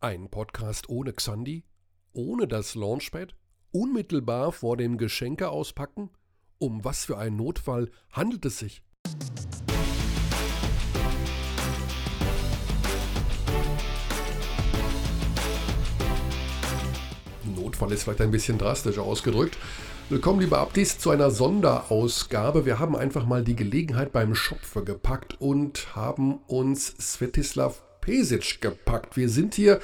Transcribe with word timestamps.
Ein 0.00 0.30
Podcast 0.30 0.88
ohne 0.88 1.12
Xandi? 1.12 1.64
Ohne 2.12 2.46
das 2.46 2.76
Launchpad? 2.76 3.34
Unmittelbar 3.72 4.52
vor 4.52 4.76
dem 4.76 4.96
Geschenke 4.96 5.48
auspacken? 5.48 6.10
Um 6.58 6.84
was 6.84 7.04
für 7.04 7.18
einen 7.18 7.34
Notfall 7.34 7.90
handelt 8.12 8.44
es 8.44 8.60
sich? 8.60 8.84
Notfall 17.56 17.90
ist 17.90 18.04
vielleicht 18.04 18.20
ein 18.20 18.30
bisschen 18.30 18.56
drastisch 18.56 18.98
ausgedrückt. 18.98 19.58
Willkommen, 20.10 20.38
liebe 20.38 20.58
Abdis, 20.58 21.00
zu 21.00 21.10
einer 21.10 21.32
Sonderausgabe. 21.32 22.64
Wir 22.64 22.78
haben 22.78 22.94
einfach 22.94 23.26
mal 23.26 23.42
die 23.42 23.56
Gelegenheit 23.56 24.12
beim 24.12 24.36
Schopfe 24.36 24.84
gepackt 24.84 25.40
und 25.40 25.96
haben 25.96 26.36
uns 26.46 26.86
Svetislav 26.86 27.82
Pesic 28.08 28.62
gepackt. 28.62 29.18
Wir 29.18 29.28
sind 29.28 29.54
hier 29.54 29.80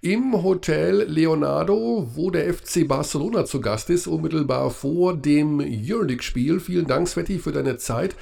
im 0.00 0.42
Hotel 0.42 1.02
Leonardo, 1.02 2.08
wo 2.14 2.30
der 2.30 2.54
FC 2.54 2.88
Barcelona 2.88 3.44
zu 3.44 3.60
Gast 3.60 3.90
ist, 3.90 4.06
unmittelbar 4.06 4.70
vor 4.70 5.14
dem 5.14 5.60
Euroleague-Spiel. 5.60 6.60
Vielen 6.60 6.86
Dank, 6.86 7.08
Sveti, 7.08 7.38
für 7.38 7.52
deine 7.52 7.76
Zeit. 7.76 8.16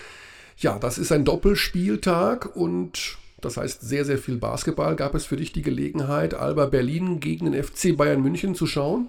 Ja, 0.56 0.80
das 0.80 0.98
ist 0.98 1.12
ein 1.12 1.24
Doppelspieltag 1.24 2.56
und 2.56 3.18
das 3.40 3.56
heißt 3.56 3.82
sehr, 3.82 4.04
sehr 4.04 4.18
viel 4.18 4.36
Basketball. 4.36 4.96
Gab 4.96 5.14
es 5.14 5.26
für 5.26 5.36
dich 5.36 5.52
die 5.52 5.62
Gelegenheit, 5.62 6.34
Alba 6.34 6.66
Berlin 6.66 7.20
gegen 7.20 7.52
den 7.52 7.62
FC 7.62 7.96
Bayern 7.96 8.22
München 8.22 8.56
zu 8.56 8.66
schauen? 8.66 9.08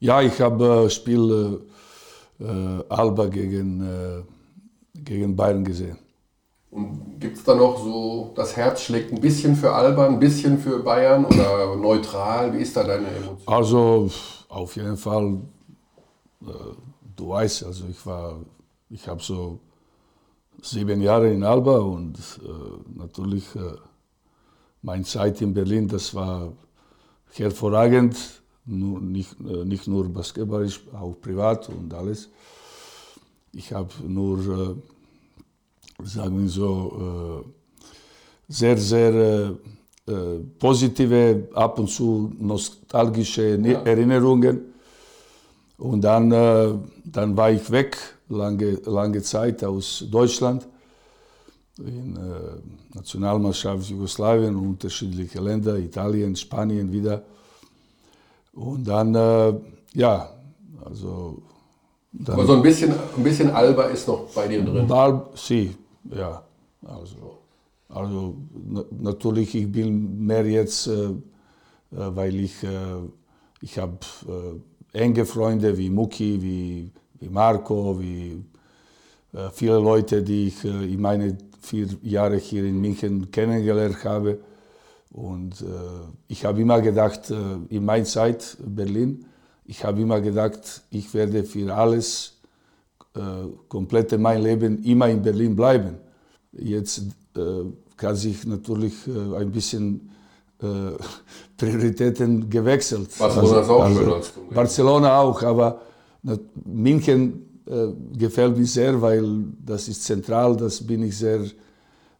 Ja, 0.00 0.22
ich 0.22 0.40
habe 0.40 0.86
äh, 0.86 0.90
Spiel 0.90 1.62
äh, 2.40 2.44
äh, 2.44 2.84
Alba 2.88 3.26
gegen, 3.26 3.80
äh, 3.80 4.22
gegen 5.04 5.36
Bayern 5.36 5.62
gesehen. 5.62 5.98
Und 6.72 7.20
gibt 7.20 7.36
es 7.36 7.44
da 7.44 7.54
noch 7.54 7.78
so, 7.78 8.32
das 8.34 8.56
Herz 8.56 8.80
schlägt 8.80 9.12
ein 9.12 9.20
bisschen 9.20 9.56
für 9.56 9.74
Alba, 9.74 10.06
ein 10.06 10.18
bisschen 10.18 10.58
für 10.58 10.78
Bayern 10.82 11.26
oder 11.26 11.76
neutral? 11.76 12.54
Wie 12.54 12.62
ist 12.62 12.74
da 12.74 12.82
deine 12.82 13.08
Emotion? 13.08 13.46
Also 13.46 14.10
auf 14.48 14.74
jeden 14.76 14.96
Fall, 14.96 15.36
äh, 16.40 16.46
du 17.14 17.28
weißt, 17.28 17.64
also 17.64 17.84
ich 17.90 18.06
war, 18.06 18.38
ich 18.88 19.06
habe 19.06 19.22
so 19.22 19.58
sieben 20.62 21.02
Jahre 21.02 21.30
in 21.30 21.44
Alba 21.44 21.76
und 21.76 22.16
äh, 22.42 22.98
natürlich 22.98 23.54
äh, 23.54 23.76
meine 24.80 25.04
Zeit 25.04 25.42
in 25.42 25.52
Berlin, 25.52 25.88
das 25.88 26.14
war 26.14 26.54
hervorragend, 27.32 28.16
nur, 28.64 28.98
nicht, 28.98 29.36
äh, 29.40 29.66
nicht 29.66 29.86
nur 29.88 30.08
basketballisch, 30.08 30.80
auch 30.98 31.20
privat 31.20 31.68
und 31.68 31.92
alles. 31.92 32.30
Ich 33.52 33.74
habe 33.74 33.90
nur 34.06 34.38
äh, 34.38 34.91
sagen 36.02 36.40
wir 36.40 36.48
so, 36.48 37.44
äh, 37.46 38.52
sehr, 38.52 38.76
sehr 38.76 39.14
äh, 39.14 40.10
äh, 40.10 40.38
positive, 40.58 41.48
ab 41.54 41.78
und 41.78 41.88
zu 41.88 42.32
nostalgische 42.38 43.56
ja. 43.56 43.80
Erinnerungen. 43.82 44.72
Und 45.78 46.02
dann, 46.02 46.30
dann 47.04 47.36
war 47.36 47.50
ich 47.50 47.68
weg, 47.70 47.96
lange, 48.28 48.78
lange 48.84 49.20
Zeit 49.22 49.64
aus 49.64 50.04
Deutschland, 50.08 50.68
in 51.78 52.16
äh, 52.16 52.94
Nationalmannschaft 52.94 53.88
Jugoslawien, 53.90 54.54
unterschiedliche 54.56 55.40
Länder, 55.40 55.78
Italien, 55.78 56.36
Spanien 56.36 56.92
wieder. 56.92 57.22
Und 58.52 58.86
dann, 58.86 59.14
äh, 59.14 59.54
ja, 59.94 60.30
also. 60.84 61.42
Dann, 62.12 62.34
Aber 62.34 62.46
so 62.46 62.52
ein 62.54 62.62
bisschen, 62.62 62.92
ein 62.92 63.22
bisschen 63.22 63.50
Alba 63.50 63.84
ist 63.84 64.06
noch 64.06 64.26
bei 64.34 64.46
dir 64.46 64.62
drin. 64.62 64.90
Alba, 64.90 65.30
sie, 65.34 65.74
ja, 66.10 66.44
also, 66.84 67.38
also 67.88 68.36
na, 68.52 68.84
natürlich, 68.90 69.54
ich 69.54 69.70
bin 69.70 70.26
mehr 70.26 70.46
jetzt, 70.46 70.86
äh, 70.86 71.04
äh 71.04 71.12
weil 71.90 72.34
ich, 72.40 72.62
äh, 72.62 73.02
ich 73.60 73.78
habe 73.78 73.98
äh, 74.28 74.98
enge 74.98 75.24
Freunde 75.24 75.76
wie 75.76 75.90
Muki, 75.90 76.42
wie, 76.42 76.90
wie 77.20 77.28
Marco, 77.28 78.00
wie 78.00 78.44
äh, 79.32 79.50
viele 79.52 79.78
Leute, 79.78 80.22
die 80.22 80.48
ich 80.48 80.64
in 80.64 81.00
meine 81.00 81.36
vier 81.60 81.88
Jahre 82.02 82.36
hier 82.36 82.64
in 82.64 82.80
München 82.80 83.30
kennengelernt 83.30 84.04
habe. 84.04 84.40
Und 85.12 85.62
ich 86.26 86.46
habe 86.46 86.62
immer 86.62 86.80
gedacht, 86.80 87.30
in 87.30 87.84
meiner 87.84 88.06
Zeit 88.06 88.56
Berlin, 88.64 89.26
ich 89.66 89.84
habe 89.84 90.00
immer 90.00 90.22
gedacht, 90.22 90.82
ich 90.88 91.12
werde 91.12 91.44
für 91.44 91.74
alles 91.74 92.38
äh, 93.14 93.20
komplette 93.68 94.18
mein 94.18 94.42
Leben 94.42 94.82
immer 94.84 95.08
in 95.08 95.22
Berlin 95.22 95.54
bleiben. 95.54 95.96
Jetzt 96.52 97.02
äh, 97.36 97.40
kann 97.96 98.16
sich 98.16 98.46
natürlich 98.46 98.94
äh, 99.06 99.36
ein 99.36 99.50
bisschen 99.50 100.10
äh, 100.62 100.66
Prioritäten 101.56 102.48
gewechselt. 102.48 103.10
Barcelona 103.18 103.58
also, 103.58 103.72
auch 103.72 103.84
also, 103.84 104.20
Barcelona 104.50 105.18
auch, 105.20 105.42
aber 105.42 105.82
München 106.64 107.60
äh, 107.66 107.88
gefällt 108.16 108.56
mir 108.56 108.66
sehr, 108.66 109.00
weil 109.00 109.44
das 109.64 109.88
ist 109.88 110.04
zentral, 110.04 110.56
das 110.56 110.80
bin 110.80 111.02
ich 111.02 111.16
sehr, 111.16 111.40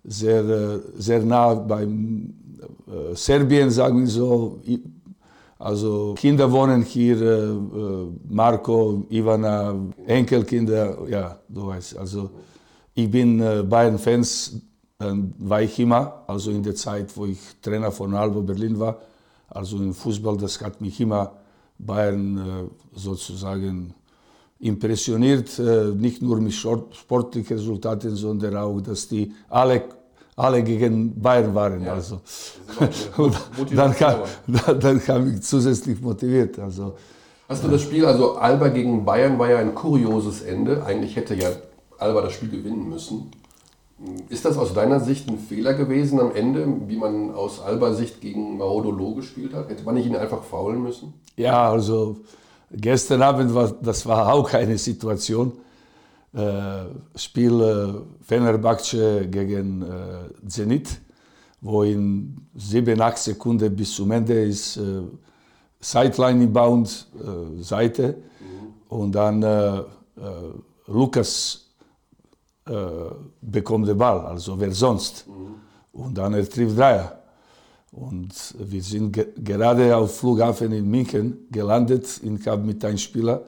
sehr, 0.05 0.45
äh, 0.45 0.79
sehr 0.99 1.23
nah 1.23 1.55
beim 1.55 2.35
Serbien, 3.15 3.71
sagen 3.71 4.01
wir 4.01 4.07
so. 4.07 4.61
Also 5.63 6.15
Kinder 6.17 6.51
wohnen 6.51 6.83
hier, 6.83 7.23
äh, 7.23 7.51
äh, 7.51 8.09
Marco, 8.29 9.07
Ivana, 9.09 9.73
Enkelkinder, 10.07 11.09
ja, 11.09 11.39
du 11.49 11.69
weißt. 11.69 11.99
Also 11.99 12.31
ich 12.93 13.09
bin 13.09 13.41
äh, 13.41 13.63
Bayern-Fans, 13.63 14.61
war 14.99 15.63
ich 15.63 15.79
immer, 15.81 16.23
also 16.29 16.53
in 16.53 16.63
der 16.63 16.77
Zeit, 16.77 17.17
wo 17.17 17.27
ich 17.27 17.39
Trainer 17.61 17.91
von 17.91 18.15
Alba 18.15 18.41
Berlin 18.41 18.79
war. 18.79 19.01
Also 19.49 19.77
im 19.77 19.95
Fußball, 19.95 20.37
das 20.37 20.61
hat 20.61 20.81
mich 20.81 21.01
immer 21.01 21.33
Bayern 21.77 22.71
sozusagen 22.93 23.95
impressioniert, 24.61 25.59
nicht 25.97 26.23
nur 26.23 26.41
mit 26.41 26.55
sportlichen 26.55 27.57
Resultaten, 27.57 28.15
sondern 28.15 28.57
auch, 28.57 28.81
dass 28.81 29.09
die 29.09 29.33
alle 29.49 29.83
alle 30.37 30.63
gegen 30.63 31.21
Bayern 31.21 31.55
waren. 31.55 31.85
Ja. 31.85 31.95
Also. 31.95 32.21
dann, 33.75 33.95
kam, 33.95 34.21
dann 34.81 35.03
kam 35.03 35.35
ich 35.35 35.43
zusätzlich 35.43 36.01
motiviert. 36.01 36.59
Also. 36.59 36.95
Hast 37.49 37.65
du 37.65 37.69
das 37.69 37.83
Spiel, 37.83 38.07
also 38.07 38.37
Alba 38.37 38.69
gegen 38.69 39.05
Bayern 39.05 39.39
war 39.39 39.51
ja 39.51 39.59
ein 39.59 39.75
kurioses 39.75 40.43
Ende. 40.43 40.85
Eigentlich 40.85 41.17
hätte 41.17 41.35
ja 41.35 41.51
Alba 41.99 42.23
das 42.23 42.33
Spiel 42.33 42.49
gewinnen 42.49 42.89
müssen. 42.89 43.31
Ist 44.29 44.45
das 44.45 44.59
aus 44.59 44.75
deiner 44.75 44.99
Sicht 45.01 45.29
ein 45.29 45.39
Fehler 45.39 45.75
gewesen 45.75 46.19
am 46.19 46.35
Ende, 46.35 46.67
wie 46.89 46.97
man 46.97 47.33
aus 47.35 47.61
Alba-Sicht 47.61 48.21
gegen 48.21 48.59
Marodolo 48.59 49.15
gespielt 49.15 49.55
hat? 49.55 49.69
Hätte 49.69 49.85
man 49.85 49.95
nicht 49.95 50.07
ihn 50.07 50.17
einfach 50.17 50.43
faulen 50.43 50.83
müssen? 50.83 51.15
Ja, 51.37 51.71
also 51.71 52.17
gestern 52.73 53.23
Abend 53.23 53.55
war 53.55 53.73
das 53.81 54.05
war 54.07 54.33
auch 54.33 54.53
eine 54.55 54.77
Situation 54.77 55.53
Spiel 57.15 57.61
äh, 57.61 58.25
Fenerbahce 58.25 59.29
gegen 59.29 59.83
äh, 59.83 60.49
Zenit, 60.49 61.01
wo 61.61 61.83
in 61.83 62.37
7, 62.55 62.99
8 62.99 63.19
Sekunden 63.19 63.77
bis 63.77 63.95
zum 63.95 64.11
Ende 64.13 64.45
ist 64.45 64.79
äh, 64.79 65.03
Sideline 65.79 66.45
inbound, 66.45 67.07
äh, 67.17 67.63
Seite 67.63 68.17
mhm. 68.41 68.97
und 68.97 69.13
dann 69.13 69.43
äh, 69.43 69.79
äh, 69.79 69.85
Lukas 70.87 71.59
bekommt 73.41 73.89
den 73.89 73.99
Ball, 73.99 74.21
also 74.21 74.59
wer 74.61 74.71
sonst. 74.71 75.27
Mhm. 75.27 75.55
Und 75.93 76.17
dann 76.17 76.33
er 76.33 76.49
trifft 76.49 76.79
Dreier. 76.79 77.19
Und 77.91 78.55
wir 78.57 78.81
sind 78.81 79.13
ge 79.13 79.27
gerade 79.37 79.97
auf 79.97 80.17
Flughafen 80.19 80.71
in 80.71 80.89
München 80.89 81.49
gelandet. 81.51 82.21
Ich 82.23 82.47
habe 82.47 82.63
mit 82.63 82.85
einem 82.85 82.99
Spieler 82.99 83.43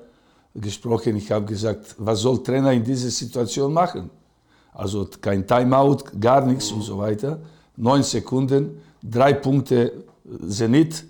gesprochen. 0.55 1.17
Ich 1.17 1.31
habe 1.31 1.45
gesagt, 1.45 1.95
was 1.99 2.21
soll 2.21 2.43
Trainer 2.43 2.73
in 2.73 2.85
dieser 2.85 3.11
Situation 3.11 3.73
machen? 3.73 4.11
Also 4.73 5.09
kein 5.21 5.47
Timeout, 5.47 5.99
gar 6.21 6.45
nichts 6.45 6.71
und 6.73 6.83
so 6.83 6.99
weiter. 6.99 7.39
Neun 7.77 8.03
Sekunden, 8.03 8.81
drei 9.03 9.33
Punkte 9.33 10.05
Zenit 10.49 11.05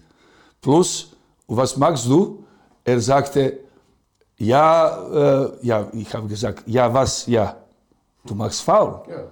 plus. 0.60 1.10
Und 1.46 1.56
was 1.56 1.76
machst 1.76 2.06
du? 2.06 2.44
Er 2.84 3.00
sagte, 3.00 3.60
ja, 4.36 5.44
äh, 5.44 5.66
ja, 5.66 5.88
ich 5.92 6.12
habe 6.14 6.26
gesagt, 6.26 6.64
ja, 6.66 6.92
was, 6.92 7.26
ja, 7.26 7.56
du 8.26 8.34
machst 8.34 8.62
faul. 8.62 9.02
Ja. 9.08 9.24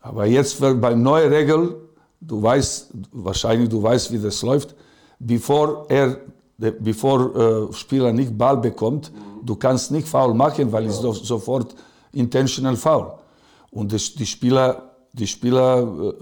Aber 0.00 0.26
jetzt 0.26 0.58
beim 0.60 1.02
neuen 1.02 1.32
Regel, 1.32 1.76
du 2.20 2.42
weißt, 2.42 2.90
wahrscheinlich 3.12 3.68
du 3.68 3.82
weißt, 3.82 4.12
wie 4.12 4.18
das 4.18 4.42
läuft, 4.42 4.74
bevor 5.18 5.86
er, 5.88 6.16
bevor 6.60 7.70
äh, 7.70 7.72
Spieler 7.72 8.12
nicht 8.12 8.36
Ball 8.36 8.56
bekommt, 8.58 9.10
Du 9.42 9.56
kannst 9.56 9.90
nicht 9.90 10.08
faul 10.08 10.34
machen, 10.34 10.70
weil 10.72 10.86
es 10.86 11.02
ja. 11.02 11.12
sofort 11.12 11.74
intentional 12.12 12.76
faul. 12.76 13.12
Und 13.70 13.92
das, 13.92 14.14
die 14.14 14.26
Spieler, 14.26 14.90
die 15.12 15.26
Spieler 15.26 16.14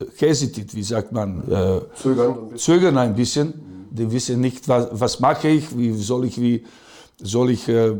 äh, 0.00 0.04
hesitate, 0.16 0.74
wie 0.74 0.82
sagt 0.82 1.12
man? 1.12 1.40
Äh, 1.50 1.80
zögern, 1.94 2.28
ein 2.28 2.48
bisschen. 2.50 2.58
zögern 2.58 2.98
ein 2.98 3.14
bisschen. 3.14 3.46
Mhm. 3.48 3.96
Die 3.96 4.10
wissen 4.10 4.40
nicht, 4.40 4.68
was, 4.68 4.88
was 4.92 5.20
mache 5.20 5.48
ich, 5.48 5.76
wie 5.76 5.92
soll 5.94 6.26
ich, 6.26 6.40
wie 6.40 6.64
soll 7.20 7.50
ich 7.50 7.68
äh, 7.68 7.88
äh, 7.88 7.96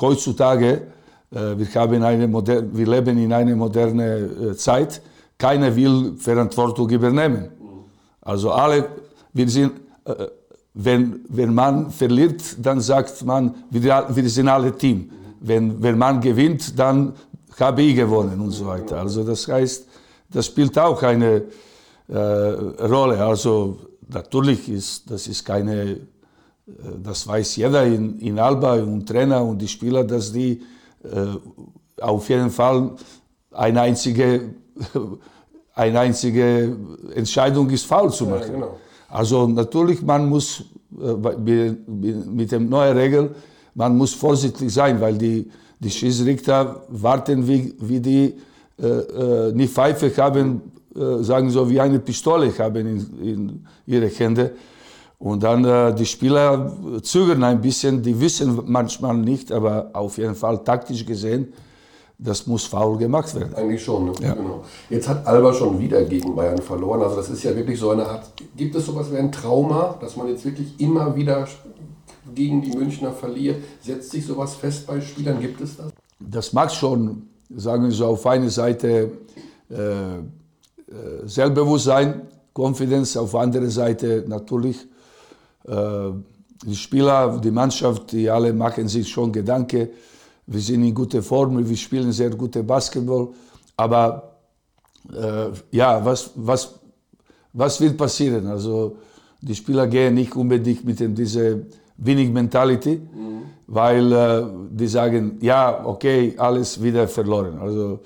heutzutage, 0.00 0.82
äh, 1.30 1.58
wir, 1.58 1.74
haben 1.74 2.02
eine 2.02 2.28
moder 2.28 2.62
wir 2.72 2.86
leben 2.86 3.18
in 3.18 3.32
einer 3.32 3.56
modernen 3.56 4.50
äh, 4.50 4.56
Zeit, 4.56 5.02
keiner 5.36 5.74
will 5.74 6.14
Verantwortung 6.18 6.88
übernehmen. 6.90 7.50
Mhm. 7.58 7.84
Also 8.20 8.52
alle, 8.52 8.88
wir 9.32 9.48
sind, 9.48 9.72
äh, 10.04 10.26
wenn, 10.80 11.24
wenn 11.28 11.54
man 11.54 11.90
verliert, 11.90 12.64
dann 12.64 12.80
sagt 12.80 13.24
man, 13.24 13.52
wir, 13.68 14.06
wir 14.10 14.30
sind 14.30 14.46
alle 14.46 14.70
Team. 14.76 15.10
Wenn, 15.40 15.82
wenn 15.82 15.98
man 15.98 16.20
gewinnt, 16.20 16.78
dann 16.78 17.14
habe 17.58 17.82
ich 17.82 17.96
gewonnen 17.96 18.40
und 18.40 18.52
so 18.52 18.64
weiter. 18.66 19.00
Also 19.00 19.24
das 19.24 19.48
heißt, 19.48 19.88
das 20.30 20.46
spielt 20.46 20.78
auch 20.78 21.02
eine 21.02 21.42
äh, 22.06 22.16
Rolle. 22.16 23.24
Also 23.24 23.78
natürlich 24.08 24.68
ist 24.68 25.10
das 25.10 25.26
ist 25.26 25.44
keine, 25.44 25.82
äh, 25.82 25.98
das 27.02 27.26
weiß 27.26 27.56
jeder 27.56 27.84
in, 27.84 28.20
in 28.20 28.38
Alba 28.38 28.74
und 28.74 29.04
Trainer 29.08 29.44
und 29.44 29.58
die 29.58 29.66
Spieler, 29.66 30.04
dass 30.04 30.32
die 30.32 30.62
äh, 31.02 32.00
auf 32.00 32.28
jeden 32.28 32.50
Fall 32.50 32.92
eine 33.50 33.80
einzige, 33.80 34.54
eine 35.74 35.98
einzige 35.98 36.76
Entscheidung 37.16 37.68
ist, 37.70 37.84
faul 37.84 38.12
zu 38.12 38.26
machen. 38.26 38.42
Ja, 38.42 38.48
genau. 38.52 38.76
Also 39.08 39.46
natürlich, 39.46 40.02
man 40.02 40.28
muss 40.28 40.64
äh, 41.00 41.14
mit 41.46 42.52
der 42.52 42.60
neuen 42.60 42.96
Regel, 42.96 43.34
man 43.74 43.96
muss 43.96 44.12
vorsichtig 44.14 44.70
sein, 44.72 45.00
weil 45.00 45.16
die, 45.16 45.50
die 45.78 45.90
Schiedsrichter 45.90 46.82
warten, 46.88 47.46
wie, 47.46 47.74
wie 47.80 48.00
die 48.00 48.34
äh, 48.80 48.86
äh 48.86 49.52
nicht 49.52 49.72
Pfeife 49.72 50.12
haben, 50.16 50.60
äh, 50.94 51.22
sagen 51.22 51.50
so 51.50 51.68
wie 51.70 51.80
eine 51.80 51.98
Pistole 51.98 52.52
haben 52.58 52.86
in, 52.86 53.20
in 53.22 53.66
ihre 53.86 54.08
Hände. 54.08 54.52
Und 55.18 55.42
dann 55.42 55.64
äh, 55.64 55.94
die 55.94 56.06
Spieler 56.06 56.72
zögern 57.02 57.42
ein 57.44 57.60
bisschen, 57.60 58.02
die 58.02 58.20
wissen 58.20 58.60
manchmal 58.66 59.16
nicht, 59.16 59.50
aber 59.50 59.90
auf 59.92 60.18
jeden 60.18 60.34
Fall 60.34 60.62
taktisch 60.62 61.04
gesehen, 61.04 61.52
das 62.18 62.46
muss 62.48 62.64
faul 62.64 62.98
gemacht 62.98 63.32
werden. 63.34 63.54
Eigentlich 63.54 63.82
schon, 63.82 64.06
ne? 64.06 64.12
ja. 64.20 64.34
genau. 64.34 64.64
Jetzt 64.90 65.08
hat 65.08 65.24
Alba 65.26 65.54
schon 65.54 65.78
wieder 65.78 66.02
gegen 66.04 66.34
Bayern 66.34 66.58
verloren. 66.58 67.00
Also 67.00 67.16
das 67.16 67.30
ist 67.30 67.44
ja 67.44 67.54
wirklich 67.54 67.78
so 67.78 67.90
eine 67.90 68.06
Art, 68.06 68.32
gibt 68.56 68.74
es 68.74 68.86
sowas 68.86 69.10
wie 69.12 69.16
ein 69.16 69.30
Trauma, 69.30 69.96
dass 70.00 70.16
man 70.16 70.28
jetzt 70.28 70.44
wirklich 70.44 70.80
immer 70.80 71.14
wieder 71.14 71.46
gegen 72.34 72.60
die 72.60 72.76
Münchner 72.76 73.12
verliert? 73.12 73.62
Setzt 73.80 74.10
sich 74.10 74.26
sowas 74.26 74.56
fest 74.56 74.86
bei 74.88 75.00
Spielern? 75.00 75.40
Gibt 75.40 75.60
es 75.60 75.76
das? 75.76 75.92
Das 76.18 76.52
mag 76.52 76.72
schon, 76.72 77.28
sagen 77.54 77.84
wir 77.84 77.92
so, 77.92 78.06
auf 78.06 78.26
eine 78.26 78.50
Seite 78.50 79.12
äh, 79.70 79.74
äh, 79.74 80.20
Selbstbewusstsein, 81.24 82.22
Confidence, 82.52 83.16
auf 83.16 83.30
der 83.30 83.40
anderen 83.40 83.70
Seite 83.70 84.24
natürlich 84.26 84.78
äh, 85.68 86.10
die 86.66 86.74
Spieler, 86.74 87.38
die 87.38 87.52
Mannschaft, 87.52 88.10
die 88.10 88.28
alle 88.28 88.52
machen 88.52 88.88
sich 88.88 89.08
schon 89.08 89.30
Gedanken, 89.30 89.90
wir 90.48 90.60
sind 90.60 90.82
in 90.82 90.94
guter 90.94 91.22
Form, 91.22 91.68
wir 91.68 91.76
spielen 91.76 92.10
sehr 92.10 92.30
gute 92.30 92.62
Basketball, 92.62 93.28
aber 93.76 94.38
äh, 95.12 95.50
ja, 95.70 96.02
was, 96.04 96.30
was, 96.34 96.80
was 97.52 97.80
wird 97.80 97.96
passieren? 97.96 98.46
Also 98.46 98.96
die 99.42 99.54
Spieler 99.54 99.86
gehen 99.86 100.14
nicht 100.14 100.34
unbedingt 100.34 100.84
mit 100.84 100.98
dieser 101.18 101.56
wenig 101.98 102.30
Mentality, 102.30 102.96
mhm. 102.96 103.42
weil 103.66 104.12
äh, 104.12 104.42
die 104.70 104.86
sagen, 104.86 105.36
ja, 105.42 105.84
okay, 105.84 106.34
alles 106.38 106.82
wieder 106.82 107.06
verloren. 107.06 107.58
Also 107.58 108.00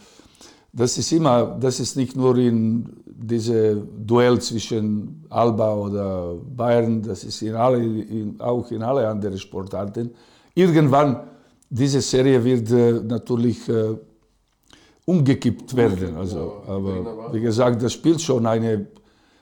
das 0.73 0.99
ist 0.99 1.13
immer, 1.13 1.57
das 1.61 1.79
ist 1.79 1.97
nicht 1.97 2.17
nur 2.17 2.37
in 2.39 2.89
diese 3.07 3.77
Duell 3.77 4.41
zwischen 4.41 5.25
Alba 5.31 5.75
oder 5.75 6.35
Bayern, 6.57 7.03
das 7.03 7.23
ist 7.23 7.41
in 7.43 7.55
alle, 7.55 7.79
in, 7.79 8.41
auch 8.41 8.69
in 8.73 8.83
alle 8.83 9.07
anderen 9.07 9.39
Sportarten. 9.39 10.11
Irgendwann 10.55 11.21
diese 11.75 12.03
Serie 12.03 12.45
wird 12.45 12.71
äh, 12.71 12.93
natürlich 12.93 13.67
äh, 13.69 13.97
umgekippt 15.07 15.75
werden. 15.75 16.17
Also, 16.17 16.63
aber 16.67 17.33
wie 17.33 17.41
gesagt, 17.41 17.83
das 17.83 17.95
spielt 17.95 18.21
schon 18.21 18.47
eine 18.47 18.87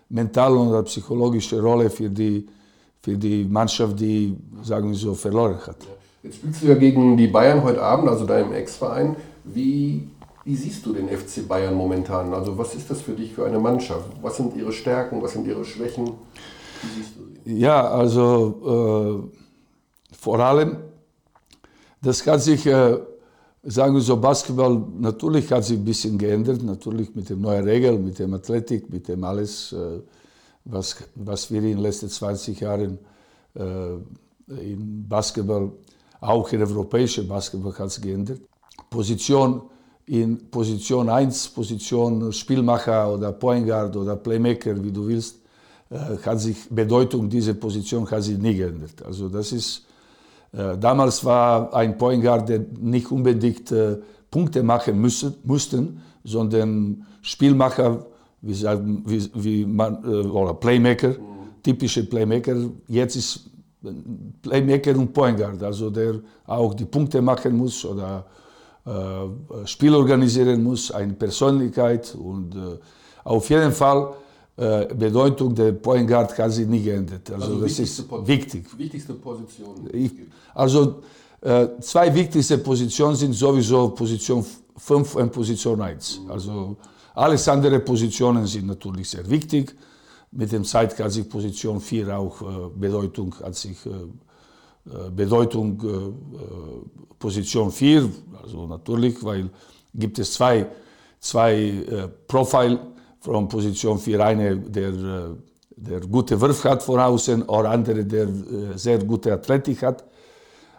mentale 0.09 0.57
oder 0.57 0.83
psychologische 0.85 1.61
Rolle 1.61 1.91
für 1.91 2.09
die, 2.09 2.47
für 3.03 3.17
die 3.17 3.45
Mannschaft, 3.45 3.99
die, 3.99 4.37
sagen 4.63 4.91
wir 4.91 4.97
so, 4.97 5.15
verloren 5.15 5.59
hat. 5.67 5.77
Jetzt 6.23 6.37
spielst 6.37 6.63
du 6.63 6.67
ja 6.69 6.75
gegen 6.75 7.17
die 7.17 7.27
Bayern 7.27 7.65
heute 7.65 7.83
Abend, 7.83 8.09
also 8.09 8.25
deinem 8.27 8.53
Ex-Verein. 8.53 9.17
Wie, 9.43 10.09
wie 10.45 10.55
siehst 10.55 10.87
du 10.87 10.93
den 10.93 11.09
FC 11.09 11.49
Bayern 11.49 11.75
momentan? 11.75 12.33
Also 12.33 12.57
was 12.57 12.77
ist 12.77 12.89
das 12.91 13.01
für 13.01 13.13
dich 13.13 13.33
für 13.33 13.45
eine 13.45 13.59
Mannschaft? 13.59 14.09
Was 14.23 14.37
sind 14.37 14.57
ihre 14.57 14.73
Stärken, 14.73 15.21
was 15.21 15.33
sind 15.33 15.49
ihre 15.49 15.65
Schwächen? 15.65 16.13
Ja, 17.45 17.91
also 17.91 19.31
äh, 19.33 20.17
vor 20.17 20.39
allem 20.39 20.77
das 22.03 22.27
hat 22.27 22.43
sich, 22.43 22.67
äh, 22.67 22.99
sagen 23.63 23.95
wir 23.95 24.01
so, 24.01 24.17
Basketball 24.17 24.83
natürlich 24.99 25.51
hat 25.53 25.65
sich 25.65 25.79
ein 25.79 25.85
bisschen 25.85 26.19
geändert, 26.19 26.63
natürlich 26.63 27.15
mit 27.15 27.29
den 27.29 27.41
neuen 27.41 27.65
Regeln, 27.65 28.05
mit 28.05 28.19
dem 28.19 28.35
Athletik, 28.35 28.91
mit 28.91 29.09
dem 29.09 29.25
alles, 29.25 29.73
äh, 29.73 30.01
was, 30.65 30.97
was 31.15 31.51
wir 31.51 31.59
in 31.59 31.77
den 31.77 31.79
letzten 31.79 32.09
20 32.09 32.61
Jahren 32.61 32.99
äh, 33.55 33.95
in 34.49 35.09
Basketball, 35.09 35.73
auch 36.21 36.53
in 36.53 36.63
europäischen 36.63 37.29
Basketball 37.29 37.77
hat 37.79 37.91
sich 37.91 38.03
geändert. 38.03 38.41
Position 38.89 39.63
in 40.07 40.51
Position 40.51 41.09
1, 41.09 41.49
Position 41.49 42.33
Spielmacher 42.33 43.15
oder 43.15 43.33
Point 43.33 43.67
Guard 43.67 43.97
oder 43.97 44.17
Playmaker, 44.17 44.83
wie 44.83 44.91
du 44.91 45.07
willst, 45.07 45.37
äh, 45.91 46.17
hat 46.25 46.41
sich 46.41 46.69
Bedeutung 46.69 47.29
dieser 47.29 47.55
Position 47.55 48.11
hat 48.11 48.23
sich 48.23 48.39
nie 48.39 48.55
geändert. 48.55 49.03
Also 49.05 49.29
das 49.29 49.53
ist 49.53 49.87
damals 50.53 51.25
war 51.25 51.73
ein 51.75 51.97
Point 51.97 52.23
Guard, 52.23 52.49
der 52.49 52.61
nicht 52.81 53.11
unbedingt 53.11 53.71
äh, 53.73 53.99
Punkte 54.31 54.63
machen 54.63 55.01
müssen, 55.01 55.35
mussten, 55.45 56.01
sondern 56.25 57.05
Spielmacher, 57.23 58.07
wie, 58.41 58.55
sagen, 58.55 59.03
wie, 59.07 59.31
wie 59.35 59.65
man, 59.65 60.03
äh, 60.05 60.27
oder 60.27 60.55
Playmaker, 60.55 61.15
typische 61.63 62.05
Playmaker. 62.05 62.57
Jetzt 62.89 63.17
ist 63.17 63.51
Playmaker 64.43 64.97
und 64.97 65.13
Point 65.13 65.39
Guard, 65.39 65.63
also 65.63 65.91
der 65.91 66.21
auch 66.47 66.75
die 66.75 66.85
Punkte 66.85 67.23
machen 67.23 67.57
muss 67.57 67.85
oder 67.85 68.25
äh, 68.85 69.67
Spiel 69.67 69.95
organisieren 69.95 70.63
muss, 70.63 70.91
eine 70.91 71.13
Persönlichkeit 71.15 72.15
und 72.15 72.55
äh, 72.55 72.79
auf 73.25 73.49
jeden 73.51 73.73
Fall 73.73 74.03
äh, 74.03 74.20
Bedeutung 74.95 75.55
der 75.55 75.73
Point 75.73 76.07
Guard 76.07 76.37
hat 76.37 76.53
sich 76.53 76.67
nie 76.67 76.83
geändert. 76.83 77.31
Also, 77.31 77.47
also 77.47 77.61
das 77.63 77.79
ist 77.79 78.05
wichtig. 78.27 78.67
Wichtigste 78.77 79.15
Position. 79.15 79.89
Ich, 79.93 80.13
also 80.55 81.03
äh, 81.41 81.69
zwei 81.81 82.15
wichtigste 82.15 82.59
Positionen 82.59 83.17
sind 83.17 83.33
sowieso 83.33 83.89
Position 83.91 84.45
5 84.77 85.15
und 85.17 85.33
Position 85.33 85.81
1. 85.81 86.21
Mhm. 86.21 86.31
Also 86.31 86.77
alles 87.15 87.49
andere 87.49 87.81
Positionen 87.81 88.47
sind 88.47 88.67
natürlich 88.67 89.09
sehr 89.09 89.29
wichtig. 89.29 89.75
Mit 90.33 90.53
dem 90.53 90.65
Zeit 90.65 90.99
hat 90.99 91.11
sich 91.11 91.29
Position 91.29 91.81
4 91.81 92.19
auch 92.19 92.43
äh, 92.43 92.47
Bedeutung, 92.77 93.35
hat 93.43 93.55
sich 93.57 93.79
äh, 93.87 93.91
äh 93.91 95.11
Bedeutung 95.11 95.81
äh, 95.83 97.15
Position 97.19 97.71
4, 97.71 98.09
also 98.43 98.67
natürlich, 98.67 99.23
weil 99.25 99.51
gibt 99.95 100.19
es 100.19 100.33
zwei, 100.35 100.67
zwei 101.19 102.09
Profile 102.27 102.79
von 103.21 103.49
Position 103.49 103.99
4 103.99 104.25
eine, 104.25 104.57
der, 104.57 104.89
äh, 104.89 104.95
der 105.77 106.01
gute 106.01 106.41
Wurf 106.41 106.65
hat 106.65 106.83
von 106.83 106.99
außen, 106.99 107.43
oder 107.43 107.71
andere, 107.71 108.05
der 108.05 108.25
äh, 108.25 108.29
sehr 108.77 108.99
gute 108.99 109.33
Athletik 109.33 109.83
hat. 109.83 110.05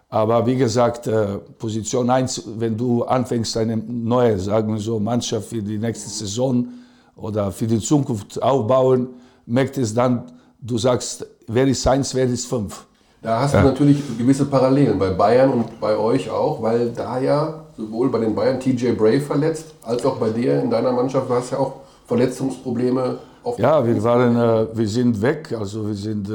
Aber 0.09 0.45
wie 0.45 0.57
gesagt, 0.57 1.07
äh, 1.07 1.37
Position 1.57 2.09
1, 2.09 2.43
wenn 2.57 2.75
du 2.75 3.03
anfängst, 3.03 3.55
eine 3.57 3.77
neue, 3.77 4.37
sagen 4.39 4.73
wir 4.73 4.79
so, 4.81 4.99
Mannschaft 4.99 5.49
für 5.49 5.61
die 5.61 5.77
nächste 5.77 6.09
Saison 6.09 6.67
oder 7.15 7.51
für 7.51 7.67
die 7.67 7.79
Zukunft 7.79 8.41
aufbauen, 8.41 9.09
merkt 9.45 9.77
es 9.77 9.93
dann, 9.93 10.23
du 10.59 10.77
sagst, 10.77 11.25
wer 11.47 11.67
ist 11.67 11.87
1, 11.87 12.13
wer 12.15 12.25
ist 12.25 12.47
5. 12.47 12.87
Da 13.21 13.41
hast 13.41 13.53
ja. 13.53 13.61
du 13.61 13.67
natürlich 13.67 14.17
gewisse 14.17 14.45
Parallelen 14.45 14.97
bei 14.97 15.11
Bayern 15.11 15.51
und 15.51 15.79
bei 15.79 15.95
euch 15.95 16.29
auch, 16.29 16.61
weil 16.61 16.89
da 16.89 17.19
ja 17.19 17.65
sowohl 17.77 18.09
bei 18.09 18.19
den 18.19 18.33
Bayern 18.33 18.59
TJ 18.59 18.93
Bray 18.93 19.21
verletzt, 19.21 19.75
als 19.83 20.03
auch 20.05 20.17
bei 20.17 20.31
dir 20.31 20.61
in 20.61 20.71
deiner 20.71 20.91
Mannschaft, 20.91 21.29
du 21.29 21.33
hast 21.35 21.51
ja 21.51 21.59
auch 21.59 21.81
Verletzungsprobleme? 22.11 23.19
Ja, 23.57 23.85
wir, 23.85 24.03
waren, 24.03 24.35
äh, 24.35 24.67
wir 24.77 24.87
sind 24.87 25.21
weg. 25.21 25.53
Also 25.57 25.87
wir 25.87 25.95
sind 25.95 26.29
äh, 26.29 26.33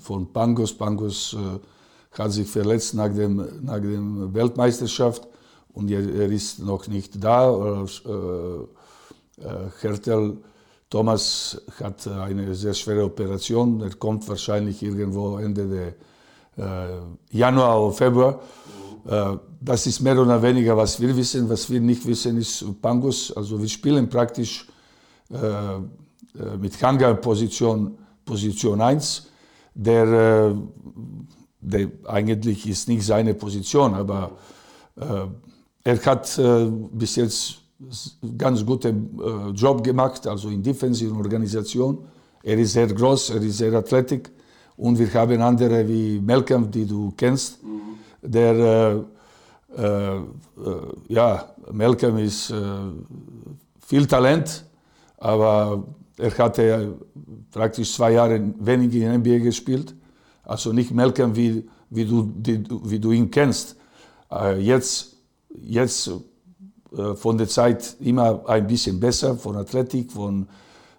von 0.00 0.32
Pangos. 0.32 0.72
Pangos 0.72 1.34
äh, 1.34 2.18
hat 2.18 2.32
sich 2.32 2.48
verletzt 2.48 2.94
nach 2.94 3.12
der 3.12 3.28
nach 3.28 3.80
dem 3.80 4.32
Weltmeisterschaft 4.32 5.26
und 5.74 5.90
er, 5.90 6.00
er, 6.00 6.30
ist 6.30 6.60
noch 6.60 6.86
nicht 6.86 7.22
da. 7.22 7.50
Äh, 7.50 8.12
äh, 8.12 9.70
Hertel 9.80 10.38
Thomas 10.88 11.60
hat 11.82 12.06
eine 12.06 12.54
sehr 12.54 12.72
schwere 12.72 13.04
Operation. 13.04 13.80
Er 13.82 13.90
kommt 13.96 14.26
wahrscheinlich 14.28 14.82
irgendwo 14.82 15.38
Ende 15.38 15.66
der, 15.66 15.88
äh, 16.64 17.36
Januar 17.36 17.82
oder 17.82 17.92
Februar. 17.92 18.32
Mhm. 19.04 19.40
Das 19.60 19.86
ist 19.86 20.00
mehr 20.00 20.18
oder 20.18 20.40
weniger, 20.42 20.76
was 20.76 21.00
wir 21.00 21.16
wissen. 21.16 21.48
Was 21.48 21.68
wir 21.70 21.80
nicht 21.80 22.04
wissen, 22.06 22.38
ist 22.38 22.64
Pangos. 22.80 23.32
Also 23.36 23.60
wir 23.60 23.68
spielen 23.68 24.08
praktisch 24.08 24.66
mit 25.30 26.82
Hangar-Position 26.82 27.98
Position 28.24 28.80
1, 28.80 29.30
der, 29.74 30.50
äh, 30.50 30.54
der 31.60 31.88
eigentlich 32.06 32.68
ist 32.68 32.88
nicht 32.88 33.04
seine 33.04 33.34
Position, 33.34 33.94
aber 33.94 34.32
er 35.84 36.04
hat 36.06 36.40
bis 36.92 37.16
jetzt 37.16 37.56
ganz 38.38 38.64
guten 38.64 39.20
Job 39.54 39.84
gemacht, 39.84 40.26
also 40.26 40.48
in 40.48 40.62
defensiven 40.62 41.18
Organisation. 41.18 41.98
er 42.46 42.58
ist 42.58 42.72
sehr 42.72 42.86
groß, 42.86 43.30
er 43.30 43.42
ist 43.42 43.58
sehr 43.58 43.72
athletisch. 43.74 44.30
Und 44.76 44.98
wir 44.98 45.12
haben 45.14 45.40
andere 45.42 45.88
wie 45.88 46.20
Malcolm, 46.20 46.70
die 46.70 46.86
du 46.86 47.12
kennst, 47.16 47.62
mhm. 47.62 47.98
der, 48.22 49.04
äh, 49.76 49.82
äh, 49.82 50.20
ja, 51.08 51.44
Malcolm 51.72 52.18
ist 52.18 52.50
äh, 52.50 52.56
viel 53.80 54.06
Talent, 54.06 54.64
aber 55.18 55.84
er 56.18 56.38
hatte 56.38 56.94
praktisch 57.50 57.94
zwei 57.94 58.12
Jahre 58.12 58.40
weniger 58.58 59.12
in 59.12 59.20
NBA 59.20 59.38
gespielt. 59.38 59.94
Also 60.42 60.72
nicht 60.72 60.92
Malcolm, 60.92 61.34
wie, 61.34 61.68
wie, 61.90 62.04
du, 62.04 62.22
die, 62.36 62.64
wie 62.84 62.98
du 62.98 63.12
ihn 63.12 63.30
kennst. 63.30 63.76
Äh, 64.30 64.60
jetzt, 64.60 65.16
jetzt 65.60 66.10
äh, 66.96 67.14
von 67.14 67.36
der 67.36 67.48
Zeit 67.48 67.96
immer 68.00 68.48
ein 68.48 68.66
bisschen 68.66 68.98
besser, 69.00 69.36
von 69.36 69.56
Athletik, 69.56 70.12
von 70.12 70.46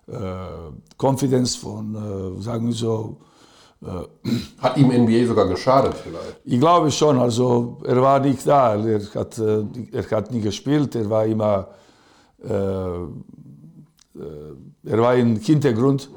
äh, 0.07 0.13
Confidence, 0.97 1.55
von, 1.55 1.95
äh, 1.95 2.41
sagen 2.41 2.67
wir 2.67 2.73
so. 2.73 3.17
Äh, 3.81 4.29
hat 4.59 4.77
ihm 4.77 4.87
NBA 4.87 5.27
sogar 5.27 5.47
geschadet 5.47 5.93
vielleicht? 5.95 6.39
Ich 6.43 6.59
glaube 6.59 6.91
schon, 6.91 7.19
also 7.19 7.77
er 7.85 8.01
war 8.01 8.19
nicht 8.19 8.45
da, 8.45 8.75
er 8.75 9.01
hat, 9.13 9.37
äh, 9.37 9.63
er 9.91 10.11
hat 10.11 10.31
nie 10.31 10.41
gespielt, 10.41 10.95
er 10.95 11.09
war 11.09 11.25
immer, 11.25 11.67
er 14.83 14.99
war 14.99 15.15
im 15.15 15.37
Hintergrund 15.37 16.09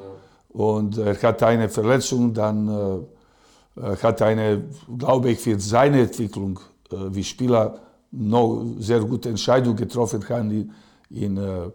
und 0.49 0.99
er 0.99 1.21
hatte 1.23 1.47
eine 1.47 1.69
Verletzung, 1.69 2.35
dann 2.35 3.07
hat 3.76 4.23
eine, 4.23 4.64
glaube 4.99 5.30
ich, 5.30 5.38
für 5.38 5.59
seine 5.61 6.02
Entwicklung 6.02 6.59
wie 6.90 7.25
Spieler 7.25 7.80
noch 8.12 8.64
sehr 8.78 9.00
gute 9.00 9.28
Entscheidung 9.28 9.76
getroffen 9.76 10.28
hat, 10.28 10.40
in, 10.40 10.71
in, 11.11 11.37
äh, 11.37 11.71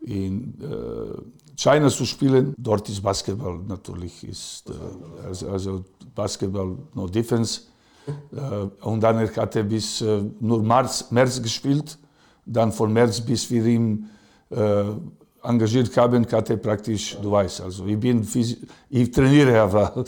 in 0.00 0.54
äh, 0.62 1.56
China 1.56 1.88
zu 1.88 2.04
spielen. 2.04 2.54
Dort 2.56 2.88
ist 2.88 3.02
Basketball 3.02 3.58
natürlich, 3.66 4.26
ist, 4.26 4.70
äh, 4.70 5.26
also, 5.26 5.48
also, 5.48 5.84
Basketball 6.14 6.76
no 6.94 7.06
Defense. 7.06 7.62
und 8.80 9.00
dann 9.02 9.28
hat 9.36 9.54
er 9.54 9.64
bis 9.64 10.02
nur 10.40 10.62
März, 10.62 11.10
März 11.10 11.42
gespielt. 11.42 11.98
Dann 12.46 12.72
von 12.72 12.90
März 12.92 13.20
bis 13.20 13.50
wir 13.50 13.66
ihn 13.66 14.08
engagiert 15.42 15.96
haben, 15.96 16.26
hat 16.30 16.50
er 16.50 16.56
praktisch, 16.56 17.16
du 17.20 17.30
weißt, 17.30 17.60
also 17.62 17.86
ich 17.86 17.98
bin, 17.98 18.26
ich 18.90 19.10
trainiere 19.10 19.60
aber, 19.60 20.04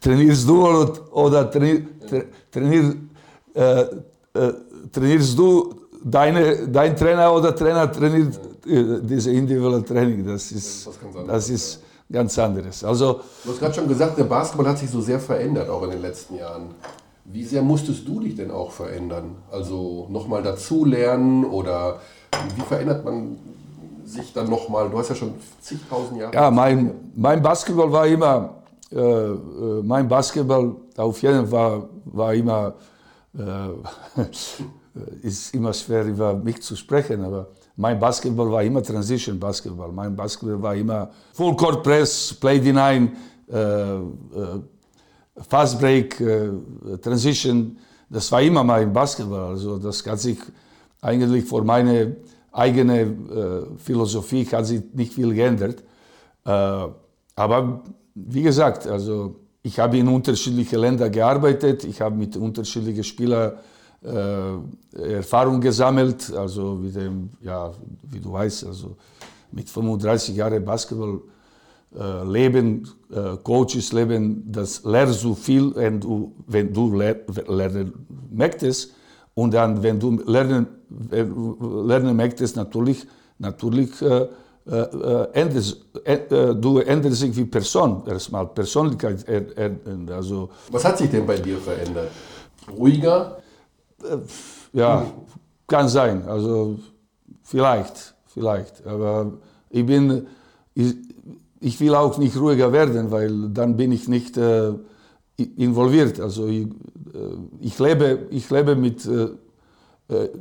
trainierst 0.00 0.48
du 0.48 0.66
oder, 0.66 1.14
oder 1.14 1.50
trainier, 1.50 1.82
trainier, 2.50 2.94
äh, 3.54 3.80
äh, 3.80 4.52
trainierst 4.90 5.38
du 5.38 5.74
deine, 6.04 6.68
dein 6.68 6.96
Trainer 6.96 7.32
oder 7.32 7.54
Trainer 7.54 7.90
trainiert 7.90 8.38
äh, 8.66 9.00
diese 9.02 9.30
individuelle 9.30 9.84
Training. 9.84 10.26
Das 10.26 10.50
ist, 10.52 10.88
das 11.26 11.50
ist 11.50 11.82
ganz 12.10 12.38
anderes. 12.38 12.84
Also, 12.84 13.20
du 13.44 13.50
hast 13.50 13.60
gerade 13.60 13.74
schon 13.74 13.88
gesagt, 13.88 14.18
der 14.18 14.24
Basketball 14.24 14.68
hat 14.68 14.78
sich 14.78 14.90
so 14.90 15.00
sehr 15.00 15.20
verändert, 15.20 15.68
auch 15.68 15.82
in 15.84 15.90
den 15.90 16.02
letzten 16.02 16.36
Jahren. 16.36 16.74
Wie 17.24 17.44
sehr 17.44 17.62
musstest 17.62 18.06
du 18.06 18.20
dich 18.20 18.34
denn 18.34 18.50
auch 18.50 18.72
verändern? 18.72 19.36
Also 19.50 20.08
nochmal 20.10 20.42
dazulernen 20.42 21.44
oder 21.44 22.00
wie 22.56 22.62
verändert 22.62 23.04
man 23.04 23.38
sich 24.12 24.32
dann 24.32 24.48
nochmal? 24.48 24.88
Du 24.90 24.98
hast 24.98 25.10
ja 25.10 25.14
schon 25.14 25.34
zigtausend 25.60 26.18
Jahre. 26.20 26.34
Ja, 26.34 26.50
mein, 26.50 27.12
mein 27.14 27.42
Basketball 27.42 27.90
war 27.90 28.06
immer, 28.06 28.62
äh, 28.90 28.96
äh 28.98 29.82
mein 29.82 30.08
Basketball 30.08 30.76
auf 30.96 31.22
jeden 31.22 31.46
Fall 31.46 31.88
war 32.04 32.34
immer 32.34 32.74
äh, 33.38 34.20
ist 35.22 35.54
immer 35.54 35.72
schwer 35.72 36.04
über 36.04 36.34
mich 36.34 36.62
zu 36.62 36.76
sprechen, 36.76 37.24
aber 37.24 37.48
mein 37.76 37.98
Basketball 37.98 38.50
war 38.50 38.62
immer 38.62 38.82
Transition 38.82 39.38
Basketball. 39.38 39.90
Mein 39.90 40.14
Basketball 40.14 40.60
war 40.62 40.74
immer 40.74 41.10
Full 41.32 41.56
Court 41.56 41.82
Press, 41.82 42.34
Play 42.34 42.60
Deny, 42.60 43.10
äh, 43.50 43.56
äh, 43.56 44.00
Fast 45.48 45.80
Break, 45.80 46.20
äh, 46.20 46.50
Transition. 47.00 47.78
Das 48.10 48.30
war 48.30 48.42
immer 48.42 48.62
mein 48.62 48.92
Basketball. 48.92 49.52
Also 49.52 49.78
das 49.78 50.04
hat 50.06 50.20
sich 50.20 50.38
eigentlich 51.00 51.44
vor 51.46 51.64
meine 51.64 52.16
eigene 52.52 53.00
äh, 53.00 53.78
Philosophie 53.78 54.44
hat 54.46 54.66
sich 54.66 54.82
nicht 54.92 55.14
viel 55.14 55.32
geändert. 55.34 55.82
Äh, 56.44 56.86
aber 57.34 57.82
wie 58.14 58.42
gesagt, 58.42 58.86
also 58.86 59.36
ich 59.62 59.78
habe 59.78 59.96
in 59.98 60.08
unterschiedlichen 60.08 60.78
Ländern 60.78 61.10
gearbeitet, 61.10 61.84
ich 61.84 62.00
habe 62.00 62.16
mit 62.16 62.36
unterschiedlichen 62.36 63.04
Spielern 63.04 63.52
äh, 64.04 65.14
Erfahrung 65.14 65.60
gesammelt, 65.60 66.32
also 66.34 66.82
wie, 66.82 66.90
dem, 66.90 67.30
ja, 67.40 67.72
wie 68.10 68.20
du 68.20 68.32
weißt, 68.32 68.66
also 68.66 68.96
mit 69.52 69.70
35 69.70 70.34
Jahren 70.34 70.64
Basketball 70.64 71.20
äh, 71.98 72.24
leben, 72.24 72.88
äh, 73.10 73.36
Coaches 73.42 73.92
leben, 73.92 74.42
das 74.50 74.82
lernst 74.82 75.22
du 75.22 75.34
viel, 75.34 75.74
wenn 75.76 76.00
du, 76.00 76.32
wenn 76.46 76.72
du 76.72 76.92
lernen 76.92 77.92
möchtest. 78.30 78.94
Und 79.34 79.54
dann, 79.54 79.82
wenn 79.82 79.98
du 79.98 80.20
lernen, 80.26 80.66
lernen 81.10 82.16
möchtest, 82.16 82.56
natürlich, 82.56 83.06
natürlich 83.38 83.90
äh, 84.02 84.28
äh, 84.64 85.28
ändert, 85.32 85.76
äh, 86.04 86.54
du 86.54 86.78
änderst 86.78 87.22
dich 87.22 87.36
wie 87.36 87.44
Person, 87.44 88.02
erstmal 88.06 88.46
Persönlichkeit. 88.46 89.24
Also 90.10 90.50
Was 90.70 90.84
hat 90.84 90.98
sich 90.98 91.10
denn 91.10 91.26
bei 91.26 91.36
dir 91.36 91.58
verändert? 91.58 92.10
Ruhiger? 92.70 93.38
Äh, 94.04 94.18
ja, 94.72 95.04
kann 95.66 95.88
sein. 95.88 96.22
Also 96.28 96.78
vielleicht, 97.42 98.14
vielleicht. 98.26 98.86
Aber 98.86 99.32
ich 99.70 99.84
bin, 99.84 100.26
ich, 100.74 100.94
ich 101.58 101.80
will 101.80 101.94
auch 101.94 102.18
nicht 102.18 102.36
ruhiger 102.36 102.72
werden, 102.72 103.10
weil 103.10 103.48
dann 103.48 103.76
bin 103.76 103.90
ich 103.90 104.06
nicht 104.06 104.36
äh, 104.36 104.74
involviert. 105.56 106.20
Also 106.20 106.46
ich, 106.46 106.66
äh, 106.66 106.68
ich, 107.60 107.78
lebe, 107.78 108.26
ich 108.30 108.48
lebe 108.50 108.76
mit, 108.76 109.06
äh, 109.06 109.28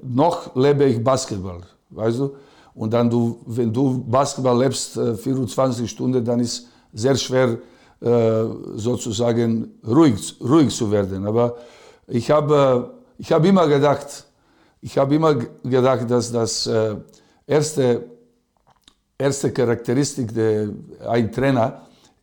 noch 0.04 0.56
lebe 0.56 0.86
ich 0.86 1.04
Basketball, 1.04 1.62
weißt 1.90 2.20
du? 2.20 2.36
Und 2.74 2.94
dann, 2.94 3.10
du, 3.10 3.40
wenn 3.46 3.72
du 3.74 4.04
Basketball 4.04 4.58
lebst, 4.58 4.94
24 4.94 5.84
äh, 5.84 5.88
Stunden, 5.88 6.24
dann 6.24 6.40
ist 6.40 6.68
sehr 6.94 7.16
schwer, 7.16 7.58
äh, 8.02 8.46
sozusagen 8.76 9.76
ruhig, 9.86 10.36
ruhig 10.42 10.76
zu 10.76 10.90
werden. 10.90 11.26
Aber 11.26 11.56
ich 12.08 12.32
habe, 12.32 12.94
ich 13.18 13.32
habe 13.32 13.48
immer 13.48 13.68
gedacht, 13.68 14.26
ich 14.82 14.98
habe 14.98 15.16
immer 15.16 15.36
gedacht, 15.36 16.10
dass 16.10 16.32
das 16.32 16.66
äh, 16.66 16.96
erste, 17.46 18.06
erste 19.18 19.52
Charakteristik 19.52 20.34
der 20.34 20.70
ein 21.08 21.32
Trainer 21.32 21.82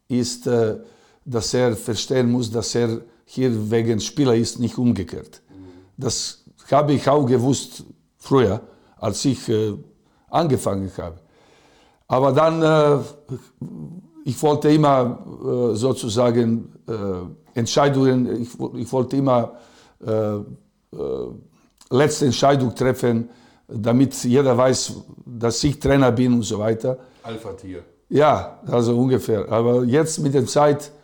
ist, 0.09 0.49
dass 1.29 1.55
er 1.55 1.77
verstehen 1.77 2.31
muss, 2.31 2.51
dass 2.51 2.75
er 2.75 3.01
hier 3.25 3.71
wegen 3.71 4.01
Spieler 4.01 4.35
ist, 4.35 4.59
nicht 4.59 4.79
umgekehrt. 4.79 5.43
Das 5.97 6.45
habe 6.71 6.93
ich 6.93 7.09
auch 7.09 7.27
gewusst 7.27 7.85
früher, 8.17 8.61
als 8.99 9.25
ich 9.25 9.41
angefangen 10.31 10.91
habe. 10.97 11.19
Aber 12.07 12.33
dann, 12.33 12.63
äh, 12.63 13.03
ich 14.25 14.43
wollte 14.43 14.71
immer 14.71 15.19
äh, 15.45 15.75
sozusagen 15.75 16.73
äh, 16.89 17.59
Entscheidungen, 17.59 18.43
ich, 18.43 18.49
ich, 18.77 18.93
wollte 18.93 19.17
immer 19.17 19.53
äh, 20.05 20.37
äh, 20.37 20.43
letzte 21.91 22.27
Entscheidung 22.27 22.75
treffen, 22.75 23.29
damit 23.69 24.25
jeder 24.25 24.57
weiß, 24.57 24.95
dass 25.27 25.63
ich 25.65 25.79
Trainer 25.79 26.11
bin 26.11 26.33
und 26.33 26.43
so 26.43 26.59
weiter. 26.59 26.99
Alpha-Tier. 27.23 27.83
Ja, 28.09 28.59
also 28.67 28.99
ungefähr. 28.99 29.47
Aber 29.53 29.85
jetzt 29.85 30.19
mit 30.21 30.33
der 30.33 30.47
Zeit, 30.47 30.87
äh, 30.87 30.98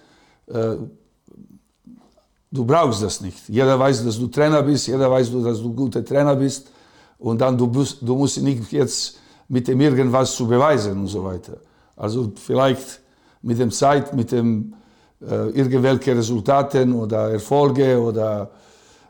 du 2.55 2.65
brauchst 2.65 3.03
das 3.03 3.21
nicht. 3.21 3.49
Jeder 3.49 3.79
weiß, 3.79 4.05
dass 4.05 4.19
du 4.19 4.29
Trainer 4.29 4.63
bist, 4.63 4.87
jeder 4.87 5.11
weiß, 5.11 5.31
dass 5.43 5.61
du 5.61 5.75
guter 5.75 6.05
Trainer 6.05 6.37
bist. 6.37 6.71
Und 7.19 7.41
dann 7.41 7.57
du, 7.57 7.67
bist, 7.67 7.99
du 8.01 8.15
musst 8.17 8.41
nicht 8.43 8.71
jetzt 8.73 9.19
mit 9.49 9.67
dem 9.69 9.81
irgendwas 9.81 10.35
zu 10.35 10.47
beweisen 10.47 11.01
und 11.01 11.07
so 11.07 11.25
weiter. 11.25 11.57
Also 11.97 12.33
vielleicht 12.37 13.01
mit 13.43 13.59
dem 13.59 13.71
Zeit, 13.71 14.15
mit 14.15 14.33
dem 14.33 14.75
äh, 15.21 15.51
irgendwelche 15.51 16.17
Resultaten 16.17 16.93
oder 16.95 17.31
Erfolge 17.31 18.01
oder, 18.01 18.51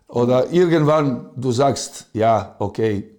oder 0.08 0.50
irgendwann 0.52 1.30
du 1.36 1.50
sagst, 1.52 2.06
ja, 2.12 2.56
okay, 2.58 3.10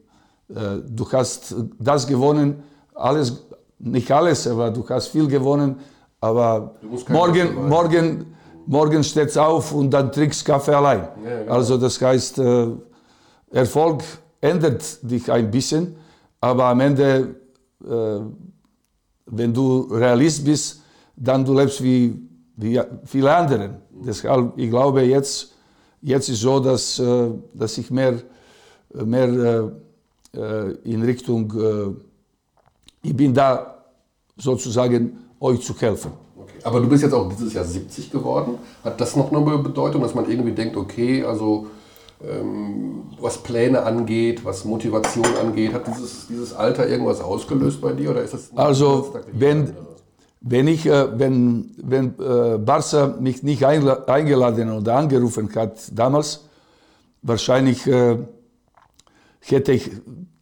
äh, 0.50 0.54
du 0.88 1.12
hast 1.12 1.56
das 1.80 2.06
gewonnen, 2.06 2.64
alles, 2.94 3.34
nicht 3.80 4.12
alles, 4.12 4.48
aber 4.48 4.72
du 4.72 4.88
hast 4.88 5.08
viel 5.08 5.28
gewonnen, 5.28 5.78
aber 6.25 6.75
morgen, 7.10 7.70
morgen, 7.70 8.36
morgen 8.65 9.03
steht's 9.03 9.38
auf 9.38 9.72
und 9.74 9.91
dann 9.91 10.12
trinkst 10.12 10.44
Kaffee 10.44 10.74
allein. 10.75 11.01
Ja, 11.01 11.39
genau. 11.41 11.53
Also 11.53 11.77
das 11.77 12.01
heißt, 12.01 12.39
äh, 12.39 12.67
Erfolg 13.51 14.03
ändert 14.41 14.84
dich 15.03 15.32
ein 15.32 15.51
bisschen, 15.51 15.96
aber 16.41 16.65
am 16.65 16.79
Ende, 16.79 17.36
äh, 17.84 18.20
wenn 19.27 19.53
du 19.53 19.82
Realist 19.91 20.44
bist, 20.44 20.82
dann 21.15 21.46
du 21.46 21.53
lebst 21.53 21.84
wie, 21.84 22.20
wie 22.55 22.82
viele 23.05 23.36
andere. 23.36 23.82
Deshalb, 23.91 24.58
ich 24.58 24.70
glaube, 24.72 25.03
jetzt, 25.03 25.53
jetzt 26.01 26.29
ist 26.29 26.41
so, 26.41 26.60
dass, 26.60 26.98
äh, 26.98 27.29
dass 27.53 27.77
ich 27.77 27.91
mehr, 27.91 28.15
mehr 28.94 29.72
in 30.84 31.01
Richtung, 31.01 31.53
ich 33.01 33.15
bin 33.15 33.34
da 33.34 33.86
sozusagen 34.36 35.25
euch 35.46 35.62
zu 35.62 35.74
helfen. 35.80 36.12
Okay. 36.38 36.60
Aber 36.64 36.80
du 36.82 36.88
bist 36.88 37.04
jetzt 37.04 37.14
auch 37.14 37.30
dieses 37.30 37.54
Jahr 37.54 37.64
70 37.64 38.12
geworden. 38.12 38.58
Hat 38.84 39.00
das 39.00 39.16
noch 39.16 39.32
eine 39.32 39.58
Bedeutung, 39.58 40.02
dass 40.02 40.16
man 40.16 40.30
irgendwie 40.30 40.52
denkt, 40.52 40.75
okay, 40.75 41.24
also 41.24 41.68
ähm, 42.24 43.04
was 43.20 43.38
Pläne 43.38 43.84
angeht, 43.84 44.44
was 44.44 44.66
Motivation 44.66 45.25
angeht, 45.42 45.74
hat 45.74 45.88
dieses, 45.88 46.28
dieses 46.28 46.54
Alter 46.54 46.88
irgendwas 46.88 47.22
ausgelöst 47.22 47.82
bei 47.82 47.92
dir 47.94 48.12
oder 48.12 48.24
ist 48.24 48.34
das 48.34 48.50
Also 48.56 49.14
wenn, 49.34 49.74
wenn 50.42 50.68
ich, 50.68 50.86
äh, 50.86 51.20
wenn, 51.20 51.72
wenn 51.78 52.14
äh, 52.20 52.58
Barca 52.58 53.16
mich 53.20 53.44
nicht 53.44 53.66
eingeladen 53.66 54.72
oder 54.72 54.96
angerufen 54.96 55.50
hat 55.56 55.74
damals, 55.92 56.46
wahrscheinlich 57.22 57.86
äh, 57.86 58.18
hätte 59.42 59.72
ich 59.74 59.92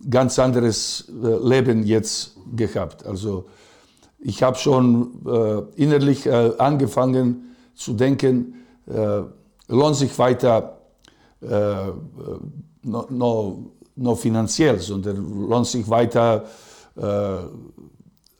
ganz 0.09 0.37
anderes 0.37 1.11
Leben 1.41 1.83
jetzt 1.83 2.35
gehabt. 2.55 3.05
Also 3.05 3.45
ich 4.25 4.41
habe 4.41 4.57
schon 4.57 5.69
innerlich 5.75 6.31
angefangen 6.31 7.55
zu 7.75 7.93
denken, 7.93 8.55
lohnt 9.67 9.95
sich 9.95 10.17
weiter 10.17 10.77
noch 11.41 13.09
no, 13.09 13.71
no 13.95 14.15
finanziell, 14.15 14.79
sondern 14.79 15.47
lohnt 15.47 15.67
sich 15.67 15.89
weiter 15.89 16.45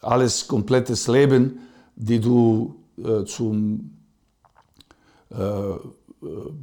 alles 0.01 0.47
komplettes 0.47 1.07
Leben, 1.07 1.59
die 1.95 2.19
du 2.19 2.75
äh, 2.97 3.23
zum 3.25 3.97
äh, 5.29 5.35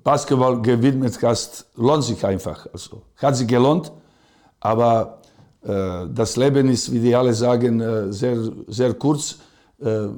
Basketball 0.03 0.63
gewidmet 0.63 1.19
hast, 1.23 1.67
lohnt 1.77 2.05
sich 2.05 2.25
einfach. 2.25 2.67
Also 2.73 3.03
hat 3.17 3.37
sich 3.37 3.47
gelohnt, 3.47 3.93
aber 4.61 5.20
äh, 5.20 5.20
das 5.63 6.37
Leben 6.37 6.69
ist, 6.69 6.91
wie 6.93 7.01
die 7.01 7.15
alle 7.15 7.35
sagen, 7.35 7.81
äh, 7.81 8.13
sehr, 8.13 8.39
sehr 8.69 8.95
kurz. 8.95 9.39
Äh, 9.79 10.09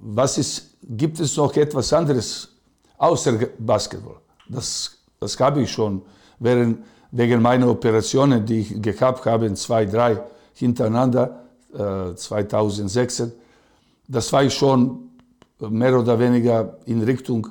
was 0.00 0.38
ist, 0.38 0.76
gibt 0.82 1.20
es 1.20 1.36
noch 1.36 1.54
etwas 1.56 1.92
anderes 1.92 2.48
außer 2.96 3.38
Basketball? 3.58 4.16
Das, 4.48 4.96
das 5.20 5.38
habe 5.40 5.62
ich 5.62 5.70
schon 5.70 6.02
während, 6.38 6.78
wegen 7.10 7.42
meiner 7.42 7.68
Operationen, 7.68 8.44
die 8.44 8.60
ich 8.60 8.82
gehabt 8.82 9.24
habe, 9.26 9.52
zwei, 9.54 9.84
drei 9.86 10.20
hintereinander 10.54 11.44
2016, 12.14 13.28
äh, 13.28 13.30
das 14.08 14.32
war 14.32 14.42
ich 14.42 14.54
schon 14.54 15.10
mehr 15.58 15.98
oder 15.98 16.18
weniger 16.18 16.78
in 16.86 17.02
Richtung, 17.02 17.46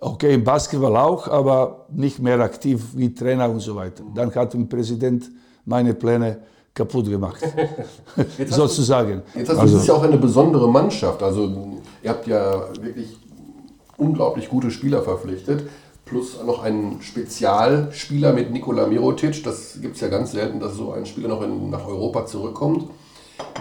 okay, 0.00 0.34
im 0.34 0.42
Basketball 0.44 0.96
auch, 0.96 1.28
aber 1.28 1.86
nicht 1.90 2.18
mehr 2.18 2.40
aktiv 2.40 2.82
wie 2.94 3.14
Trainer 3.14 3.48
und 3.48 3.60
so 3.60 3.76
weiter. 3.76 4.02
Dann 4.14 4.34
hat 4.34 4.54
der 4.54 4.58
Präsident 4.64 5.30
meine 5.64 5.94
Pläne 5.94 6.40
kaputt 6.76 7.08
gemacht, 7.08 7.40
jetzt 8.38 8.52
sozusagen. 8.52 9.22
Du, 9.32 9.38
jetzt 9.40 9.48
hast 9.48 9.56
du, 9.56 9.60
also, 9.62 9.74
das 9.74 9.82
ist 9.82 9.88
ja 9.88 9.94
auch 9.94 10.02
eine 10.02 10.18
besondere 10.18 10.70
Mannschaft. 10.70 11.22
Also 11.22 11.80
ihr 12.02 12.10
habt 12.10 12.26
ja 12.26 12.68
wirklich 12.80 13.16
unglaublich 13.96 14.48
gute 14.48 14.70
Spieler 14.70 15.02
verpflichtet, 15.02 15.68
plus 16.04 16.38
noch 16.44 16.62
einen 16.62 17.00
Spezialspieler 17.00 18.32
mit 18.32 18.52
Nikola 18.52 18.86
Mirotic. 18.86 19.42
Das 19.42 19.78
gibt 19.80 19.96
es 19.96 20.02
ja 20.02 20.08
ganz 20.08 20.32
selten, 20.32 20.60
dass 20.60 20.74
so 20.76 20.92
ein 20.92 21.06
Spieler 21.06 21.28
noch 21.28 21.42
in, 21.42 21.70
nach 21.70 21.86
Europa 21.86 22.26
zurückkommt. 22.26 22.88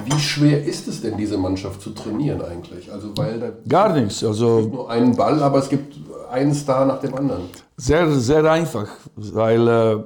Wie 0.05 0.19
schwer 0.19 0.63
ist 0.63 0.87
es 0.87 1.01
denn, 1.01 1.17
diese 1.17 1.37
Mannschaft 1.37 1.81
zu 1.81 1.91
trainieren 1.91 2.41
eigentlich? 2.41 2.91
Also, 2.91 3.11
weil 3.15 3.39
da 3.39 3.49
Gar 3.67 3.93
nichts. 3.93 4.23
Also 4.23 4.61
gibt 4.61 4.73
nur 4.73 4.89
einen 4.89 5.15
Ball, 5.15 5.41
aber 5.41 5.59
es 5.59 5.69
gibt 5.69 5.95
einen 6.31 6.53
Star 6.53 6.85
nach 6.85 6.99
dem 6.99 7.15
anderen. 7.15 7.43
Sehr, 7.77 8.09
sehr 8.11 8.43
einfach. 8.51 8.87
Weil, 9.15 10.05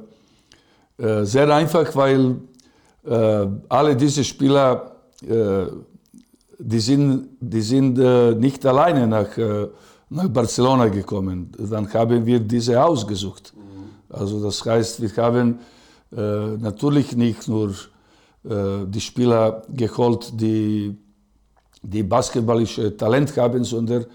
äh, 1.02 1.04
äh 1.04 1.24
sehr 1.24 1.54
einfach, 1.54 1.96
weil 1.96 2.38
alle 3.04 3.96
diese 3.96 4.24
Spieler, 4.24 4.96
äh, 5.22 5.66
die 6.60 6.80
sind, 6.80 7.30
die 7.40 7.62
sind 7.62 7.98
äh, 7.98 8.36
nicht 8.36 8.66
alleine 8.66 9.08
nach, 9.08 9.38
äh, 9.38 9.68
nach 10.10 10.28
Barcelona 10.28 10.88
gekommen. 10.90 11.52
Dann 11.58 11.92
haben 11.94 12.26
wir 12.26 12.40
diese 12.40 12.84
ausgesucht. 12.84 13.54
Also 14.10 14.44
das 14.44 14.66
heißt, 14.66 15.02
wir 15.02 15.24
haben 15.24 15.60
natürlich 16.12 17.16
nicht 17.16 17.48
nur 17.48 17.76
äh, 18.44 18.86
die 18.88 19.02
Spieler 19.02 19.64
geholt, 19.70 20.32
die, 20.40 20.96
die 21.82 22.04
basketballische 22.04 22.96
Talent 22.96 23.36
haben, 23.36 23.64
sondern 23.66 24.06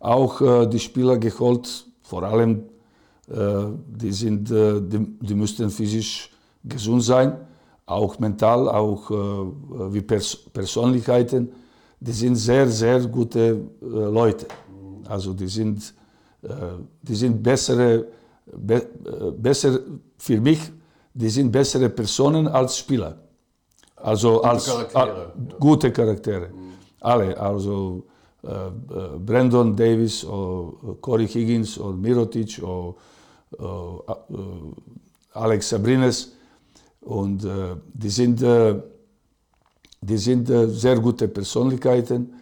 auch 0.00 0.40
äh, 0.40 0.66
die 0.66 0.80
Spieler 0.80 1.16
geholt, 1.16 1.86
vor 2.02 2.24
allem 2.24 2.64
äh, 3.30 3.66
die, 3.86 4.12
sind, 4.12 4.50
die, 4.50 5.16
die 5.20 5.34
müssten 5.34 5.70
physisch 5.70 6.30
gesund 6.64 7.04
sein, 7.04 7.34
auch 7.88 8.18
mental, 8.18 8.68
auch 8.68 9.10
wie 9.10 10.02
Pers 10.02 10.36
Persönlichkeiten. 10.52 11.50
Die 12.00 12.12
sind 12.12 12.36
sehr, 12.36 12.68
sehr 12.68 13.00
gute 13.06 13.60
Leute. 13.80 14.46
Also 15.08 15.32
die 15.32 15.48
sind, 15.48 15.94
die 17.02 17.14
sind 17.14 17.42
bessere, 17.42 18.06
be, 18.56 18.86
besser 19.38 19.80
für 20.18 20.40
mich, 20.40 20.60
die 21.14 21.28
sind 21.28 21.50
bessere 21.50 21.88
Personen 21.88 22.46
als 22.46 22.78
Spieler. 22.78 23.18
Also 23.96 24.36
gute 24.36 24.48
als 24.48 24.66
Charaktere. 24.66 25.32
gute 25.58 25.92
Charaktere. 25.92 26.48
Mhm. 26.48 26.72
Alle, 27.00 27.40
also 27.40 28.04
äh, 28.42 28.48
äh, 28.48 29.18
Brandon 29.18 29.74
Davis 29.74 30.24
oder 30.24 30.92
äh, 30.92 30.94
Corey 31.00 31.26
Higgins 31.26 31.78
oder 31.78 31.96
Mirotic 31.96 32.62
oder 32.62 32.94
äh, 33.58 33.64
äh, 33.64 34.36
Alex 35.32 35.68
Sabrines. 35.68 36.32
Und 37.08 37.44
äh, 37.44 37.76
die 37.94 38.10
sind, 38.10 38.44
die 40.00 40.18
sind 40.18 40.48
sehr 40.48 40.98
gute 41.00 41.28
Persönlichkeiten. 41.28 42.34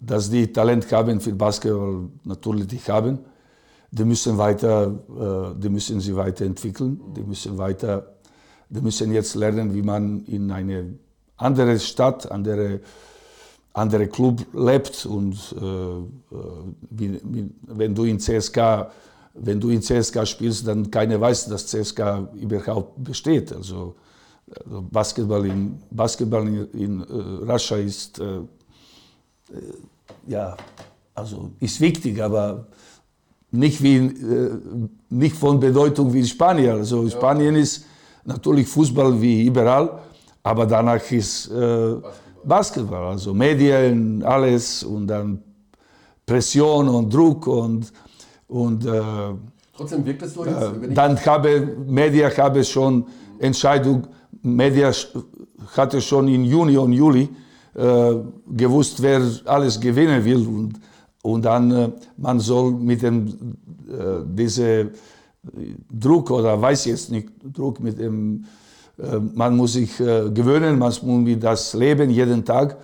dass 0.00 0.30
die 0.30 0.52
Talent 0.52 0.90
haben 0.90 1.20
für 1.20 1.32
Basketball, 1.32 2.08
natürlich 2.24 2.66
die 2.66 2.80
haben. 2.92 3.18
Die 3.90 4.04
müssen, 4.04 4.36
weiter, 4.36 4.92
die 5.62 5.68
müssen 5.68 6.00
sie 6.00 6.14
weiterentwickeln, 6.14 7.00
die 7.14 7.22
müssen 7.22 7.56
weiter 7.56 8.18
die 8.68 8.80
müssen 8.80 9.12
jetzt 9.12 9.34
lernen, 9.34 9.74
wie 9.74 9.82
man 9.82 10.24
in 10.26 10.50
eine 10.50 10.94
andere 11.36 11.78
Stadt, 11.78 12.30
andere, 12.30 12.80
andere 13.72 14.08
Club 14.08 14.46
lebt 14.52 15.06
und 15.06 15.34
äh, 15.60 15.64
äh 15.64 16.02
wie, 16.90 17.20
wie, 17.24 17.50
wenn 17.62 17.94
du 17.94 18.04
in 18.04 18.18
CSK 18.18 18.90
wenn 19.34 19.60
du 19.60 19.70
in 19.70 19.82
CSK 19.82 20.26
spielst, 20.26 20.66
dann 20.66 20.90
keiner 20.90 21.20
weiß, 21.20 21.46
dass 21.46 21.66
CSK 21.66 22.28
überhaupt 22.34 23.02
besteht. 23.02 23.52
Also, 23.52 23.94
also 24.64 24.84
Basketball 24.90 25.46
in, 25.46 25.80
Basketball 25.90 26.46
in, 26.46 26.68
in 26.72 27.00
äh, 27.00 27.52
Russia 27.52 27.76
ist, 27.76 28.18
äh, 28.18 28.24
äh, 28.24 28.42
ja, 30.26 30.56
also 31.14 31.50
ist 31.60 31.80
wichtig, 31.80 32.22
aber 32.22 32.66
nicht, 33.50 33.82
wie, 33.82 33.96
äh, 33.96 34.50
nicht 35.10 35.36
von 35.36 35.58
Bedeutung 35.58 36.12
wie 36.12 36.20
in 36.20 36.26
Spanien. 36.26 36.76
Also 36.76 37.04
ja. 37.04 37.10
Spanien 37.10 37.56
ist 37.56 37.84
natürlich 38.24 38.68
Fußball 38.68 39.20
wie 39.20 39.46
überall, 39.46 40.00
aber 40.42 40.66
danach 40.66 41.10
ist 41.10 41.50
äh, 41.50 41.94
Basketball. 42.44 43.12
also 43.12 43.34
Medien, 43.34 44.22
alles 44.22 44.82
und 44.82 45.06
dann 45.06 45.42
Pression 46.24 46.88
und 46.88 47.12
Druck 47.12 47.46
und, 47.46 47.92
und 48.48 48.84
äh, 48.84 49.00
Trotzdem 49.76 50.04
wirkt 50.04 50.22
es 50.22 50.34
so 50.34 50.44
jetzt, 50.44 50.60
äh, 50.60 50.92
Dann 50.92 51.16
habe 51.24 51.76
Media 51.86 52.36
habe 52.36 52.64
schon 52.64 53.06
Entscheidung, 53.38 54.06
Media 54.42 54.90
hatte 55.76 56.00
schon 56.00 56.26
im 56.28 56.44
Juni 56.44 56.76
und 56.76 56.92
Juli 56.92 57.28
äh, 57.74 58.14
gewusst, 58.50 59.00
wer 59.02 59.22
alles 59.44 59.78
gewinnen 59.78 60.24
will. 60.24 60.46
Und, 60.46 60.80
und 61.22 61.44
dann 61.44 61.70
äh, 61.70 61.90
man 62.16 62.40
soll 62.40 62.72
mit 62.72 63.02
dem 63.02 63.26
äh, 63.28 64.24
diese 64.26 64.90
Druck 65.92 66.30
oder 66.30 66.60
weiß 66.60 66.86
jetzt 66.86 67.10
nicht, 67.10 67.28
Druck 67.52 67.80
mit 67.80 67.98
dem, 67.98 68.44
äh, 68.98 69.18
man 69.34 69.56
muss 69.56 69.74
sich 69.74 70.00
äh, 70.00 70.30
gewöhnen, 70.30 70.78
man 70.78 70.92
muss 71.02 71.40
das 71.40 71.74
leben 71.74 72.10
jeden 72.10 72.44
Tag. 72.44 72.76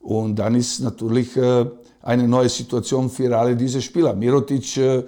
Und 0.00 0.38
dann 0.38 0.54
ist 0.54 0.80
natürlich 0.80 1.36
äh, 1.36 1.66
eine 2.02 2.26
neue 2.26 2.48
Situation 2.48 3.10
für 3.10 3.36
alle 3.36 3.56
diese 3.56 3.80
Spieler. 3.80 4.14
Mirotic, 4.14 4.76
äh, 4.76 4.98
äh, 4.98 5.04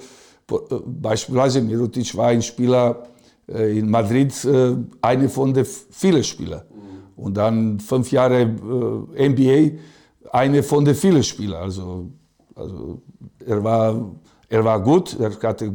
beispielsweise 0.86 1.60
Mirotic 1.62 2.16
war 2.16 2.28
ein 2.28 2.42
Spieler 2.42 3.06
äh, 3.48 3.78
in 3.78 3.90
Madrid, 3.90 4.32
eine 5.00 5.28
von 5.28 5.54
den 5.54 5.64
vielen 5.64 6.24
Spielern. 6.24 6.62
Mhm. 6.70 7.24
Und 7.24 7.36
dann 7.36 7.80
fünf 7.80 8.12
Jahre 8.12 8.46
NBA, 8.46 9.78
eine 10.30 10.62
von 10.62 10.84
den 10.84 10.94
vielen 10.94 11.22
Spielern. 11.22 11.62
Also, 11.62 12.10
also 12.54 13.00
er, 13.46 13.62
war, 13.62 14.12
er 14.48 14.64
war 14.64 14.80
gut, 14.82 15.18
er 15.18 15.32
hatte 15.42 15.72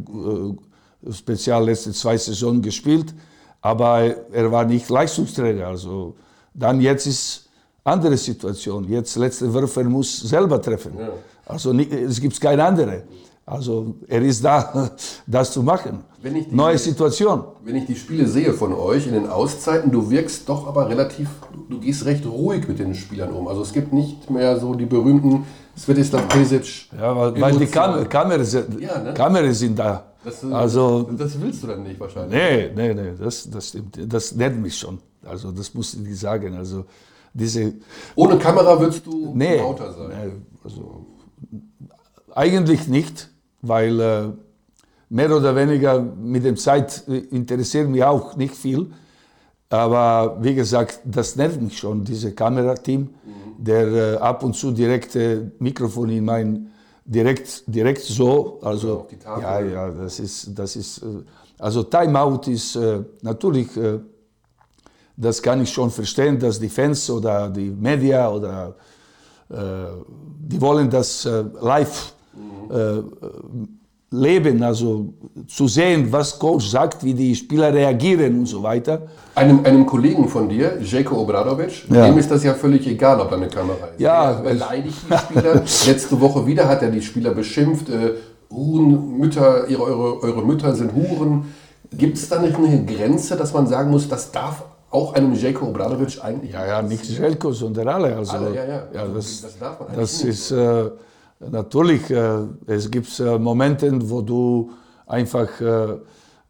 speziell 1.12 1.64
letzte 1.64 1.92
zwei 1.92 2.18
Saisonen 2.18 2.62
gespielt, 2.62 3.14
aber 3.62 4.02
er 4.32 4.52
war 4.52 4.66
nicht 4.66 4.90
Leistungsträger. 4.90 5.68
Also 5.68 6.16
dann 6.54 6.82
jetzt 6.82 7.06
ist 7.06 7.47
andere 7.88 8.18
Situation. 8.18 8.84
Jetzt 8.90 9.16
letzte 9.16 9.52
Würfe 9.54 9.84
muss 9.84 10.20
selber 10.22 10.62
treffen. 10.62 10.94
Ja. 11.00 11.10
Also 11.46 11.72
nicht, 11.74 11.92
es 11.94 12.20
gibt 12.20 12.40
keine 12.42 12.64
andere. 12.64 13.04
Also 13.46 13.96
er 14.10 14.22
ist 14.24 14.44
da, 14.44 14.92
das 15.28 15.52
zu 15.54 15.64
machen. 15.64 16.00
Die- 16.22 16.54
Neue 16.54 16.78
Situation. 16.78 17.44
Wenn 17.64 17.76
ich 17.78 17.86
die 17.86 17.96
Spiele 17.96 18.28
sehe 18.28 18.52
von 18.52 18.74
euch 18.74 19.08
in 19.08 19.14
den 19.14 19.28
Auszeiten, 19.30 19.90
du 19.90 20.10
wirkst 20.10 20.50
doch 20.50 20.68
aber 20.68 20.90
relativ, 20.90 21.30
du, 21.70 21.80
gehst 21.80 22.04
recht 22.06 22.26
ruhig 22.26 22.68
mit 22.68 22.80
den 22.80 22.94
Spielern 22.94 23.32
um. 23.32 23.48
Also 23.48 23.62
es 23.62 23.72
gibt 23.72 23.94
nicht 23.94 24.30
mehr 24.30 24.60
so 24.60 24.74
die 24.74 24.86
berühmten 24.86 25.46
Svetislav 25.78 26.28
Pesic. 26.28 26.90
Ja, 27.00 27.16
weil, 27.16 27.40
weil 27.40 27.56
die 27.58 27.68
Kam. 27.68 28.10
Kamera, 28.10 28.44
sind- 28.44 28.82
Ja, 28.82 29.00
ne? 29.02 29.14
Kameras 29.14 29.60
sind 29.60 29.80
da. 29.80 30.04
Das, 30.26 30.44
also, 30.44 31.04
das 31.18 31.40
willst 31.40 31.64
du 31.64 31.68
dann 31.68 31.84
nicht 31.84 31.98
wahrscheinlich. 32.02 32.34
nee, 32.38 32.70
nee, 32.76 32.94
nee, 32.94 33.12
das, 33.18 33.50
das 33.50 33.70
stimmt. 33.70 33.98
Das 34.12 34.36
nennt 34.36 34.62
mich 34.62 34.76
schon. 34.78 35.00
Also 35.24 35.52
das 35.52 35.74
muss 35.74 35.94
ich 35.94 36.02
nicht 36.02 36.20
sagen. 36.20 36.56
Also 36.58 36.84
diese, 37.38 37.74
Ohne 38.16 38.38
Kamera 38.38 38.80
würdest 38.80 39.06
du 39.06 39.32
nee, 39.36 39.58
lauter 39.58 39.94
sein. 39.94 40.10
nee 40.10 40.32
also, 40.64 41.06
eigentlich 42.34 42.88
nicht, 42.88 43.30
weil 43.62 44.00
äh, 44.00 44.24
mehr 45.10 45.36
oder 45.36 45.56
weniger 45.56 46.00
mit 46.00 46.44
der 46.44 46.56
Zeit 46.56 47.04
äh, 47.08 47.18
interessiert 47.18 47.90
mich 47.90 48.04
auch 48.04 48.36
nicht 48.36 48.56
viel. 48.56 48.88
Aber 49.70 50.38
wie 50.42 50.56
gesagt, 50.56 51.02
das 51.06 51.36
nervt 51.36 51.62
mich 51.62 51.78
schon, 51.78 52.04
dieses 52.04 52.36
Kamerateam, 52.36 53.10
der 53.58 53.88
äh, 53.88 54.16
ab 54.18 54.44
und 54.44 54.56
zu 54.56 54.72
direkt 54.72 55.16
äh, 55.16 55.42
Mikrofon 55.60 56.10
in 56.10 56.26
mein, 56.26 56.72
direkt, 57.06 57.64
direkt 57.68 58.02
so, 58.02 58.60
also 58.62 59.08
Tafel. 59.24 59.44
ja, 59.44 59.60
ja, 59.60 59.90
das 59.92 60.20
ist, 60.20 60.58
das 60.58 60.76
ist, 60.76 61.00
äh, 61.00 61.06
also 61.60 61.84
Timeout 61.84 62.50
ist 62.50 62.80
natürlich, 63.24 63.70
das 65.18 65.42
kann 65.42 65.62
ich 65.62 65.70
schon 65.72 65.90
verstehen, 65.90 66.40
dass 66.40 66.60
die 66.60 66.70
Fans 66.70 67.10
oder 67.10 67.50
die 67.50 67.70
Media 67.72 68.30
oder 68.30 68.76
äh, 69.50 69.56
die 70.40 70.62
wollen 70.62 70.90
das 70.90 71.26
äh, 71.26 71.44
live 71.60 72.14
äh, 72.70 73.02
leben, 74.12 74.64
also 74.64 75.14
zu 75.48 75.68
sehen, 75.68 76.08
was 76.12 76.38
Coach 76.40 76.70
sagt, 76.70 77.04
wie 77.04 77.14
die 77.14 77.36
Spieler 77.36 77.74
reagieren 77.74 78.40
und 78.40 78.46
so 78.46 78.64
weiter. 78.64 79.02
Einem, 79.36 79.66
einem 79.66 79.86
Kollegen 79.86 80.30
von 80.30 80.48
dir, 80.48 80.78
Jeko 80.82 81.22
Obradovic, 81.24 81.90
Ja. 81.90 82.06
dem 82.08 82.18
ist 82.18 82.32
das 82.32 82.44
ja 82.44 82.54
völlig 82.54 82.88
egal, 82.88 83.20
ob 83.20 83.30
da 83.30 83.36
eine 83.36 83.48
Kamera 83.50 83.88
ist. 83.94 84.00
Ja, 84.00 84.32
er 84.32 84.42
beleidigt 84.42 84.98
die 85.10 85.18
Spieler. 85.18 85.56
Letzte 85.88 86.22
Woche 86.22 86.46
wieder 86.46 86.70
hat 86.70 86.82
er 86.84 86.92
die 86.92 87.02
Spieler 87.02 87.32
beschimpft. 87.32 87.90
Äh, 87.90 88.14
Huren, 88.50 89.18
Mütter, 89.18 89.68
ihre, 89.68 89.82
eure, 89.84 90.24
eure 90.24 90.46
Mütter 90.46 90.74
sind 90.74 90.94
Huren. 90.94 91.54
Gibt 91.92 92.18
es 92.18 92.30
da 92.30 92.40
nicht 92.40 92.56
eine 92.56 92.86
Grenze, 92.86 93.36
dass 93.36 93.54
man 93.54 93.68
sagen 93.68 93.92
muss, 93.92 94.08
das 94.08 94.32
darf 94.32 94.64
auch 94.90 95.14
einem 95.14 95.34
Jeko 95.34 95.68
Obradovic 95.68 96.24
eigentlich 96.24 96.54
Ja, 96.54 96.66
ja, 96.66 96.82
nicht 96.82 97.06
Jelko, 97.06 97.52
sondern 97.52 97.88
alle. 97.88 98.16
Also, 98.16 98.38
Alle, 98.38 98.56
ja, 98.56 98.66
ja. 98.66 99.02
Also, 99.02 99.14
das, 99.16 99.42
das 99.42 99.60
darf 99.60 99.80
man 99.80 99.96
das 99.96 100.22
ist 100.22 100.52
äh, 100.52 100.90
natürlich, 101.40 102.10
äh, 102.10 102.46
es 102.68 102.90
gibt 102.90 103.20
äh, 103.20 103.38
Momente, 103.38 103.92
wo 104.10 104.22
du 104.22 104.72
einfach 105.06 105.50
äh, 105.60 105.98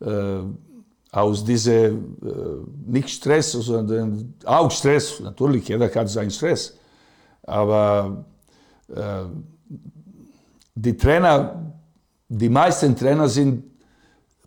äh, 0.05 0.43
aus 1.11 1.43
diesem 1.43 2.17
äh, 2.21 2.91
nicht 2.91 3.09
Stress, 3.09 3.53
sondern 3.53 4.33
auch 4.45 4.69
Stress, 4.69 5.19
natürlich, 5.19 5.67
jeder 5.67 5.93
hat 5.93 6.09
seinen 6.09 6.31
Stress, 6.31 6.77
aber 7.43 8.25
die 10.75 10.95
Trainer, 10.95 11.73
die 12.29 12.47
meisten 12.47 12.95
Trainer 12.95 13.27
sind 13.27 13.63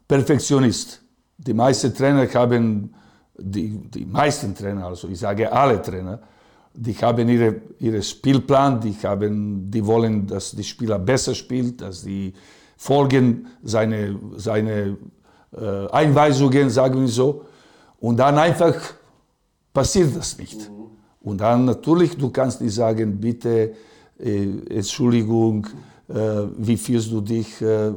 Perfektionist. 0.08 1.02
Die 1.36 1.52
meisten 1.52 1.94
Trainer 1.94 2.26
haben, 2.34 2.94
die, 3.40 3.78
die 3.90 4.04
meisten 4.04 4.54
Trainer, 4.54 4.86
also 4.86 5.08
ich 5.08 5.18
sage 5.18 5.50
alle 5.52 5.80
Trainer, 5.80 6.20
die 6.74 6.94
haben 6.94 7.28
ihre, 7.28 7.60
ihren 7.78 8.02
Spielplan, 8.02 8.80
die, 8.80 8.92
haben, 9.02 9.70
die 9.70 9.84
wollen, 9.84 10.26
dass 10.26 10.52
die 10.52 10.64
Spieler 10.64 10.98
besser 10.98 11.34
spielt, 11.34 11.80
dass 11.80 12.02
die 12.02 12.32
folgen 12.76 13.48
seine, 13.62 14.18
seine 14.36 14.96
äh, 15.52 15.86
Einweisungen, 15.90 16.70
sagen 16.70 17.00
wir 17.00 17.08
so. 17.08 17.44
Und 17.98 18.18
dann 18.18 18.38
einfach 18.38 18.76
passiert 19.72 20.16
das 20.16 20.38
nicht. 20.38 20.70
Und 21.20 21.40
dann 21.40 21.64
natürlich, 21.64 22.16
du 22.16 22.30
kannst 22.30 22.60
nicht 22.60 22.74
sagen, 22.74 23.20
bitte, 23.20 23.74
äh, 24.18 24.48
Entschuldigung, 24.70 25.66
äh, 26.08 26.14
wie 26.56 26.76
fühlst 26.76 27.10
du 27.12 27.20
dich, 27.20 27.60
äh, 27.60 27.92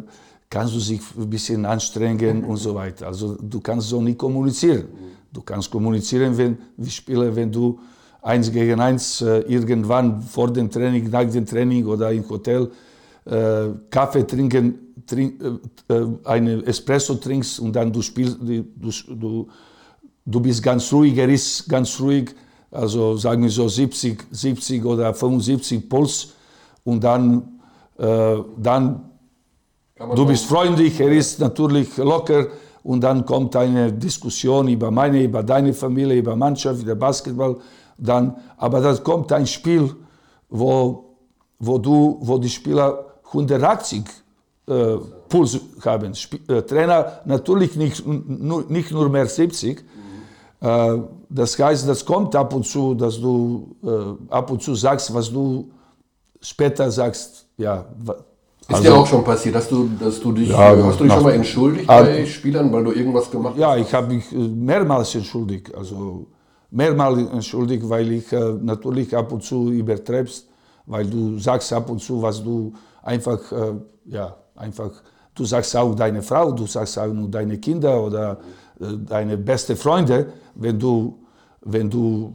kannst 0.49 0.75
du 0.75 0.79
dich 0.79 1.01
ein 1.17 1.29
bisschen 1.29 1.65
anstrengen 1.65 2.43
und 2.43 2.57
so 2.57 2.75
weiter. 2.75 3.07
Also 3.07 3.35
du 3.35 3.59
kannst 3.61 3.87
so 3.87 4.01
nicht 4.01 4.17
kommunizieren. 4.17 4.87
Du 5.33 5.41
kannst 5.41 5.71
kommunizieren, 5.71 6.37
wenn, 6.37 6.57
wie 6.77 6.91
Spieler, 6.91 7.35
wenn 7.35 7.51
du 7.51 7.79
eins 8.21 8.51
gegen 8.51 8.79
eins 8.79 9.19
äh, 9.21 9.39
irgendwann 9.39 10.21
vor 10.21 10.53
dem 10.53 10.69
Training, 10.69 11.09
nach 11.09 11.25
dem 11.25 11.45
Training 11.45 11.87
oder 11.87 12.11
im 12.11 12.29
Hotel 12.29 12.69
äh, 13.25 13.69
Kaffee 13.89 14.27
trinken, 14.27 14.93
trink, 15.07 15.41
äh, 15.89 15.93
äh, 15.93 16.07
einen 16.23 16.63
Espresso 16.67 17.15
trinkst 17.15 17.59
und 17.59 17.75
dann 17.75 17.91
du 17.91 18.03
spielst, 18.03 18.37
du, 18.41 18.91
du, 19.15 19.47
du 20.23 20.39
bist 20.39 20.61
ganz 20.61 20.93
ruhig, 20.93 21.17
er 21.17 21.29
ist 21.29 21.67
ganz 21.67 21.99
ruhig, 21.99 22.35
also 22.69 23.17
sagen 23.17 23.41
wir 23.41 23.49
so 23.49 23.67
70, 23.67 24.25
70 24.29 24.85
oder 24.85 25.13
75 25.15 25.89
Puls 25.89 26.29
und 26.83 27.03
dann, 27.03 27.59
äh, 27.97 28.35
dann 28.57 29.09
du 30.15 30.25
bist 30.27 30.45
freundlich, 30.45 30.99
er 30.99 31.11
ist 31.11 31.39
natürlich 31.39 31.97
locker 31.97 32.47
und 32.83 33.01
dann 33.01 33.25
kommt 33.25 33.55
eine 33.55 33.91
Diskussion 33.91 34.67
über 34.67 34.91
meine, 34.91 35.23
über 35.23 35.41
deine 35.41 35.73
Familie, 35.73 36.17
über 36.17 36.35
Mannschaft, 36.35 36.81
über 36.81 36.95
Basketball, 36.95 37.57
dann, 37.97 38.35
aber 38.57 38.81
dann 38.81 39.01
kommt 39.03 39.31
ein 39.31 39.47
Spiel, 39.47 39.95
wo, 40.49 41.15
wo, 41.59 41.77
du, 41.77 42.17
wo 42.21 42.37
die 42.37 42.49
Spieler 42.49 43.05
180 43.27 44.03
äh, 44.67 44.97
Puls 45.29 45.59
haben. 45.83 46.13
Sp 46.13 46.39
äh, 46.47 46.61
Trainer 46.61 47.21
natürlich 47.25 47.75
nicht, 47.75 48.05
nur, 48.05 48.65
nicht 48.69 48.91
nur 48.91 49.09
mehr 49.09 49.25
70. 49.25 49.83
Äh, 50.59 50.97
das 51.29 51.57
heißt, 51.57 51.87
das 51.87 52.05
kommt 52.05 52.35
ab 52.35 52.53
und 52.53 52.65
zu, 52.65 52.93
dass 52.95 53.19
du 53.19 53.75
äh, 53.83 54.33
ab 54.33 54.51
und 54.51 54.61
zu 54.61 54.75
sagst, 54.75 55.13
was 55.13 55.31
du 55.31 55.71
später 56.41 56.91
sagst. 56.91 57.47
Ja, 57.57 57.85
Ist 58.69 58.83
dir 58.83 58.95
auch 58.95 59.05
schon 59.05 59.23
passiert, 59.23 59.55
dass 59.55 59.67
du, 59.69 59.89
dass 59.99 60.19
du 60.19 60.31
dich, 60.31 60.49
Ja, 60.49 60.75
hast 60.83 60.99
du 60.99 61.03
dich 61.03 61.13
schon 61.13 61.23
mal 61.23 61.33
entschuldigt 61.33 61.89
Ah. 61.89 62.01
bei 62.01 62.25
Spielern, 62.25 62.71
weil 62.71 62.83
du 62.85 62.91
irgendwas 62.91 63.29
gemacht 63.29 63.57
Ja, 63.57 63.71
hast? 63.71 63.81
ich 63.81 63.93
habe 63.93 64.13
mich 64.13 64.31
äh, 64.31 64.35
mehrmals 64.37 65.13
entschuldigt. 65.15 65.73
Also 65.75 66.27
mehrmals 66.71 67.19
entschuldigt, 67.31 67.87
weil 67.89 68.11
ich 68.11 68.31
äh, 68.31 68.53
natürlich 68.61 69.15
ab 69.15 69.31
und 69.31 69.43
zu 69.43 69.69
übertreibst, 69.71 70.47
weil 70.85 71.05
du 71.05 71.37
sagst 71.39 71.71
ab 71.73 71.89
und 71.89 71.99
zu, 72.01 72.21
was 72.21 72.41
du 72.43 72.73
einfach, 73.03 73.39
äh, 73.51 73.73
ja, 74.05 74.35
einfach, 74.55 74.91
du 75.35 75.43
sagst 75.45 75.75
auch 75.75 75.93
deine 75.93 76.21
Frau, 76.21 76.51
du 76.51 76.65
sagst 76.65 76.97
auch 76.97 77.11
nur 77.13 77.27
deine 77.29 77.57
Kinder 77.57 78.01
oder 78.01 78.37
äh, 78.79 78.85
deine 79.05 79.37
beste 79.37 79.75
Freunde, 79.75 80.27
wenn 80.55 80.79
du, 80.79 81.19
wenn 81.63 81.89
du 81.89 82.33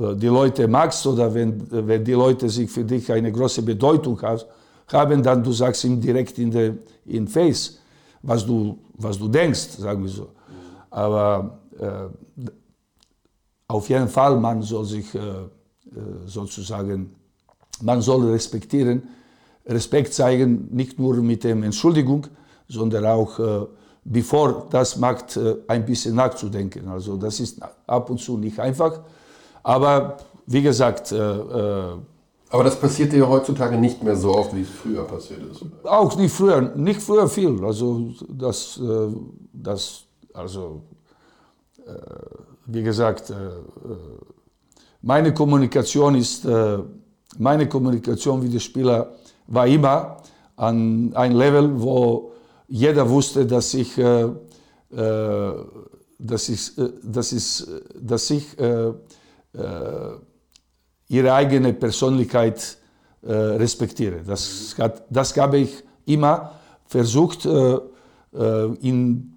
äh, 0.00 0.14
die 0.16 0.26
Leute 0.26 0.66
magst 0.66 1.06
oder 1.06 1.32
wenn, 1.32 1.60
äh, 1.70 1.86
wenn 1.86 2.04
die 2.04 2.12
Leute 2.14 2.48
sich 2.48 2.68
für 2.70 2.84
dich 2.84 3.10
eine 3.12 3.30
große 3.30 3.62
Bedeutung 3.62 4.20
has- 4.22 4.46
haben, 4.92 5.22
dann 5.22 5.42
du 5.42 5.52
sagst 5.52 5.84
ihm 5.84 6.00
direkt 6.00 6.38
in 6.38 6.52
the 6.52 6.72
in 7.06 7.26
face, 7.26 7.78
was 8.22 8.46
du, 8.46 8.78
was 8.94 9.18
du 9.18 9.28
denkst, 9.28 9.78
sagen 9.78 10.02
wir 10.02 10.10
so. 10.10 10.28
Aber 10.90 11.58
äh, 11.78 12.08
auf 13.68 13.88
jeden 13.88 14.08
Fall, 14.08 14.38
man 14.38 14.62
soll 14.62 14.84
sich 14.84 15.14
äh, 15.14 15.18
äh, 15.18 15.44
sozusagen, 16.26 17.14
man 17.80 18.02
soll 18.02 18.30
respektieren, 18.30 19.02
Respekt 19.66 20.12
zeigen, 20.12 20.68
nicht 20.70 20.98
nur 20.98 21.16
mit 21.16 21.44
der 21.44 21.52
Entschuldigung, 21.52 22.26
sondern 22.68 23.06
auch, 23.06 23.38
äh, 23.38 23.66
bevor 24.04 24.66
das 24.70 24.96
macht, 24.96 25.36
äh, 25.36 25.56
ein 25.68 25.84
bisschen 25.84 26.14
nachzudenken. 26.14 26.88
Also 26.88 27.16
das 27.16 27.40
ist 27.40 27.60
ab 27.86 28.10
und 28.10 28.18
zu 28.18 28.36
nicht 28.36 28.58
einfach. 28.58 29.00
Aber 29.62 30.18
wie 30.46 30.62
gesagt, 30.62 31.12
äh, 31.12 31.96
Aber 32.52 32.62
das 32.64 32.78
passiert 32.78 33.14
dir 33.14 33.26
heutzutage 33.26 33.78
nicht 33.78 34.02
mehr 34.02 34.14
so 34.14 34.34
oft, 34.34 34.54
wie 34.54 34.60
es 34.60 34.68
früher 34.68 35.04
passiert 35.04 35.40
ist. 35.50 35.64
auch 35.84 36.14
nicht 36.18 36.34
früher, 36.34 36.60
nicht 36.76 37.00
früher 37.00 37.26
viel. 37.26 37.64
Also 37.64 38.10
das, 38.28 38.78
äh, 38.78 39.08
das 39.54 40.04
also 40.34 40.82
äh, 41.86 41.92
wie 42.66 42.82
gesagt, 42.82 43.30
äh, 43.30 43.34
meine 45.00 45.32
Kommunikation 45.32 46.14
ist, 46.14 46.46
meine 47.38 47.68
Kommunikation 47.68 48.40
mit 48.40 48.52
den 48.52 48.60
Spielern 48.60 49.06
war 49.48 49.66
immer 49.66 50.18
an 50.54 51.10
ein 51.14 51.32
Level, 51.32 51.82
wo 51.82 52.30
jeder 52.68 53.10
wusste, 53.10 53.44
dass 53.44 53.74
ich, 53.74 53.96
dass 53.96 54.36
ich, 56.48 56.70
dass 57.02 57.32
ich, 57.32 57.64
dass 58.00 58.30
ich 58.30 58.56
ihre 61.12 61.32
eigene 61.34 61.74
Persönlichkeit 61.74 62.78
äh, 63.22 63.32
respektiere. 63.32 64.22
Das, 64.26 64.74
hat, 64.78 65.04
das 65.10 65.36
habe 65.36 65.58
ich 65.58 65.84
immer 66.06 66.52
versucht, 66.86 67.44
äh, 67.44 67.78
äh, 68.34 68.74
in, 68.80 69.30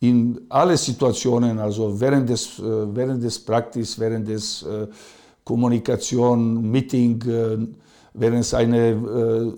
in 0.00 0.40
alle 0.48 0.78
Situationen, 0.78 1.58
also 1.58 2.00
während 2.00 2.28
des, 2.30 2.58
äh, 2.58 2.62
während 2.96 3.22
des 3.22 3.38
Praktis, 3.38 3.98
während 3.98 4.26
des 4.28 4.62
äh, 4.62 4.86
Kommunikation, 5.44 6.70
Meeting, 6.70 7.22
äh, 7.28 7.58
wenn 8.14 8.34
es 8.34 8.54
eine 8.54 8.92
äh, 8.92 9.52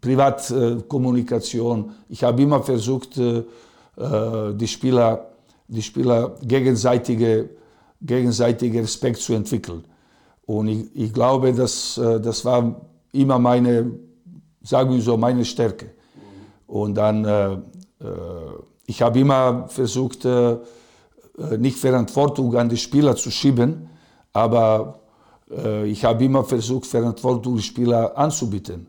Privatkommunikation. 0.00 1.90
ich 2.08 2.24
habe 2.24 2.40
immer 2.42 2.62
versucht, 2.62 3.18
äh, 3.18 3.44
die 4.54 4.68
Spieler, 4.68 5.32
die 5.68 5.82
Spieler 5.82 6.36
gegenseitige, 6.42 7.50
gegenseitige 8.00 8.80
Respekt 8.80 9.18
zu 9.18 9.34
entwickeln. 9.34 9.84
Und 10.50 10.66
ich, 10.66 10.90
ich 10.94 11.12
glaube, 11.12 11.52
dass, 11.52 11.96
äh, 11.96 12.20
das 12.20 12.44
war 12.44 12.80
immer 13.12 13.38
meine, 13.38 13.92
sagen 14.62 14.90
wir 14.92 15.00
so, 15.00 15.16
meine 15.16 15.44
Stärke. 15.44 15.90
Und 16.66 16.96
dann, 16.96 17.24
äh, 17.24 17.56
ich 18.86 19.00
habe 19.00 19.20
immer 19.20 19.68
versucht, 19.68 20.26
nicht 21.58 21.76
Verantwortung 21.78 22.56
an 22.56 22.68
die 22.68 22.76
Spieler 22.76 23.14
zu 23.14 23.30
schieben, 23.30 23.88
aber 24.32 25.00
ich 25.84 26.04
habe 26.04 26.24
immer 26.24 26.42
versucht, 26.44 26.86
Verantwortung 26.86 27.56
die 27.56 27.62
Spieler 27.62 28.16
anzubieten. 28.16 28.86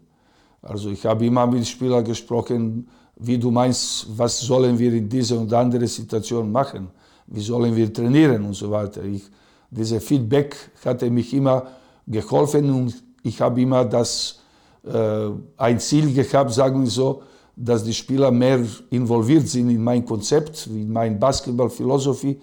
Also 0.62 0.89
ich 0.89 1.06
habe 1.06 1.26
immer 1.26 1.45
mit 1.45 1.67
Spielern 1.67 2.04
gesprochen, 2.04 2.88
wie 3.17 3.38
du 3.38 3.52
meinst, 3.52 4.08
was 4.17 4.39
sollen 4.39 4.80
wir 4.80 4.93
in 4.93 5.10
dieser 5.10 5.38
und 5.38 5.54
anderen 5.54 5.88
Situation 5.88 6.52
machen, 6.52 6.88
wie 7.28 7.41
sollen 7.41 7.76
wir 7.76 7.93
trainieren 7.93 8.45
und 8.45 8.54
so 8.54 8.71
weiter. 8.71 9.04
Ich, 9.04 9.24
dieses 9.72 10.04
Feedback 10.04 10.56
hatte 10.86 11.10
mich 11.10 11.34
immer 11.34 11.68
geholfen 12.06 12.70
und 12.70 13.04
ich 13.24 13.40
habe 13.40 13.62
immer 13.62 13.86
das, 13.86 14.40
äh, 14.84 15.30
ein 15.58 15.80
Ziel 15.80 16.14
gehabt, 16.14 16.52
sagen 16.52 16.82
wir 16.82 16.90
so, 16.90 17.24
dass 17.56 17.84
die 17.84 17.94
Spieler 17.94 18.32
mehr 18.32 18.60
involviert 18.90 19.48
sind 19.48 19.70
in 19.70 19.84
mein 19.84 20.06
Konzept, 20.06 20.68
in 20.68 20.92
meine 20.92 21.16
Basketballphilosophie 21.16 22.40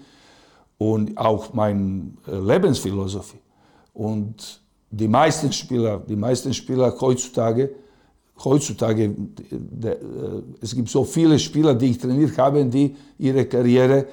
und 0.77 1.17
auch 1.17 1.53
meine 1.53 2.11
äh, 2.27 2.37
Lebensphilosophie. 2.37 3.41
Und 3.93 4.61
die 4.89 5.07
meisten 5.07 5.51
Spieler, 5.51 5.99
die 5.99 6.15
meisten 6.15 6.53
Spieler 6.53 6.95
heutzutage, 6.99 7.69
heutzutage, 8.43 9.03
äh, 9.03 9.95
es 10.61 10.73
gibt 10.73 10.89
so 10.89 11.03
viele 11.03 11.37
Spieler, 11.37 11.75
die 11.75 11.91
ich 11.91 11.99
trainiert 11.99 12.37
habe, 12.37 12.65
die 12.65 12.95
ihre 13.19 13.45
Karriere 13.45 14.07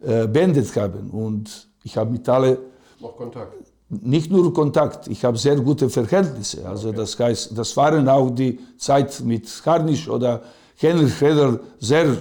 äh, 0.00 0.26
beendet 0.26 0.74
haben. 0.76 1.10
Und 1.10 1.68
ich 1.84 1.96
habe 1.96 2.10
mit 2.10 2.28
alle 2.28 2.58
noch 3.00 3.16
Kontakt. 3.16 3.54
Nicht 3.88 4.30
nur 4.30 4.54
Kontakt, 4.54 5.08
ich 5.08 5.22
habe 5.24 5.36
sehr 5.36 5.56
gute 5.56 5.90
Verhältnisse. 5.90 6.66
Also 6.66 6.88
okay. 6.88 6.96
das 6.96 7.18
heißt, 7.18 7.58
das 7.58 7.76
waren 7.76 8.08
auch 8.08 8.30
die 8.30 8.58
Zeit 8.78 9.20
mit 9.20 9.46
Harnisch 9.66 10.08
oder 10.08 10.40
Henrik 10.76 11.20
Reder 11.20 11.60
sehr 11.78 12.16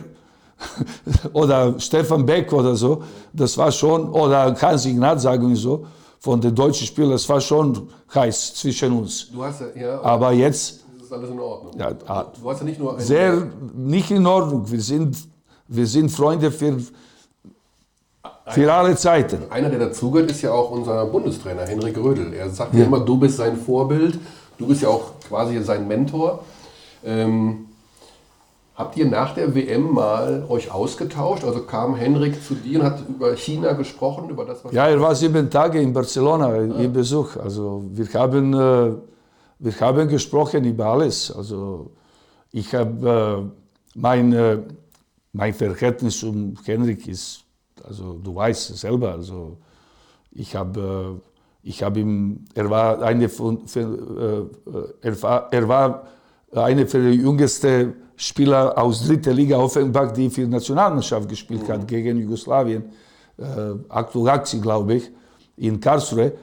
oder 1.33 1.79
Stefan 1.79 2.25
Beck 2.25 2.51
oder 2.51 2.75
so. 2.75 3.03
Das 3.31 3.57
war 3.57 3.71
schon 3.71 4.09
oder 4.09 4.53
Hans 4.61 4.85
Ignat, 4.85 5.21
sagen 5.21 5.47
wir 5.47 5.55
so, 5.55 5.85
von 6.19 6.41
den 6.41 6.53
deutschen 6.53 6.85
Spielern. 6.87 7.11
Das 7.11 7.29
war 7.29 7.39
schon 7.39 7.87
heiß 8.13 8.55
zwischen 8.55 8.91
uns. 8.91 9.29
Du 9.31 9.41
hast 9.43 9.61
ja, 9.61 9.67
ja 9.75 10.01
aber 10.01 10.33
jetzt 10.33 10.81
ist 11.01 11.13
alles 11.13 11.29
in 11.29 11.39
Ordnung. 11.39 11.73
Ja, 11.79 11.93
du 11.93 12.49
hast 12.49 12.59
ja 12.59 12.65
nicht 12.65 12.79
nur 12.79 12.99
sehr 12.99 13.47
nicht 13.73 14.11
in 14.11 14.25
Ordnung. 14.27 14.69
Wir 14.69 14.81
sind 14.81 15.15
wir 15.67 15.87
sind 15.87 16.09
Freunde 16.09 16.51
für 16.51 16.77
für 18.47 18.73
alle 18.73 18.95
Zeiten. 18.95 19.43
Einer, 19.49 19.69
der 19.69 19.79
dazugehört, 19.79 20.31
ist 20.31 20.41
ja 20.41 20.51
auch 20.51 20.71
unser 20.71 21.05
Bundestrainer, 21.05 21.63
Henrik 21.63 21.97
Rödel. 21.97 22.33
Er 22.33 22.49
sagt 22.49 22.73
ja 22.73 22.85
immer, 22.85 22.99
du 22.99 23.17
bist 23.17 23.37
sein 23.37 23.57
Vorbild, 23.57 24.19
du 24.57 24.67
bist 24.67 24.81
ja 24.81 24.89
auch 24.89 25.13
quasi 25.27 25.61
sein 25.63 25.87
Mentor. 25.87 26.43
Ähm, 27.03 27.67
habt 28.75 28.97
ihr 28.97 29.05
nach 29.05 29.35
der 29.35 29.53
WM 29.53 29.93
mal 29.93 30.45
euch 30.49 30.71
ausgetauscht? 30.71 31.43
Also 31.43 31.61
kam 31.61 31.95
Henrik 31.95 32.43
zu 32.43 32.55
dir 32.55 32.79
und 32.79 32.85
hat 32.85 33.03
über 33.07 33.35
China 33.35 33.73
gesprochen, 33.73 34.29
über 34.29 34.45
das, 34.45 34.65
was 34.65 34.71
Ja, 34.71 34.87
er 34.87 34.99
war 34.99 35.13
sieben 35.15 35.49
Tage 35.49 35.79
in 35.79 35.93
Barcelona 35.93 36.47
ah. 36.47 36.57
im 36.57 36.91
Besuch. 36.91 37.37
Also 37.37 37.83
wir 37.91 38.07
haben, 38.13 38.53
äh, 38.53 38.93
wir 39.59 39.79
haben 39.79 40.07
gesprochen 40.07 40.65
über 40.65 40.87
alles. 40.87 41.31
Also 41.31 41.91
ich 42.51 42.73
habe 42.73 43.45
äh, 43.45 43.99
mein, 43.99 44.33
äh, 44.33 44.57
mein 45.31 45.53
Verhältnis 45.53 46.19
zum 46.19 46.55
Henrik 46.65 47.07
ist 47.07 47.45
also 47.83 48.13
du 48.13 48.35
weißt 48.35 48.71
es 48.71 48.81
selber. 48.81 49.11
Also 49.11 49.57
ich 50.31 50.55
habe, 50.55 51.19
äh, 51.63 51.67
ich 51.69 51.83
habe 51.83 51.99
ihm, 51.99 52.45
er 52.53 52.69
war 52.69 53.01
eine 53.01 53.29
von, 53.29 53.61
äh, 53.75 53.79
äh, 53.79 54.45
er 55.01 55.21
war, 55.21 55.47
er 55.51 55.67
war 55.67 56.07
eine 56.53 56.87
für 56.87 57.01
die 57.11 57.17
jüngste 57.17 57.93
Spieler 58.15 58.77
aus 58.77 59.07
dritter 59.07 59.33
Liga 59.33 59.57
Offenbach, 59.57 60.11
die 60.11 60.29
für 60.29 60.41
die 60.41 60.47
Nationalmannschaft 60.47 61.27
gespielt 61.27 61.67
mhm. 61.67 61.73
hat 61.73 61.87
gegen 61.87 62.17
Jugoslawien, 62.17 62.83
äh, 63.37 63.43
88 63.89 64.61
glaube 64.61 64.95
ich, 64.95 65.11
in 65.57 65.79
Karlsruhe. 65.79 66.33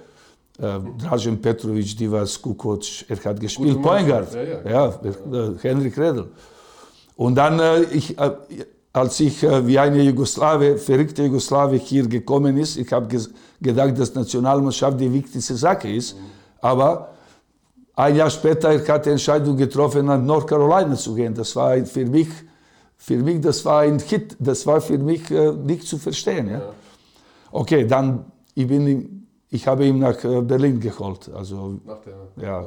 Äh, 0.60 0.80
Dražen 0.98 1.40
Petrovic, 1.40 1.96
Divas 1.96 2.42
Kukoc, 2.42 2.82
er 3.08 3.24
hat 3.24 3.38
gespielt, 3.38 3.80
Point 3.80 4.08
Guard, 4.08 4.34
ja, 4.34 4.42
ja. 4.42 4.60
ja, 4.64 5.00
ja. 5.30 5.52
Henrik 5.62 5.96
Redl. 5.96 6.32
Und 7.14 7.36
dann, 7.36 7.60
äh, 7.60 7.82
ich, 7.92 8.16
als 8.92 9.20
ich 9.20 9.42
äh, 9.42 9.66
wie 9.66 9.78
eine 9.78 10.02
Jugoslawe, 10.02 10.78
verrückte 10.78 11.24
Jugoslawe 11.24 11.76
hier 11.76 12.06
gekommen 12.08 12.56
ist, 12.56 12.76
ich 12.76 12.90
habe 12.92 13.08
gedacht, 13.60 13.98
dass 13.98 14.14
Nationalmannschaft 14.14 14.98
die 15.00 15.12
wichtigste 15.12 15.56
Sache 15.56 15.88
ist. 15.88 16.16
Aber 16.60 17.10
ein 17.94 18.16
Jahr 18.16 18.30
später 18.30 18.70
hat 18.70 18.88
er 18.88 18.98
die 18.98 19.10
Entscheidung 19.10 19.56
getroffen, 19.56 20.06
nach 20.06 20.20
North 20.20 20.46
Carolina 20.46 20.94
zu 20.94 21.14
gehen. 21.14 21.34
Das 21.34 21.54
war 21.56 21.84
für 21.84 22.06
mich, 22.06 22.28
für 22.96 23.16
mich 23.16 23.40
das 23.40 23.64
war 23.64 23.80
ein 23.80 23.98
Hit. 23.98 24.36
Das 24.38 24.66
war 24.66 24.80
für 24.80 24.98
mich 24.98 25.30
äh, 25.30 25.52
nicht 25.52 25.86
zu 25.86 25.98
verstehen. 25.98 26.48
Ja? 26.48 26.62
Okay, 27.50 27.86
dann 27.86 28.24
ich 28.54 28.66
bin 28.66 29.17
ich 29.50 29.66
habe 29.66 29.86
ihn 29.86 29.98
nach 29.98 30.22
äh, 30.24 30.42
Berlin 30.42 30.78
geholt. 30.78 31.30
Also, 31.34 31.80
nach 31.86 31.98
der 32.02 32.44
ja. 32.44 32.66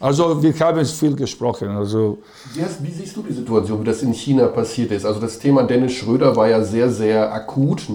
Also 0.00 0.42
wir 0.42 0.58
haben 0.58 0.84
viel 0.84 1.14
gesprochen. 1.14 1.68
Also, 1.68 2.18
wie, 2.54 2.62
hast, 2.62 2.82
wie, 2.82 2.90
siehst 2.90 3.16
du 3.16 3.22
die 3.22 3.32
Situation, 3.32 3.80
wie 3.80 3.84
das 3.84 4.02
in 4.02 4.12
China 4.12 4.46
passiert 4.48 4.90
ist? 4.90 5.04
Also 5.04 5.20
das 5.20 5.38
Thema 5.38 5.62
Dennis 5.62 5.92
Schröder 5.92 6.34
war 6.34 6.48
ja 6.48 6.62
sehr, 6.62 6.90
sehr 6.90 7.32
akut 7.32 7.88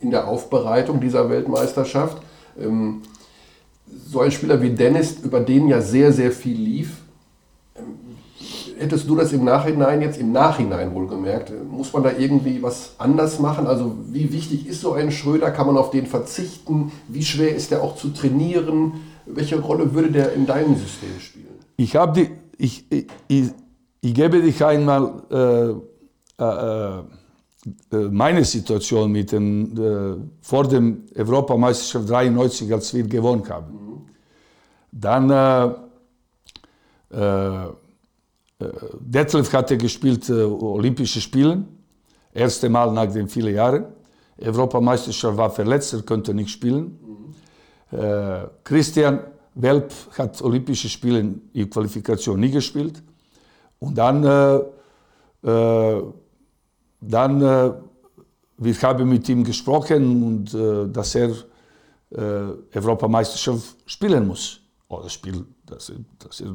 in 0.00 0.10
der 0.10 0.26
Aufbereitung 0.26 1.00
dieser 1.00 1.30
Weltmeisterschaft. 1.30 2.20
Ähm, 2.58 3.02
so 4.08 4.20
ein 4.20 4.32
Spieler 4.32 4.60
wie 4.60 4.70
Dennis, 4.70 5.18
über 5.22 5.40
den 5.40 5.68
ja 5.68 5.80
sehr, 5.80 6.12
sehr 6.12 6.32
viel 6.32 6.56
lief, 6.56 6.96
hättest 8.82 9.08
du 9.08 9.16
das 9.16 9.32
im 9.32 9.44
Nachhinein, 9.44 10.02
jetzt 10.02 10.18
im 10.20 10.32
Nachhinein 10.32 10.92
wohlgemerkt, 10.94 11.52
muss 11.70 11.92
man 11.92 12.02
da 12.02 12.10
irgendwie 12.18 12.62
was 12.62 12.94
anders 12.98 13.38
machen? 13.38 13.66
Also 13.66 13.96
wie 14.08 14.32
wichtig 14.32 14.66
ist 14.66 14.80
so 14.80 14.92
ein 14.92 15.12
Schröder? 15.12 15.50
Kann 15.50 15.66
man 15.66 15.76
auf 15.76 15.90
den 15.90 16.06
verzichten? 16.06 16.92
Wie 17.08 17.24
schwer 17.24 17.54
ist 17.54 17.70
der 17.70 17.82
auch 17.82 17.96
zu 17.96 18.08
trainieren? 18.08 18.94
Welche 19.26 19.60
Rolle 19.60 19.94
würde 19.94 20.10
der 20.10 20.32
in 20.32 20.46
deinem 20.46 20.76
System 20.76 21.20
spielen? 21.20 21.46
Ich 21.76 21.96
habe 21.96 22.12
die, 22.12 22.30
ich, 22.58 22.84
ich, 22.90 23.06
ich, 23.28 23.50
ich, 24.00 24.14
gebe 24.14 24.42
dich 24.42 24.64
einmal 24.64 25.22
äh, 25.30 26.42
äh, 26.42 26.98
äh, 26.98 28.08
meine 28.10 28.44
Situation 28.44 29.12
mit 29.12 29.30
dem, 29.30 29.76
äh, 29.78 30.16
vor 30.40 30.66
dem 30.66 31.04
Europameisterschaft 31.16 32.10
93, 32.10 32.72
als 32.72 32.92
wir 32.92 33.04
gewonnen 33.04 33.48
haben. 33.48 33.72
Mhm. 33.72 34.06
Dann 34.90 35.76
Detlef 39.00 39.52
hatte 39.52 39.76
gespielt 39.76 40.28
äh, 40.28 40.42
Olympische 40.42 41.20
Spiele, 41.20 41.64
erste 42.32 42.68
Mal 42.68 42.92
nach 42.92 43.12
den 43.12 43.28
vielen 43.28 43.54
Jahren. 43.54 43.86
Europameisterschaft 44.40 45.36
war 45.36 45.50
verletzt, 45.50 45.92
er 45.92 46.02
konnte 46.02 46.34
nicht 46.34 46.50
spielen. 46.50 46.98
Mhm. 47.90 47.98
Äh, 47.98 48.46
Christian 48.64 49.20
Welp 49.54 49.92
hat 50.18 50.40
Olympische 50.42 50.88
Spiele 50.88 51.34
in 51.52 51.70
Qualifikation 51.70 52.40
nie 52.40 52.50
gespielt. 52.50 53.02
Und 53.78 53.98
dann, 53.98 54.24
äh, 54.24 54.56
äh, 55.48 56.02
dann 57.00 57.42
äh, 57.42 57.72
wir 58.58 58.82
haben 58.82 59.08
mit 59.08 59.28
ihm 59.28 59.44
gesprochen 59.44 60.22
und 60.22 60.54
äh, 60.54 60.88
dass 60.88 61.14
er 61.14 61.32
Europameisterschaft 62.14 63.74
spielen 63.86 64.26
muss. 64.26 64.60
Oder 64.88 65.08
spiel, 65.08 65.46
dass, 65.64 65.90
dass 66.18 66.42
er, 66.42 66.54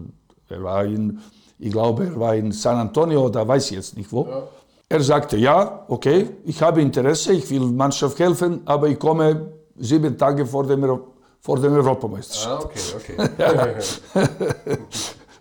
er 0.49 0.63
war 0.63 0.85
in 0.85 1.19
ich 1.59 1.71
glaube, 1.71 2.05
er 2.05 2.19
war 2.19 2.35
in 2.35 2.51
San 2.51 2.77
Antonio, 2.77 3.29
da 3.29 3.47
weiß 3.47 3.71
ich 3.71 3.77
jetzt 3.77 3.97
nicht 3.97 4.11
wo. 4.11 4.27
Ja. 4.27 4.43
Er 4.89 5.01
sagte, 5.01 5.37
ja, 5.37 5.83
okay, 5.87 6.29
ich 6.45 6.61
habe 6.61 6.81
Interesse, 6.81 7.33
ich 7.33 7.49
will 7.49 7.61
Mannschaft 7.61 8.19
helfen, 8.19 8.61
aber 8.65 8.87
ich 8.87 8.97
komme 8.97 9.51
sieben 9.77 10.17
Tage 10.17 10.45
vor 10.45 10.65
dem, 10.65 10.99
vor 11.41 11.59
dem 11.59 11.73
Europameisterschaft. 11.73 12.69
Ah, 12.95 12.95
okay, 12.95 13.19
okay. 13.35 14.77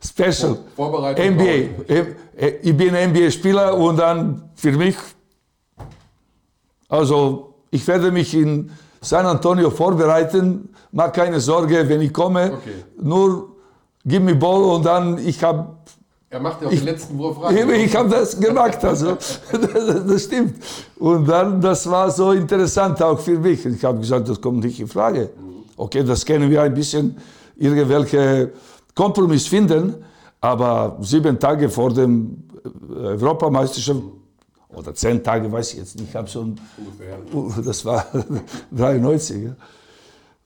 Special. 0.05 0.59
Vorbereitung. 0.75 1.35
NBA. 1.35 2.07
Ich 2.63 2.77
bin 2.77 2.95
NBA-Spieler 2.95 3.77
und 3.77 3.99
dann 3.99 4.51
für 4.55 4.73
mich, 4.73 4.97
also 6.89 7.55
ich 7.71 7.87
werde 7.87 8.11
mich 8.11 8.35
in 8.35 8.71
San 9.01 9.27
Antonio 9.27 9.71
vorbereiten, 9.71 10.71
mach 10.91 11.13
keine 11.13 11.41
Sorge, 11.41 11.89
wenn 11.89 12.01
ich 12.01 12.13
komme, 12.13 12.53
okay. 12.55 12.85
nur 13.01 13.57
gib 14.05 14.23
mir 14.23 14.35
Ball 14.35 14.63
und 14.63 14.85
dann 14.85 15.19
ich 15.19 15.43
habe 15.43 15.77
er 16.29 16.41
macht 16.41 16.61
ja 16.61 16.69
auch 16.69 16.73
ich, 16.73 16.81
den 16.81 16.87
letzten 16.87 17.19
Wurf 17.19 17.41
rein. 17.43 17.71
Ich 17.71 17.95
habe 17.95 18.09
das 18.09 18.39
gemacht, 18.39 18.85
also 18.85 19.13
das, 19.15 20.07
das, 20.07 20.25
stimmt. 20.25 20.57
Und 20.99 21.27
dann, 21.29 21.61
das 21.61 21.89
war 21.89 22.11
so 22.11 22.33
interessant 22.33 23.01
auch 23.03 23.19
für 23.19 23.39
mich. 23.39 23.65
Ich 23.65 23.85
habe 23.85 23.99
gesagt, 24.01 24.29
das 24.29 24.41
kommt 24.41 24.65
nicht 24.65 24.81
in 24.81 24.89
Frage. 24.89 25.31
Okay, 25.77 26.03
das 26.03 26.25
kennen 26.25 26.51
wir 26.51 26.63
ein 26.63 26.75
bisschen, 26.75 27.17
irgendwelche 27.57 28.53
Kompromiss 28.95 29.47
finden, 29.47 29.95
aber 30.41 30.97
sieben 31.01 31.39
Tage 31.39 31.69
vor 31.69 31.93
dem 31.93 32.45
äh, 32.65 32.99
Europameisterschaft 32.99 34.03
oder 34.75 34.95
zehn 34.95 35.23
Tage, 35.23 35.51
weiß 35.51 35.73
ich 35.73 35.79
jetzt 35.79 35.97
nicht, 35.97 36.09
ich 36.11 36.17
habe 36.17 36.29
schon, 36.29 36.59
Ungefähr. 37.33 37.63
das 37.63 37.85
war 37.85 38.05
93. 38.73 39.45
Ja. 39.45 39.57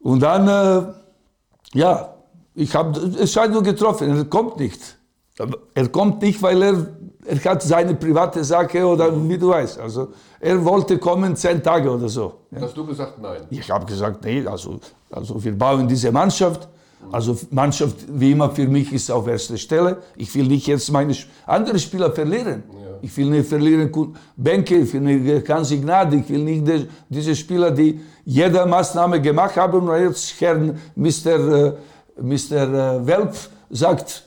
Und 0.01 0.21
dann, 0.21 0.47
äh, 0.47 1.79
ja, 1.79 2.15
ich 2.55 2.75
habe 2.75 3.01
Entscheidung 3.19 3.65
getroffen, 3.65 4.17
er 4.17 4.25
kommt 4.25 4.59
nicht. 4.59 5.00
Er 5.75 5.89
kommt 5.89 6.21
nicht, 6.23 6.43
weil 6.43 6.63
er, 6.63 6.87
er 7.25 7.45
hat 7.45 7.63
seine 7.63 7.95
private 7.95 8.45
Sache 8.45 8.85
oder 8.87 9.11
wie 9.29 9.39
du 9.39 9.49
weißt. 9.49 9.79
Also 9.81 10.09
er 10.39 10.63
wollte 10.65 10.99
kommen 10.99 11.35
zehn 11.37 11.63
Tage 11.63 11.91
oder 11.91 12.09
so. 12.09 12.35
Ja. 12.51 12.61
Hast 12.63 12.77
du 12.77 12.85
gesagt 12.85 13.21
nein? 13.23 13.43
Ich 13.51 13.71
habe 13.71 13.87
gesagt, 13.87 14.23
nee, 14.25 14.47
also, 14.47 14.79
also 15.11 15.43
wir 15.43 15.57
bauen 15.57 15.89
diese 15.89 16.13
Mannschaft. 16.13 16.69
Also 17.11 17.35
Mannschaft, 17.51 17.97
wie 18.09 18.33
immer, 18.33 18.51
für 18.51 18.69
mich 18.69 18.93
ist 18.93 19.11
auf 19.11 19.27
erster 19.27 19.57
Stelle. 19.57 20.03
Ich 20.17 20.35
will 20.35 20.47
nicht 20.47 20.67
jetzt 20.67 20.93
meine 20.93 21.13
Sp- 21.17 21.33
andere 21.47 21.79
Spieler 21.79 22.13
verlieren. 22.13 22.63
Ich 23.01 23.17
will 23.17 23.31
nicht 23.31 23.49
verlieren 23.49 23.91
Benke, 24.37 24.77
ich 24.77 24.93
will 24.93 25.01
nicht 25.01 25.47
Kansi 25.47 25.79
Gnade, 25.79 26.17
ich 26.17 26.29
will 26.29 26.45
nicht 26.45 26.69
die, 26.69 26.87
diese 27.09 27.35
Spieler, 27.35 27.71
die 27.71 27.99
jede 28.27 28.67
Maßnahme 28.67 29.23
gemacht 29.23 29.57
haben 29.57 29.89
und 29.89 29.99
jetzt 29.99 30.39
Herrn 30.39 30.79
Mr. 30.95 31.27
Äh, 31.69 31.73
Mr. 32.21 32.53
äh, 33.01 33.07
Welp 33.07 33.35
sagt, 33.71 34.25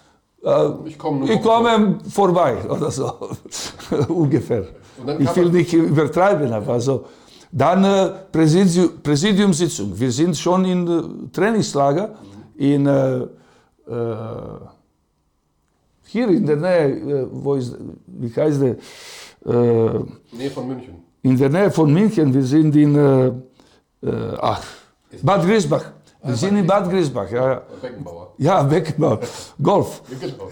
Ich 0.86 0.98
komme 0.98 1.20
nur 1.20 1.30
ich 1.30 1.42
komme 1.42 2.00
vorbei 2.10 2.58
oder 2.70 2.92
so, 2.92 3.14
ungefähr. 4.10 4.68
Ich 5.20 5.36
will 5.36 5.50
nicht 5.50 5.72
übertreiben, 5.74 6.52
aber 6.52 6.74
also 6.74 7.06
dann 7.52 7.84
äh, 7.84 8.10
Präsidium, 8.32 9.02
Präsidiumssitzung. 9.02 9.98
Wir 9.98 10.12
sind 10.12 10.36
schon 10.38 10.66
in 10.66 10.88
äh, 10.88 11.02
Trainingslager 11.32 12.16
in 12.58 12.86
äh, 12.88 13.20
äh, 13.22 13.28
hier 16.06 16.28
in 16.28 16.46
der 16.46 16.58
Nähe, 16.58 16.88
äh, 16.90 17.28
wo 17.32 17.56
ist, 17.56 17.78
wie 18.08 18.30
heißt 18.36 18.62
der? 18.62 18.76
Äh, 19.46 20.00
Nähe 20.32 20.50
von 20.54 20.68
München. 20.68 20.96
in 21.22 21.38
der 21.38 21.50
Nähe 21.50 21.72
von 21.72 21.94
München. 21.94 22.34
Wir 22.34 22.44
sind 22.44 22.76
in 22.76 22.96
äh, 22.96 23.28
äh, 24.06 24.38
ach, 24.42 24.64
Bad 25.22 25.46
Griesbach. 25.46 25.86
Wir 26.24 26.36
sind 26.36 26.58
in 26.58 26.66
Bad 26.66 26.90
Griesbach. 26.90 27.30
Ja. 27.30 27.62
Beckenbauer. 27.82 28.34
ja 28.38 28.64
Beckenbauer, 28.64 29.20
Golf. 29.62 30.02
Genau. 30.20 30.50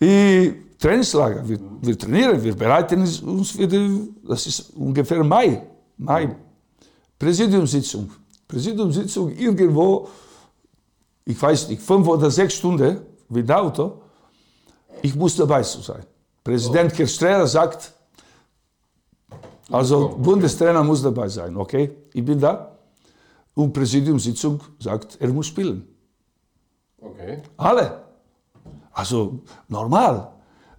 I 0.00 0.54
Trainingslager. 0.82 1.48
Wir, 1.48 1.58
wir 1.80 1.98
trainieren, 1.98 2.42
wir 2.42 2.56
bereiten 2.56 3.00
uns 3.02 3.50
für 3.52 3.68
die, 3.68 4.12
das 4.26 4.46
ist 4.46 4.70
ungefähr 4.74 5.22
Mai. 5.22 5.62
Mai. 5.96 6.34
Präsidiumssitzung. 7.18 8.10
Präsidiumssitzung 8.48 9.30
irgendwo, 9.30 10.08
ich 11.24 11.40
weiß 11.40 11.68
nicht, 11.68 11.82
fünf 11.82 12.08
oder 12.08 12.30
sechs 12.30 12.54
Stunden 12.54 13.00
mit 13.28 13.50
Auto. 13.50 14.02
Ich 15.02 15.14
muss 15.14 15.36
dabei 15.36 15.62
sein. 15.62 16.04
Präsident 16.42 16.92
Kirchsträger 16.92 17.46
sagt, 17.46 17.92
also 19.70 20.16
Bundestrainer 20.18 20.82
muss 20.82 21.00
dabei 21.02 21.28
sein, 21.28 21.56
okay? 21.56 21.90
Ich 22.12 22.24
bin 22.24 22.40
da. 22.40 22.71
Und 23.54 23.72
Präsidiumssitzung 23.72 24.60
sagt, 24.78 25.18
er 25.20 25.28
muss 25.28 25.46
spielen. 25.46 25.86
Okay. 27.00 27.42
Alle. 27.56 28.02
Also 28.92 29.40
normal. 29.68 30.28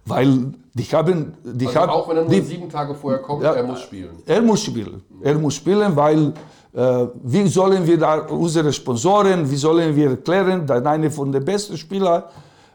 Weil 0.06 0.52
die 0.74 0.82
haben, 0.84 1.34
die 1.44 1.66
Also 1.66 1.80
haben, 1.80 1.90
auch 1.90 2.08
wenn 2.08 2.16
er 2.18 2.22
nur 2.24 2.30
die, 2.32 2.40
sieben 2.40 2.68
Tage 2.68 2.94
vorher 2.94 3.22
kommt, 3.22 3.42
Ja. 3.42 3.54
er 3.54 3.62
muss 3.62 3.80
spielen. 3.80 4.16
er 4.26 4.42
muss 4.42 4.62
spielen. 4.62 5.02
Er 5.22 5.34
muss 5.38 5.54
spielen, 5.54 5.94
weil 5.96 6.32
äh, 6.72 7.06
wie 7.22 7.46
sollen 7.48 7.86
wir 7.86 7.98
da 7.98 8.18
unsere 8.26 8.72
Sponsoren, 8.72 9.48
wie 9.50 9.56
sollen 9.56 9.94
wir 9.94 10.10
erklären, 10.10 10.66
dass 10.66 10.84
einer 10.84 11.10
von 11.10 11.30
den 11.32 11.44
besten 11.44 11.76
Spielern, 11.78 12.24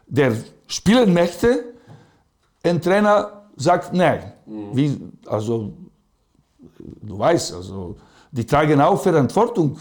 der 0.06 0.32
spielen 0.66 1.12
möchte, 1.12 1.74
ein 2.62 2.80
Trainer 2.80 3.44
sagt 3.56 3.92
nein. 3.92 4.32
Wie, 4.72 4.98
also, 5.26 5.72
du 7.02 7.18
weißt, 7.18 7.54
also, 7.54 7.96
die 8.30 8.44
tragen 8.44 8.80
auch 8.80 9.00
Verantwortung. 9.00 9.78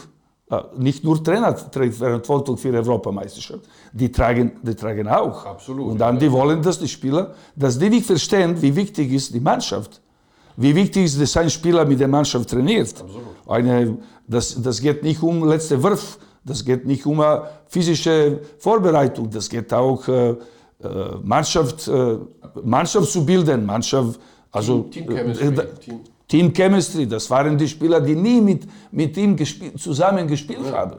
Äh, 0.49 0.62
Nicht 0.77 1.03
nur 1.03 1.23
Trainer 1.23 1.55
tragen 1.55 1.91
Verantwortung 1.91 2.57
für 2.57 2.73
Europameisterschaft, 2.73 3.62
die 3.93 4.12
tragen, 4.12 4.53
die 4.63 4.75
tragen 4.75 5.07
auch. 5.07 5.45
Absolut, 5.45 5.91
Und 5.91 5.97
dann 5.99 6.17
die 6.17 6.31
wollen, 6.31 6.62
dass 6.62 6.79
die 6.79 6.88
Spieler, 6.88 7.33
dass 7.55 7.77
die 7.77 7.89
nicht 7.89 8.05
verstehen, 8.05 8.59
wie 8.62 8.75
wichtig 8.75 9.12
ist 9.12 9.33
die 9.33 9.39
Mannschaft. 9.39 10.01
Wie 10.57 10.75
wichtig 10.75 11.05
ist, 11.05 11.21
dass 11.21 11.38
ein 11.38 11.49
Spieler 11.49 11.85
mit 11.85 11.99
der 11.99 12.07
Mannschaft 12.07 12.49
trainiert. 12.49 12.93
Eine, 13.47 13.97
das, 14.27 14.62
das 14.62 14.81
geht 14.81 15.03
nicht 15.03 15.21
um 15.23 15.47
letzte 15.47 15.81
Wurf, 15.81 16.19
das 16.43 16.65
geht 16.65 16.85
nicht 16.85 17.05
um 17.05 17.23
physische 17.67 18.41
Vorbereitung, 18.57 19.29
das 19.29 19.47
geht 19.47 19.73
auch 19.73 20.05
äh, 20.07 20.31
äh, 20.31 20.38
Mannschaft, 21.23 21.88
äh, 21.88 22.17
Mannschaft 22.63 23.12
zu 23.12 23.25
bilden, 23.25 23.65
Mannschaft, 23.65 24.19
also 24.51 24.83
Team 24.83 25.12
äh, 25.12 25.33
Team, 25.79 25.99
Team 26.29 26.53
Chemistry, 26.53 27.07
das 27.07 27.29
waren 27.29 27.57
die 27.57 27.67
Spieler, 27.67 27.99
die 27.99 28.15
nie 28.15 28.39
mit, 28.39 28.67
mit 28.91 29.17
ihm 29.17 29.35
gespielt, 29.35 29.79
zusammen 29.81 30.27
gespielt 30.27 30.71
haben. 30.71 30.97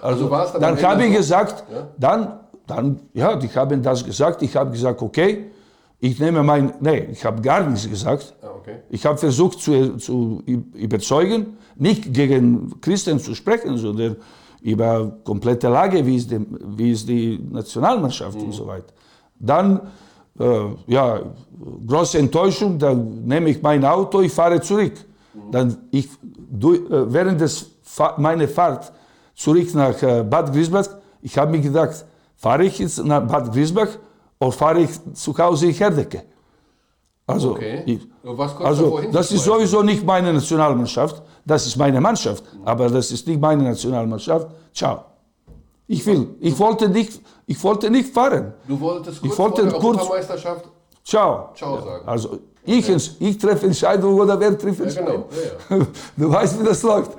Also 0.00 0.28
es 0.34 0.52
dann 0.54 0.82
habe 0.82 1.04
ich 1.06 1.16
gesagt, 1.16 1.64
Ja? 1.72 1.88
dann, 1.96 2.40
dann, 2.66 3.00
ja, 3.14 3.36
die 3.36 3.48
haben 3.48 3.80
das 3.80 4.04
gesagt, 4.04 4.42
ich 4.42 4.54
habe 4.56 4.72
gesagt, 4.72 5.00
okay, 5.00 5.52
ich 6.00 6.18
nehme 6.18 6.42
mein, 6.42 6.74
nee, 6.80 7.06
ich 7.12 7.24
habe 7.24 7.40
gar 7.40 7.64
nichts 7.64 7.88
gesagt. 7.88 8.34
ah, 8.42 8.48
okay. 8.58 8.78
Ich 8.90 9.06
habe 9.06 9.16
versucht 9.16 9.60
zu, 9.60 9.96
zu 9.98 10.42
überzeugen, 10.74 11.56
nicht 11.76 12.12
gegen 12.12 12.80
Christen 12.80 13.20
zu 13.20 13.36
sprechen, 13.36 13.76
sondern 13.78 14.16
über 14.62 15.12
komplette 15.22 15.68
Lage, 15.68 16.04
wie 16.04 16.16
ist 16.16 16.28
die, 16.28 16.44
wie 16.76 16.90
ist 16.90 17.08
die 17.08 17.38
Nationalmannschaft 17.38 18.36
und 18.36 18.52
so 18.52 18.66
weiter. 18.66 18.92
Dann, 19.38 19.80
ja, 20.86 21.20
große 21.86 22.18
Enttäuschung, 22.18 22.78
dann 22.78 23.24
nehme 23.24 23.50
ich 23.50 23.62
mein 23.62 23.84
Auto, 23.84 24.20
ich 24.20 24.32
fahre 24.32 24.60
zurück. 24.60 24.94
Dann 25.50 25.76
ich, 25.90 26.06
äh, 26.06 27.12
während 27.12 27.40
des 27.40 27.70
meiner 28.16 28.48
Fahrt 28.48 28.92
zurück 29.34 29.74
nach 29.74 30.02
äh, 30.02 30.22
Bad 30.22 30.52
Griesbach, 30.52 30.88
ich 31.20 31.36
habe 31.38 31.50
mir 31.52 31.60
gedacht, 31.60 32.04
fahre 32.36 32.64
ich 32.64 32.78
jetzt 32.78 33.04
nach 33.04 33.26
Bad 33.26 33.52
Griesbach 33.52 33.88
oder 34.40 34.52
fahre 34.52 34.80
ich 34.80 34.90
zu 35.14 35.36
Hause 35.36 35.66
in 35.66 35.74
Herdecke? 35.74 36.22
Also, 37.26 37.52
Okay. 37.52 37.82
ich, 37.86 38.00
also 38.60 39.00
das 39.12 39.30
ist 39.30 39.44
sowieso 39.44 39.82
nicht 39.82 40.04
meine 40.04 40.32
Nationalmannschaft, 40.32 41.22
das 41.44 41.66
ist 41.66 41.76
meine 41.76 42.00
Mannschaft, 42.00 42.42
aber 42.64 42.88
das 42.88 43.10
ist 43.10 43.26
nicht 43.26 43.40
meine 43.40 43.62
Nationalmannschaft. 43.62 44.48
Ciao. 44.74 45.04
Ich 45.94 46.04
will, 46.06 46.22
ich 46.40 46.58
wollte 46.58 46.88
nicht, 46.88 47.20
ich 47.46 47.62
wollte 47.62 47.90
nicht 47.90 48.08
fahren. 48.14 48.54
Du 48.66 48.80
wolltest 48.80 49.20
kurz 49.20 49.32
Ich 49.32 49.38
wollte 49.38 49.62
vor 49.62 49.70
der 49.70 49.80
kurz- 49.80 49.98
Europameisterschaft 49.98 50.64
Ciao. 51.04 51.50
Ciao 51.54 51.80
sagen. 51.80 52.08
Also 52.08 52.38
ich, 52.64 52.88
ents- 52.88 53.16
ich 53.18 53.36
treffe 53.38 53.66
Entscheidungen 53.66 54.18
oder 54.24 54.38
wer 54.40 54.56
trifft 54.56 54.78
Ja, 54.80 54.84
Entscheidungen? 54.86 55.24
genau. 55.28 55.42
Ja, 55.70 55.76
ja. 55.78 55.86
Du 56.16 56.30
weißt, 56.32 56.60
wie 56.60 56.64
das 56.64 56.82
läuft. 56.82 57.12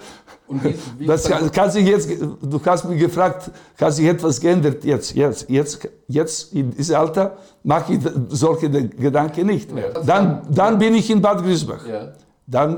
Wie, 0.47 0.75
wie 0.99 1.05
Das 1.05 1.23
kann, 1.29 1.51
kann 1.51 1.69
sich 1.71 1.85
jetzt, 1.87 2.09
du 2.41 2.59
hast 2.65 2.85
mich 2.85 2.99
gefragt, 2.99 3.51
hat 3.79 3.93
sich 3.93 4.05
etwas 4.07 4.39
geändert 4.39 4.83
jetzt, 4.83 5.13
jetzt, 5.15 5.49
jetzt, 5.49 5.87
jetzt 6.07 6.53
in 6.53 6.71
diesem 6.71 6.95
Alter 6.95 7.37
mache 7.63 7.93
ich 7.93 7.99
solche 8.29 8.69
Gedanken 9.05 9.47
nicht 9.47 9.71
mehr. 9.71 9.91
Ja. 9.93 10.01
Dann, 10.01 10.41
dann 10.49 10.77
bin 10.79 10.95
ich 10.95 11.09
in 11.09 11.21
Bad 11.21 11.43
Griesbach. 11.43 11.85
ja. 11.87 12.13
Dann 12.47 12.69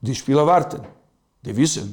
die 0.00 0.14
Spieler 0.14 0.46
warten, 0.46 0.80
die 1.44 1.56
wissen. 1.56 1.86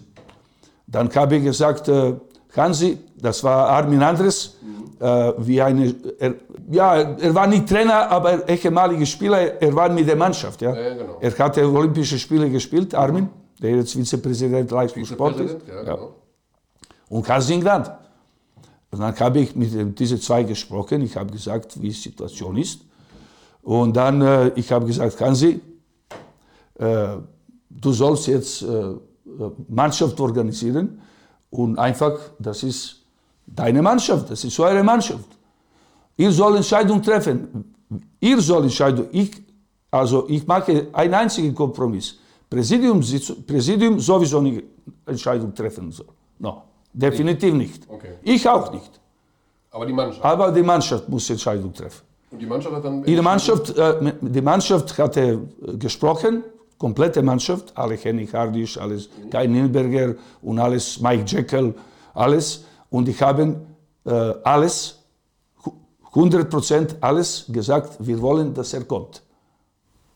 Dann 0.88 1.08
habe 1.16 1.36
ich 1.38 1.44
gesagt, 1.44 1.88
äh, 1.88 2.14
Hansi, 2.56 2.98
das 3.26 3.44
war 3.44 3.70
Armin 3.70 4.02
Andres, 4.04 4.56
äh, 5.00 5.34
wie 5.38 5.62
eine, 5.62 5.96
er, 6.20 6.36
ja, 6.72 6.96
er 6.96 7.34
war 7.36 7.48
nicht 7.48 7.68
Trainer, 7.68 8.10
aber 8.10 8.48
ehemaliger 8.48 9.06
Spieler, 9.06 9.62
er 9.62 9.76
war 9.76 9.90
mit 9.90 10.08
der 10.08 10.16
Mannschaft. 10.16 10.62
Ja. 10.62 10.76
Ja, 10.76 10.94
genau. 10.94 11.18
Er 11.20 11.38
hatte 11.38 11.68
Olympische 11.68 12.18
Spiele 12.20 12.50
gespielt, 12.50 12.94
Armin, 12.94 13.30
der 13.62 13.78
jetzt 13.78 13.96
Vizepräsident 13.96 14.70
Leistungssport 14.72 15.40
ist. 15.40 15.58
Ja, 15.68 15.84
genau. 15.84 16.16
Und 17.10 17.28
Hansi 17.28 17.60
Grant. 17.60 17.92
Und 18.92 19.00
dann 19.02 19.20
habe 19.20 19.40
ich 19.40 19.56
mit 19.56 20.00
diesen 20.00 20.22
zwei 20.22 20.44
gesprochen, 20.44 21.02
ich 21.02 21.16
habe 21.18 21.32
gesagt, 21.32 21.82
wie 21.82 21.90
die 21.90 21.94
Situation 21.94 22.56
ist. 22.58 22.82
Und 23.62 23.96
dann, 23.98 24.22
äh, 24.22 24.50
ich 24.56 24.72
habe 24.72 24.86
gesagt, 24.86 25.20
Hansi, 25.20 25.60
äh, 26.80 27.08
du 27.70 27.92
sollst 27.92 28.28
jetzt 28.28 28.62
äh, 28.62 28.68
äh, 28.68 28.98
Mannschaft 29.68 30.20
organisieren 30.20 31.02
und 31.50 31.80
einfach, 31.80 32.18
das 32.40 32.64
ist 32.64 33.05
deine 33.46 33.82
Mannschaft, 33.82 34.30
das 34.30 34.44
ist 34.44 34.60
eure 34.60 34.84
Mannschaft. 34.84 35.30
Ihr 36.18 36.32
sollt 36.32 36.58
Entscheidung 36.58 37.02
treffen. 37.02 37.76
Ihr 38.20 38.42
sollt 38.42 38.64
Entscheidung. 38.64 39.08
Ich, 39.12 39.32
also 39.92 40.28
ich 40.30 40.46
mache 40.48 40.88
einen 40.94 41.14
einzigen 41.14 41.54
Kompromiss. 41.54 42.18
Präsidium, 42.50 43.02
Präsidium 43.46 44.00
sowieso 44.00 44.42
nicht 44.42 44.64
Entscheidung 45.06 45.54
treffen 45.54 45.92
soll. 45.92 46.08
No, 46.40 46.64
definitiv 46.94 47.54
nicht. 47.54 47.84
Okay. 47.90 48.16
Ich 48.24 48.48
auch 48.48 48.72
nicht. 48.72 49.00
Aber 49.72 49.86
die 49.86 49.94
Mannschaft. 49.94 50.24
Aber 50.24 50.52
die 50.52 50.64
Mannschaft 50.64 51.10
muss 51.10 51.30
Entscheidung 51.30 51.74
treffen. 51.74 52.04
Und 52.32 52.42
die 52.42 52.46
Mannschaft 52.46 52.76
hat 52.76 52.86
dann. 52.86 53.04
Die 53.04 53.22
Mannschaft, 53.22 53.78
äh, 53.78 54.14
die 54.22 54.42
Mannschaft 54.42 54.98
hatte 54.98 55.22
äh, 55.22 55.78
gesprochen, 55.78 56.44
komplette 56.78 57.22
Mannschaft, 57.22 57.76
alle 57.76 57.96
Henning 57.96 58.32
Hardisch, 58.32 58.78
alles 58.78 59.10
Kai 59.30 59.48
Nilberger 59.48 60.16
und 60.42 60.60
alles, 60.60 61.00
Mike 61.00 61.26
Jekyll, 61.26 61.74
alles. 62.14 62.64
Und 62.96 63.04
die 63.10 63.14
haben 63.26 63.50
äh, 64.06 64.34
alles, 64.44 65.04
100% 66.14 66.96
alles 67.02 67.46
gesagt, 67.50 67.98
wir 68.00 68.22
wollen, 68.22 68.54
dass 68.54 68.74
er 68.74 68.86
kommt. 68.86 69.22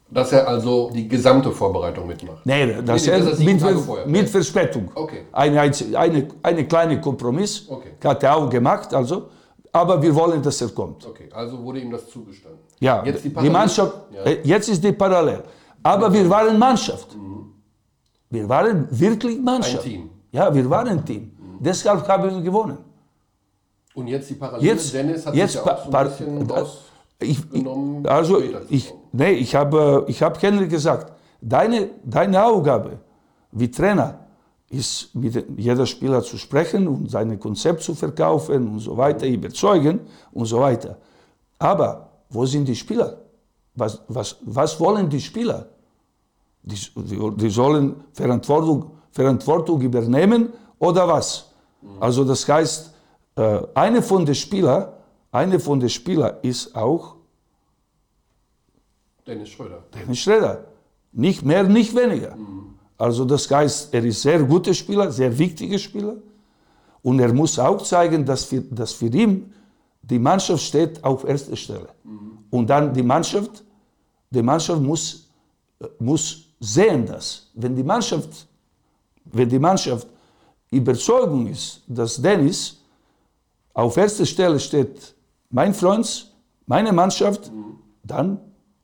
Dass 0.10 0.32
er 0.32 0.48
also 0.48 0.90
die 0.94 1.06
gesamte 1.16 1.52
Vorbereitung 1.52 2.08
mitmacht? 2.08 2.46
Nee, 2.46 2.82
dass 2.82 3.06
nee, 3.06 3.12
er 3.12 3.20
das 3.20 3.40
mit, 3.40 3.60
Ver 3.60 4.08
mit 4.08 4.30
Verspätung. 4.30 4.86
Okay. 4.96 5.22
Eine, 5.34 5.60
eine, 5.60 6.28
eine 6.42 6.64
kleine 6.72 7.02
Kompromiss 7.02 7.66
okay. 7.68 7.92
hat 8.02 8.24
er 8.24 8.38
auch 8.38 8.50
gemacht, 8.50 8.94
also, 8.94 9.16
aber 9.74 10.02
wir 10.02 10.16
wollen, 10.16 10.42
dass 10.42 10.62
er 10.62 10.70
kommt. 10.70 11.06
Okay, 11.06 11.28
also 11.34 11.62
wurde 11.62 11.80
ihm 11.82 11.92
das 11.92 12.08
zugestanden. 12.08 12.62
Ja, 12.80 13.04
jetzt 13.04 13.26
die, 13.26 13.34
die 13.34 13.50
Mannschaft, 13.50 13.94
ja. 14.14 14.24
Äh, 14.24 14.40
jetzt 14.44 14.70
ist 14.70 14.82
die 14.82 14.94
parallel. 14.94 15.44
Aber 15.84 16.12
wir 16.14 16.30
waren 16.30 16.58
Mannschaft. 16.58 17.14
Mhm. 17.14 17.52
Wir 18.30 18.48
waren 18.48 18.88
wirklich 18.90 19.38
Mannschaft. 19.38 19.84
Ein 19.86 19.92
Team. 19.92 20.10
Ja, 20.32 20.54
wir 20.54 20.70
waren 20.70 20.88
ein 20.88 21.06
Team. 21.06 21.34
Mhm. 21.60 21.64
Deshalb 21.64 22.08
haben 22.08 22.30
wir 22.30 22.42
gewonnen. 22.42 22.78
Und 23.94 24.08
jetzt 24.08 24.30
die 24.30 24.36
Parallele, 24.36 24.72
jetzt, 24.72 24.94
Dennis 24.94 25.26
hat 25.26 25.36
jetzt 25.36 25.54
sich 25.54 25.66
ja 25.66 25.74
auch 25.74 25.86
so 25.86 25.92
ein 25.92 26.08
bisschen 26.08 26.52
rausgenommen. 26.52 28.04
Ich, 28.04 28.10
also, 28.10 28.42
ich, 28.70 28.94
nee, 29.12 29.32
ich 29.32 29.54
habe 29.56 30.06
ich 30.08 30.22
hab 30.22 30.42
Henry 30.42 30.68
gesagt, 30.68 31.12
deine, 31.42 31.90
deine 32.04 32.46
Aufgabe 32.46 33.00
wie 33.52 33.70
Trainer 33.70 34.20
ist, 34.70 35.14
mit 35.16 35.46
jeder 35.58 35.86
Spieler 35.86 36.22
zu 36.22 36.38
sprechen 36.38 36.88
und 36.88 37.10
sein 37.10 37.38
Konzept 37.40 37.82
zu 37.82 37.96
verkaufen 37.96 38.68
und 38.70 38.80
so 38.80 38.96
weiter, 38.96 39.28
überzeugen 39.28 40.02
und 40.32 40.46
so 40.46 40.60
weiter. 40.60 40.98
Aber 41.58 42.10
wo 42.30 42.46
sind 42.46 42.68
die 42.68 42.76
Spieler? 42.76 43.18
Was, 43.76 44.02
was, 44.08 44.38
was 44.42 44.80
wollen 44.80 45.10
die 45.10 45.20
Spieler? 45.20 45.68
Die, 46.62 46.76
die, 46.96 47.32
die 47.36 47.50
sollen 47.50 47.96
Verantwortung, 48.14 48.92
Verantwortung 49.12 49.82
übernehmen 49.82 50.50
oder 50.78 51.08
was? 51.08 51.49
Also 52.00 52.24
das 52.24 52.48
heißt, 52.48 52.94
äh, 53.36 53.60
eine 53.74 54.02
von 54.02 54.26
den 54.26 54.36
Spielern, 54.36 54.92
eine 55.32 55.60
von 55.60 55.80
den 55.80 55.90
Spieler 55.90 56.40
ist 56.44 56.76
auch 56.76 57.16
Dennis 59.26 59.50
Schröder. 59.50 59.84
Dennis 59.94 60.20
Schröder. 60.20 60.66
Nicht 61.12 61.44
mehr, 61.44 61.64
nicht 61.64 61.96
weniger. 61.96 62.36
Mhm. 62.36 62.74
Also 62.98 63.26
das 63.26 63.50
heißt, 63.50 63.94
er 63.94 64.04
ist 64.04 64.22
sehr 64.22 64.42
guter 64.44 64.74
Spieler, 64.74 65.12
sehr 65.12 65.38
wichtiger 65.38 65.78
Spieler. 65.78 66.16
Und 67.02 67.20
er 67.20 67.32
muss 67.34 67.58
auch 67.60 67.82
zeigen, 67.82 68.26
dass 68.26 68.44
für, 68.44 68.62
dass 68.62 68.94
für 68.94 69.08
ihn 69.08 69.54
die 70.02 70.20
Mannschaft 70.20 70.64
steht 70.64 71.04
auf 71.04 71.24
erster 71.24 71.56
Stelle. 71.56 71.90
Mhm. 72.04 72.40
Und 72.50 72.70
dann 72.70 72.94
die 72.94 73.04
Mannschaft, 73.04 73.64
die 74.30 74.42
Mannschaft 74.42 74.82
muss, 74.82 75.30
muss 76.00 76.46
sehen 76.60 77.06
das. 77.06 77.50
Wenn 77.54 77.76
die 77.76 77.84
Mannschaft, 77.84 78.48
wenn 79.26 79.48
die 79.48 79.60
Mannschaft 79.60 80.08
Überzeugung 80.72 81.48
ist, 81.48 81.82
dass 81.88 82.22
Dennis 82.22 82.78
auf 83.74 83.98
erster 83.98 84.26
Stelle 84.26 84.60
steht, 84.60 85.16
mein 85.50 85.74
Freund, 85.74 86.32
meine 86.66 86.92
Mannschaft, 86.94 87.52
dann 88.04 88.40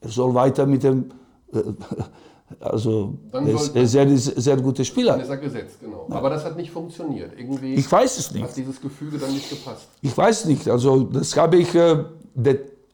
er 0.05 0.11
soll 0.11 0.33
weiter 0.33 0.65
mit 0.65 0.83
dem, 0.83 1.11
äh, 1.51 1.61
also 2.59 3.17
er 3.31 3.47
ist 3.47 3.75
ein 3.75 3.87
sehr, 3.87 4.17
sehr 4.17 4.57
guter 4.57 4.83
Spieler. 4.83 5.13
Dann 5.13 5.21
ist 5.21 5.29
er 5.29 5.37
gesetzt, 5.37 5.79
genau. 5.81 6.07
Ja. 6.09 6.15
Aber 6.15 6.29
das 6.29 6.45
hat 6.45 6.55
nicht 6.55 6.71
funktioniert. 6.71 7.33
Irgendwie 7.37 7.73
ich 7.73 7.91
weiß 7.91 8.19
es 8.19 8.31
nicht. 8.31 8.43
Hat 8.43 8.55
dieses 8.55 8.79
Gefüge 8.79 9.17
dann 9.17 9.33
nicht 9.33 9.49
gepasst. 9.49 9.87
Ich 10.01 10.15
weiß 10.15 10.45
nicht. 10.45 10.69
Also 10.69 11.03
das 11.03 11.35
habe 11.35 11.57
ich, 11.57 11.73
äh, 11.73 12.05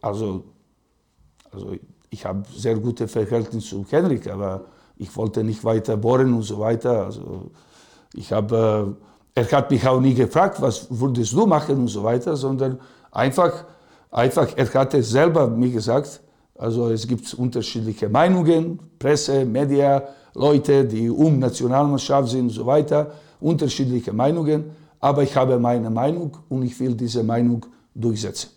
also, 0.00 0.44
also 1.50 1.76
ich 2.08 2.24
habe 2.24 2.42
sehr 2.56 2.78
gute 2.78 3.08
Verhältnisse 3.08 3.68
zu 3.68 3.86
Henrik, 3.90 4.26
aber 4.28 4.64
ich 4.96 5.14
wollte 5.16 5.44
nicht 5.44 5.62
weiter 5.64 5.96
bohren 5.96 6.32
und 6.32 6.42
so 6.42 6.58
weiter. 6.58 7.04
Also 7.04 7.50
ich 8.14 8.32
habe, 8.32 8.96
äh, 9.34 9.40
er 9.40 9.52
hat 9.52 9.70
mich 9.70 9.86
auch 9.86 10.00
nie 10.00 10.14
gefragt, 10.14 10.60
was 10.60 10.86
würdest 10.90 11.32
du 11.32 11.46
machen 11.46 11.76
und 11.76 11.88
so 11.88 12.02
weiter, 12.02 12.36
sondern 12.36 12.78
einfach, 13.10 13.64
einfach, 14.10 14.48
er 14.56 14.72
hatte 14.74 15.02
selber 15.02 15.48
mir 15.48 15.70
gesagt, 15.70 16.20
also 16.56 16.90
es 16.90 17.06
gibt 17.06 17.32
unterschiedliche 17.34 18.08
Meinungen, 18.08 18.78
Presse, 18.98 19.44
Media, 19.44 20.02
Leute, 20.34 20.84
die 20.84 21.10
um 21.10 21.38
Nationalmannschaft 21.38 22.28
sind 22.28 22.42
und 22.42 22.50
so 22.50 22.66
weiter, 22.66 23.12
unterschiedliche 23.40 24.12
Meinungen, 24.12 24.64
aber 25.00 25.22
ich 25.22 25.34
habe 25.36 25.58
meine 25.58 25.90
Meinung 25.90 26.36
und 26.48 26.62
ich 26.62 26.78
will 26.78 26.94
diese 26.94 27.22
Meinung 27.22 27.66
durchsetzen. 27.94 28.50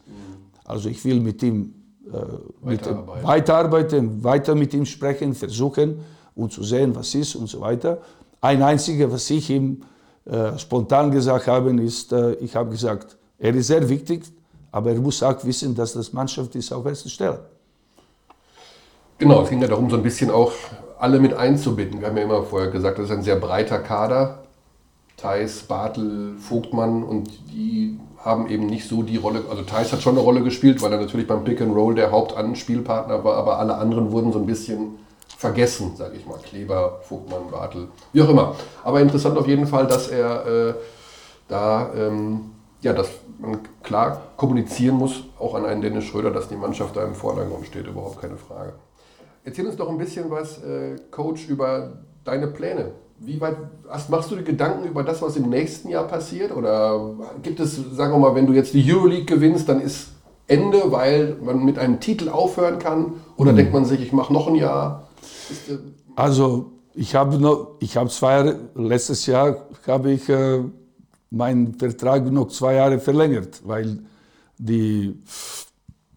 Also 0.64 0.90
ich 0.90 1.04
will 1.06 1.20
mit 1.20 1.42
ihm 1.44 1.74
äh, 2.08 2.14
weiterarbeiten. 2.62 3.16
Mit, 3.16 3.28
weiterarbeiten, 3.28 4.24
weiter 4.24 4.56
mit 4.56 4.74
ihm 4.74 4.86
sprechen, 4.86 5.34
versuchen 5.34 6.00
und 6.36 6.52
zu 6.52 6.64
sehen, 6.64 6.96
was 6.96 7.16
ist 7.16 7.36
und 7.36 7.48
so 7.48 7.62
weiter. 7.62 8.00
Ein 8.46 8.62
einziges, 8.62 9.12
was 9.12 9.28
ich 9.32 9.50
ihm 9.50 9.82
äh, 10.26 10.56
spontan 10.60 11.10
gesagt 11.10 11.48
habe, 11.48 11.72
ist, 11.82 12.14
äh, 12.14 12.34
ich 12.34 12.56
habe 12.56 12.70
gesagt, 12.70 13.18
er 13.40 13.56
ist 13.56 13.66
sehr 13.66 13.90
wichtig, 13.90 14.24
aber 14.72 14.92
er 14.92 15.00
muss 15.00 15.24
auch 15.24 15.44
wissen, 15.44 15.74
dass 15.74 15.94
das 15.94 16.14
Mannschaft 16.14 16.54
ist 16.54 16.72
auf 16.72 16.86
erster 16.86 17.10
Stelle. 17.10 17.40
Genau, 19.18 19.42
es 19.42 19.50
ging 19.50 19.64
ja 19.64 19.68
darum, 19.68 19.90
so 19.90 19.96
ein 19.96 20.04
bisschen 20.04 20.30
auch 20.30 20.52
alle 21.00 21.20
mit 21.20 21.34
einzubinden. 21.34 22.02
Wir 22.02 22.10
haben 22.10 22.18
ja 22.18 22.24
immer 22.24 22.44
vorher 22.44 22.70
gesagt, 22.70 23.00
das 23.00 23.06
ist 23.06 23.12
ein 23.14 23.24
sehr 23.24 23.38
breiter 23.38 23.80
Kader. 23.80 24.44
Thais, 25.18 25.64
Bartel, 25.64 26.36
Vogtmann 26.38 27.02
und 27.02 27.32
die 27.52 28.00
haben 28.20 28.48
eben 28.48 28.68
nicht 28.68 28.88
so 28.88 29.02
die 29.02 29.18
Rolle, 29.18 29.46
also 29.50 29.64
Thais 29.64 29.92
hat 29.92 30.04
schon 30.04 30.18
eine 30.18 30.24
Rolle 30.24 30.44
gespielt, 30.44 30.84
weil 30.84 30.92
er 30.92 31.00
natürlich 31.00 31.26
beim 31.26 31.44
Pick 31.44 31.62
and 31.62 31.74
Roll 31.74 31.96
der 31.96 32.12
Hauptanspielpartner 32.12 33.24
war, 33.24 33.38
aber 33.38 33.58
alle 33.58 33.76
anderen 33.78 34.12
wurden 34.12 34.32
so 34.32 34.38
ein 34.38 34.46
bisschen 34.46 35.00
vergessen, 35.38 35.96
sage 35.96 36.16
ich 36.18 36.26
mal. 36.26 36.38
Kleber, 36.40 37.00
Vogtmann, 37.04 37.50
Bartel, 37.52 37.88
wie 38.14 38.22
auch 38.22 38.30
immer. 38.30 38.56
Aber 38.84 39.02
interessant 39.02 39.38
auf 39.38 39.48
jeden 39.48 39.68
Fall, 39.68 39.88
dass 39.88 40.08
er 40.08 40.46
äh, 40.46 40.74
da, 41.48 41.92
ähm, 41.96 42.52
ja, 42.82 42.94
dass 42.94 43.10
man 43.40 43.60
klar 43.84 44.22
kommunizieren 44.38 44.96
muss, 44.96 45.24
auch 45.40 45.56
an 45.56 45.66
einen 45.66 45.82
Dennis 45.82 46.06
Schröder, 46.06 46.32
dass 46.32 46.48
die 46.48 46.56
Mannschaft 46.56 46.96
da 46.96 47.04
im 47.04 47.16
Vordergrund 47.16 47.66
steht, 47.66 47.88
überhaupt 47.88 48.22
keine 48.22 48.38
Frage. 48.38 48.74
Erzähl 49.44 49.68
uns 49.68 49.76
doch 49.76 49.90
ein 49.90 49.98
bisschen 49.98 50.32
was, 50.32 50.64
äh, 50.64 50.96
Coach, 51.12 51.48
über 51.48 52.00
deine 52.24 52.48
Pläne. 52.48 52.92
Wie 53.20 53.40
weit 53.40 53.56
hast, 53.88 54.10
machst 54.10 54.32
du 54.32 54.36
dir 54.36 54.44
Gedanken 54.44 54.88
über 54.88 55.04
das, 55.04 55.22
was 55.22 55.38
im 55.38 55.50
nächsten 55.50 55.90
Jahr 55.90 56.06
passiert? 56.06 56.54
Oder 56.54 57.16
gibt 57.44 57.60
es, 57.60 57.76
sagen 57.76 58.14
wir 58.14 58.20
mal, 58.20 58.36
wenn 58.36 58.48
du 58.48 58.54
jetzt 58.54 58.74
die 58.74 58.92
Euroleague 58.92 59.26
gewinnst, 59.26 59.70
dann 59.70 59.80
ist 59.80 60.10
Ende, 60.48 60.92
weil 60.92 61.38
man 61.42 61.64
mit 61.64 61.80
einem 61.80 62.00
Titel 62.00 62.30
aufhören 62.30 62.80
kann? 62.80 63.14
Oder 63.38 63.52
mhm. 63.52 63.58
denkt 63.58 63.74
man 63.74 63.86
sich, 63.86 64.02
ich 64.02 64.12
mache 64.12 64.34
noch 64.34 64.48
ein 64.48 64.56
Jahr? 64.56 65.05
Also 66.16 66.72
ich 66.94 67.16
habe 67.16 67.38
noch, 67.38 67.76
ich 67.80 67.98
habe 67.98 68.10
zwei 68.10 68.34
Jahre, 68.34 68.60
letztes 68.76 69.26
Jahr 69.26 69.68
habe 69.88 70.12
ich 70.12 70.30
äh, 70.30 70.64
meinen 71.30 71.74
Vertrag 71.74 72.32
noch 72.32 72.48
zwei 72.48 72.76
Jahre 72.76 73.00
verlängert, 73.00 73.62
weil 73.64 74.00
die 74.58 75.22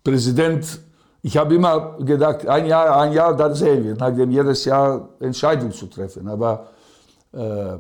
Präsident 0.05 0.81
ich 1.23 1.37
habe 1.37 1.55
immer 1.57 1.97
gedacht, 1.99 2.47
ein 2.47 2.67
Jahr, 2.67 3.01
ein 3.01 3.13
Jahr, 3.13 3.37
dann 3.37 3.55
sehen 3.55 3.85
wir, 3.85 3.97
nachdem 3.97 4.31
jedes 4.31 4.65
Jahr 4.65 5.09
Entscheidungen 5.21 5.73
zu 5.73 5.87
treffen. 5.87 6.29
Aber 6.29 6.69
äh, 7.33 7.75
äh, 7.75 7.79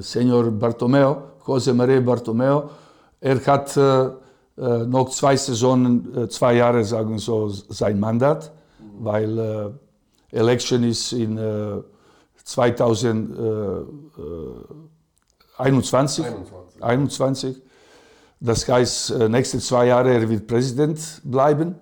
Senor 0.00 0.50
Bartomeo, 0.52 1.16
Jose 1.46 1.74
Maria 1.74 2.00
Bartomeo, 2.00 2.70
er 3.20 3.44
hat 3.44 3.76
äh, 3.76 4.04
äh 4.56 4.86
noch 4.86 5.10
zwei 5.10 5.36
Saisonen, 5.36 6.16
äh, 6.16 6.28
zwei 6.28 6.54
Jahre, 6.54 6.84
sagen 6.84 7.18
so, 7.18 7.48
sein 7.48 7.98
Mandat, 7.98 8.52
weil 8.98 9.38
äh, 9.38 9.70
Election 10.36 10.84
ist 10.84 11.12
in 11.12 11.38
2021. 12.44 13.94
21. 15.56 16.24
21. 16.80 17.62
Das 18.40 18.68
heißt, 18.68 19.10
äh, 19.12 19.28
nächste 19.28 19.58
zwei 19.58 19.86
Jahre 19.86 20.12
er 20.12 20.28
wird 20.28 20.46
Präsident 20.46 21.20
bleiben. 21.24 21.76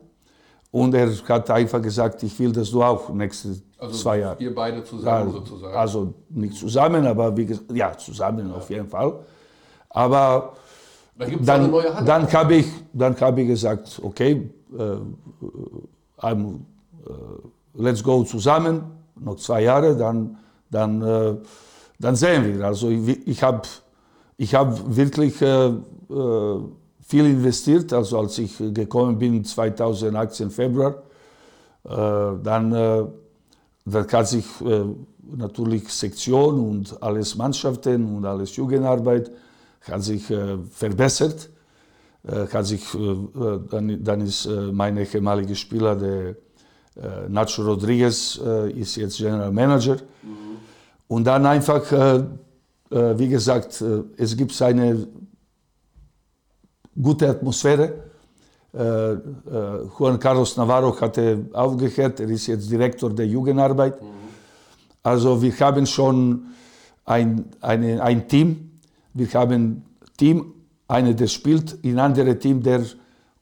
Und 0.70 0.94
er 0.94 1.10
hat 1.28 1.50
einfach 1.50 1.82
gesagt, 1.82 2.22
ich 2.22 2.38
will, 2.38 2.52
dass 2.52 2.70
du 2.70 2.82
auch 2.82 3.10
nächste 3.10 3.56
also 3.78 3.98
zwei 3.98 4.20
Jahre. 4.20 4.42
Ihr 4.42 4.54
beide 4.54 4.82
zusammen 4.84 5.26
also, 5.26 5.38
sozusagen. 5.40 5.74
Also 5.74 6.14
nicht 6.30 6.54
zusammen, 6.54 7.06
aber 7.06 7.36
wie 7.36 7.46
gesagt, 7.46 7.70
ja, 7.72 7.96
zusammen 7.98 8.48
ja. 8.48 8.54
auf 8.54 8.70
jeden 8.70 8.88
Fall. 8.88 9.18
Aber 9.90 10.54
dann, 11.18 11.44
dann, 11.44 12.06
dann 12.06 12.32
habe 12.32 12.54
ich, 12.54 12.66
dann 12.92 13.20
hab 13.20 13.36
ich 13.36 13.48
gesagt, 13.48 14.00
okay, 14.02 14.50
äh, 14.78 14.82
uh, 16.22 16.60
let's 17.74 18.02
go 18.02 18.24
zusammen, 18.24 18.82
noch 19.20 19.36
zwei 19.36 19.62
Jahre, 19.62 19.96
dann, 19.96 20.38
dann, 20.70 21.02
äh, 21.02 21.36
dann 21.98 22.16
sehen 22.16 22.44
wir. 22.44 22.64
Also 22.66 22.88
ich, 22.88 23.26
ich 23.26 23.42
habe 23.42 23.62
ich 24.36 24.54
hab 24.54 24.96
wirklich 24.96 25.40
äh, 25.40 25.66
äh, 25.66 26.60
viel 27.00 27.26
investiert, 27.26 27.92
also 27.92 28.18
als 28.18 28.38
ich 28.38 28.56
gekommen 28.58 29.18
bin 29.18 29.44
2018 29.44 30.50
Februar, 30.50 31.02
äh, 31.84 31.88
dann, 32.42 32.72
äh, 32.72 33.04
dann 33.84 34.12
hat 34.12 34.28
sich 34.28 34.46
natürlich 35.34 35.88
Sektion 35.88 36.60
und 36.60 37.02
alles 37.02 37.36
Mannschaften 37.36 38.16
und 38.16 38.24
alles 38.24 38.54
Jugendarbeit 38.56 39.30
hat 39.82 40.02
sich 40.02 40.26
verbessert. 40.70 41.50
Hat 42.24 42.66
sich, 42.66 42.84
dann, 42.92 44.04
dann 44.04 44.20
ist 44.20 44.48
mein 44.70 44.96
ehemaliger 44.98 45.56
Spieler, 45.56 45.96
der 45.96 46.36
Nacho 47.28 47.62
Rodriguez, 47.62 48.40
ist 48.74 48.96
jetzt 48.96 49.16
General 49.16 49.50
Manager. 49.50 49.96
Mhm. 50.22 50.58
Und 51.08 51.24
dann 51.24 51.46
einfach, 51.46 51.82
wie 52.90 53.28
gesagt, 53.28 53.82
es 54.16 54.36
gibt 54.36 54.60
eine 54.62 55.06
gute 57.00 57.28
Atmosphäre. 57.28 57.92
Äh, 58.74 59.12
äh, 59.12 59.18
Juan 59.98 60.18
Carlos 60.18 60.56
Navarro 60.56 60.98
hatte 60.98 61.44
aufgehört, 61.52 62.20
er 62.20 62.30
ist 62.30 62.46
jetzt 62.46 62.70
Direktor 62.70 63.10
der 63.10 63.26
Jugendarbeit. 63.26 64.00
Mhm. 64.00 64.06
Also 65.02 65.40
wir 65.42 65.52
haben 65.60 65.84
schon 65.86 66.46
ein, 67.04 67.44
eine, 67.60 68.02
ein 68.02 68.26
Team, 68.28 68.70
wir 69.12 69.28
haben 69.34 69.52
ein 69.52 69.84
Team, 70.16 70.54
einer, 70.88 71.12
der 71.12 71.26
spielt, 71.26 71.78
ein 71.84 71.98
anderes 71.98 72.38
Team, 72.38 72.62
der 72.62 72.82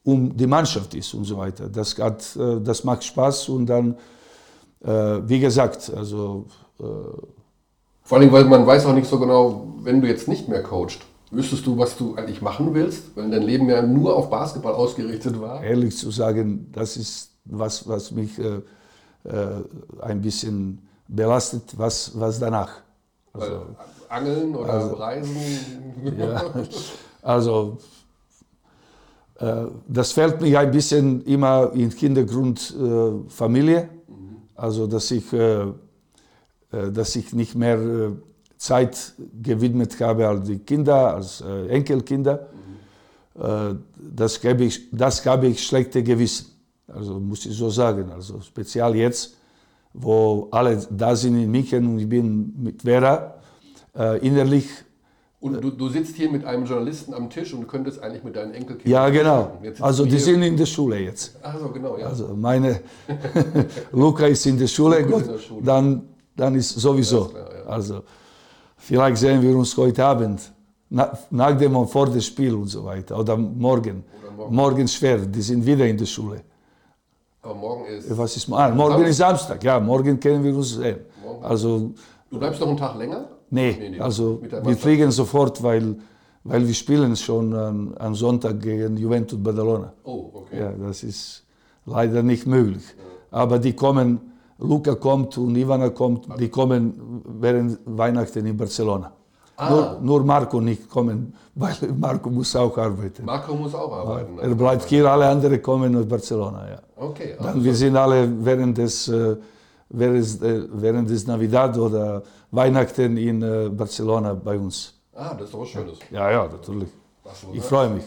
um 0.05 0.37
die 0.37 0.47
Mannschaft 0.47 0.95
ist 0.95 1.13
und 1.15 1.25
so 1.25 1.37
weiter. 1.37 1.69
Das, 1.69 1.97
hat, 1.99 2.37
äh, 2.37 2.61
das 2.61 2.85
macht 2.85 3.05
Spaß 3.05 3.49
und 3.51 3.67
dann, 3.67 3.97
wie 4.83 5.39
gesagt, 5.39 5.93
also. 5.95 6.47
Vor 6.79 8.17
allem, 8.19 8.33
weil 8.33 8.47
man 8.47 8.67
weiß 8.67 8.87
auch 8.87 8.95
nicht 8.95 9.07
so 9.07 9.19
genau, 9.19 9.75
wenn 9.83 10.01
du 10.01 10.09
jetzt 10.09 10.27
nicht 10.27 10.49
mehr 10.49 10.63
coachst, 10.63 11.01
Wüsstest 11.31 11.65
du, 11.65 11.79
was 11.79 11.97
du 11.97 12.17
eigentlich 12.17 12.43
machen 12.43 12.75
willst, 12.75 13.17
weil 13.17 13.31
dein 13.31 13.43
Leben 13.43 13.69
ja 13.69 13.83
nur 13.83 14.17
auf 14.17 14.31
Basketball 14.31 14.75
ausgerichtet 14.75 15.41
war? 15.41 15.63
Ehrlich 15.63 15.97
zu 15.97 16.11
sagen, 16.11 16.67
das 16.73 16.97
ist 16.97 17.31
was, 17.45 17.87
was 17.87 18.11
mich 18.11 18.37
äh, 18.39 18.61
äh, 19.25 19.63
ein 20.01 20.21
bisschen 20.21 20.89
belastet, 21.07 21.63
was, 21.77 22.19
was 22.19 22.41
danach. 22.41 22.73
Also, 23.33 23.63
Angeln 24.09 24.57
oder 24.57 24.73
also, 24.73 24.95
Reisen? 24.95 25.37
Ja, 26.19 26.43
also 27.23 27.79
äh, 27.79 27.83
das 29.89 30.13
fällt 30.13 30.41
mir 30.43 30.61
ein 30.61 30.71
bisschen 30.71 31.23
immer 31.25 31.73
in 31.73 31.91
Hintergrund 31.91 32.75
äh, 32.79 33.31
Familie, 33.31 33.89
mhm. 34.07 34.37
also 34.55 34.87
dass 34.87 35.11
ich, 35.11 35.33
äh, 35.33 35.63
äh, 35.63 35.73
dass 36.93 37.17
ich 37.17 37.33
nicht 37.33 37.55
mehr 37.55 38.13
Zeit 38.59 39.15
gewidmet 39.43 39.99
habe 40.01 40.29
als 40.29 40.47
die 40.47 40.59
Kinder, 40.59 41.15
als 41.15 41.41
äh, 41.41 41.69
Enkelkinder, 41.69 42.49
mhm. 43.35 43.43
äh, 43.43 43.75
das, 44.15 44.39
gebe 44.39 44.65
ich, 44.65 44.91
das 44.91 45.25
habe 45.25 45.47
ich 45.47 45.67
schlechte 45.67 46.03
Gewissen. 46.03 46.47
Also 46.87 47.19
muss 47.19 47.47
ich 47.47 47.57
so 47.57 47.71
sagen. 47.71 48.11
Also 48.11 48.41
speziell 48.43 48.95
jetzt, 48.97 49.37
wo 49.95 50.49
alle 50.51 50.87
da 50.91 51.17
sind 51.17 51.41
in 51.41 51.51
München 51.51 51.87
und 51.87 51.99
ich 51.99 52.09
bin 52.09 52.53
mit 52.63 52.83
Vera 52.83 53.37
äh, 53.97 54.19
innerlich. 54.19 54.69
Und 55.41 55.63
du, 55.65 55.71
du, 55.71 55.89
sitzt 55.89 56.17
hier 56.17 56.31
mit 56.31 56.45
einem 56.45 56.67
Journalisten 56.67 57.15
am 57.15 57.31
Tisch 57.31 57.55
und 57.55 57.67
könntest 57.67 58.03
eigentlich 58.03 58.23
mit 58.23 58.37
deinen 58.37 58.53
Enkelkindern. 58.53 58.93
Ja, 58.93 59.09
genau. 59.09 59.59
Also 59.81 60.05
die 60.05 60.19
sind 60.19 60.43
in 60.43 60.55
der 60.55 60.67
Schule 60.67 60.99
jetzt. 60.99 61.35
Ach 61.43 61.59
so, 61.59 61.71
genau, 61.71 61.97
ja. 61.97 62.09
Also 62.09 62.37
meine 62.37 62.81
Luca 63.93 64.27
ist 64.27 64.45
in 64.45 64.59
der 64.59 64.67
Schule, 64.67 65.03
gut, 65.05 65.27
der 65.27 65.39
Schule. 65.39 65.63
Dann, 65.63 66.03
dann 66.37 66.55
ist 66.57 66.71
sowieso. 66.71 67.25
Klar, 67.27 67.49
ja. 67.55 67.71
Also 67.71 68.03
Vielleicht 68.81 69.19
sehen 69.19 69.43
wir 69.43 69.57
uns 69.57 69.77
heute 69.77 70.05
Abend, 70.05 70.41
nach 70.89 71.57
dem 71.57 71.77
und 71.77 71.89
vor 71.89 72.07
dem 72.07 72.21
Spiel 72.21 72.55
und 72.55 72.67
so 72.67 72.85
weiter. 72.85 73.19
Oder 73.19 73.37
morgen. 73.37 74.05
Oder 74.23 74.33
morgen. 74.33 74.55
morgen 74.55 74.89
schwer, 74.89 75.19
die 75.19 75.43
sind 75.43 75.65
wieder 75.65 75.87
in 75.87 75.99
der 75.99 76.07
Schule. 76.07 76.41
Aber 77.43 77.55
morgen 77.55 77.85
ist. 77.85 78.17
Was 78.17 78.37
ist 78.37 78.51
ah, 78.53 78.71
morgen 78.71 78.93
Samstag? 78.93 79.09
ist 79.09 79.17
Samstag, 79.17 79.65
ja, 79.65 79.79
morgen 79.79 80.19
können 80.19 80.43
wir 80.43 80.57
uns 80.57 80.75
sehen. 80.75 81.01
Also, 81.43 81.93
du 82.31 82.39
bleibst 82.39 82.61
noch 82.61 82.69
einen 82.69 82.77
Tag 82.77 82.97
länger? 82.97 83.29
Nee, 83.51 83.77
nee, 83.79 83.89
nee 83.91 84.01
also 84.01 84.41
wir 84.63 84.77
fliegen 84.77 85.11
sofort, 85.11 85.63
weil, 85.63 85.97
weil 86.45 86.67
wir 86.67 86.75
spielen 86.75 87.17
schon 87.17 87.55
am, 87.55 87.95
am 87.99 88.15
Sonntag 88.15 88.61
gegen 88.61 88.97
Juventus 88.97 89.39
Badalona. 89.43 89.93
Oh, 90.05 90.31
okay. 90.35 90.61
Ja, 90.61 90.73
das 90.73 91.03
ist 91.03 91.45
leider 91.87 92.23
nicht 92.23 92.47
möglich. 92.47 92.85
Ja. 92.97 93.39
Aber 93.39 93.59
die 93.59 93.73
kommen 93.73 94.21
Luca 94.61 94.95
kommt 94.95 95.39
und 95.39 95.57
Ivana 95.57 95.89
kommt, 95.91 96.27
die 96.39 96.49
kommen 96.49 97.23
während 97.41 97.79
Weihnachten 97.87 98.45
in 98.47 98.57
Barcelona. 98.57 99.13
Ah. 99.57 99.71
Nur, 99.71 99.99
nur, 100.01 100.25
Marco 100.25 100.61
nicht 100.61 100.89
kommen, 100.89 101.35
weil 101.55 101.75
Marco 101.99 102.31
muss 102.31 102.57
auch 102.57 102.77
arbeiten. 102.79 103.25
Marco 103.25 103.55
muss 103.55 103.75
auch 103.75 103.93
arbeiten. 103.93 104.39
Er 104.39 104.55
bleibt 104.55 104.85
hier, 104.85 105.11
alle 105.11 105.27
anderen 105.29 105.61
kommen 105.61 105.95
aus 105.97 106.07
Barcelona. 106.07 106.69
Ja. 106.71 106.79
Okay. 106.97 107.35
Dann 107.37 107.47
also 107.49 107.65
wir 107.65 107.75
sind 107.75 107.97
alle 107.97 108.29
während 108.45 108.79
des, 108.79 109.09
äh, 109.09 109.37
während, 109.91 110.43
äh, 110.43 111.13
des 111.13 111.27
Navidad 111.27 111.77
oder 111.77 112.23
Weihnachten 112.51 113.17
in 113.17 113.43
äh, 113.43 113.69
Barcelona 113.69 114.35
bei 114.35 114.59
uns. 114.59 114.95
Ah, 115.15 115.35
das 115.35 115.47
ist 115.47 115.55
doch 115.55 115.61
was 115.61 115.69
Schönes. 115.69 115.99
Ja, 116.11 116.31
ja, 116.31 116.49
natürlich. 116.49 116.89
Ich 117.53 117.63
freue 117.63 117.91
mich. 117.91 118.05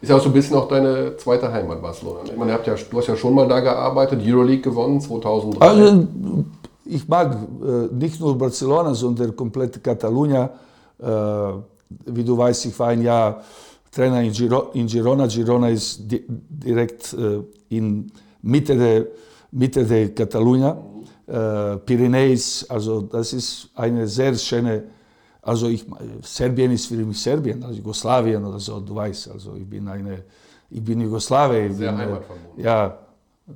Ist 0.00 0.10
ja 0.10 0.16
auch 0.16 0.22
so 0.22 0.28
ein 0.28 0.32
bisschen 0.32 0.56
auch 0.56 0.68
deine 0.68 1.16
zweite 1.16 1.52
Heimat, 1.52 1.82
Barcelona. 1.82 2.20
Ich 2.24 2.36
meine, 2.36 2.52
ja, 2.52 2.58
du 2.58 2.98
hast 2.98 3.08
ja 3.08 3.16
schon 3.16 3.34
mal 3.34 3.48
da 3.48 3.58
gearbeitet, 3.58 4.20
Euroleague 4.24 4.62
gewonnen, 4.62 5.00
2003. 5.00 5.66
Also, 5.66 6.06
ich 6.84 7.08
mag 7.08 7.34
äh, 7.34 7.94
nicht 7.94 8.20
nur 8.20 8.38
Barcelona, 8.38 8.94
sondern 8.94 9.34
komplett 9.34 9.82
Katalonien. 9.82 10.48
Äh, 11.00 11.06
wie 12.06 12.24
du 12.24 12.36
weißt, 12.38 12.66
ich 12.66 12.78
war 12.78 12.88
ein 12.88 13.02
Jahr 13.02 13.42
Trainer 13.90 14.22
in, 14.22 14.32
Giro 14.32 14.70
in 14.74 14.86
Girona. 14.86 15.26
Girona 15.26 15.68
ist 15.68 16.00
di 16.10 16.24
direkt 16.28 17.14
äh, 17.14 17.40
in 17.68 18.10
Mitte 18.42 18.76
der, 18.76 19.06
Mitte 19.50 19.84
der 19.84 20.14
Katalonien. 20.14 20.74
Äh, 21.28 22.38
also 22.68 23.02
das 23.02 23.32
ist 23.32 23.70
eine 23.74 24.06
sehr 24.06 24.34
schöne 24.34 24.84
also 25.48 25.68
ich, 25.68 25.84
Serbien 26.22 26.72
ist 26.72 26.86
für 26.88 26.96
mich 26.96 27.22
Serbien, 27.22 27.62
also 27.62 27.74
Jugoslawien 27.74 28.44
oder 28.44 28.58
so, 28.58 28.80
du 28.80 28.94
weißt. 28.94 29.30
Also 29.30 29.54
ich 29.54 29.66
bin 29.66 29.88
eine, 29.88 30.24
ich 30.68 30.84
bin 30.84 31.00
Jugoslawe. 31.00 31.72
Sehr 31.72 31.90
bin, 31.90 31.98
heimatverbunden. 31.98 32.62
Ja, 32.62 32.98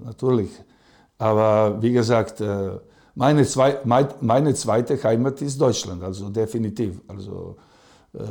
natürlich. 0.02 0.50
Aber 1.18 1.82
wie 1.82 1.92
gesagt, 1.92 2.40
äh, 2.40 2.70
meine, 3.14 3.44
zwei, 3.44 3.78
meine 3.84 4.54
zweite 4.54 5.02
Heimat 5.04 5.42
ist 5.42 5.60
Deutschland, 5.60 6.02
also 6.02 6.30
definitiv. 6.30 6.98
Also 7.08 7.56
äh, 8.14 8.22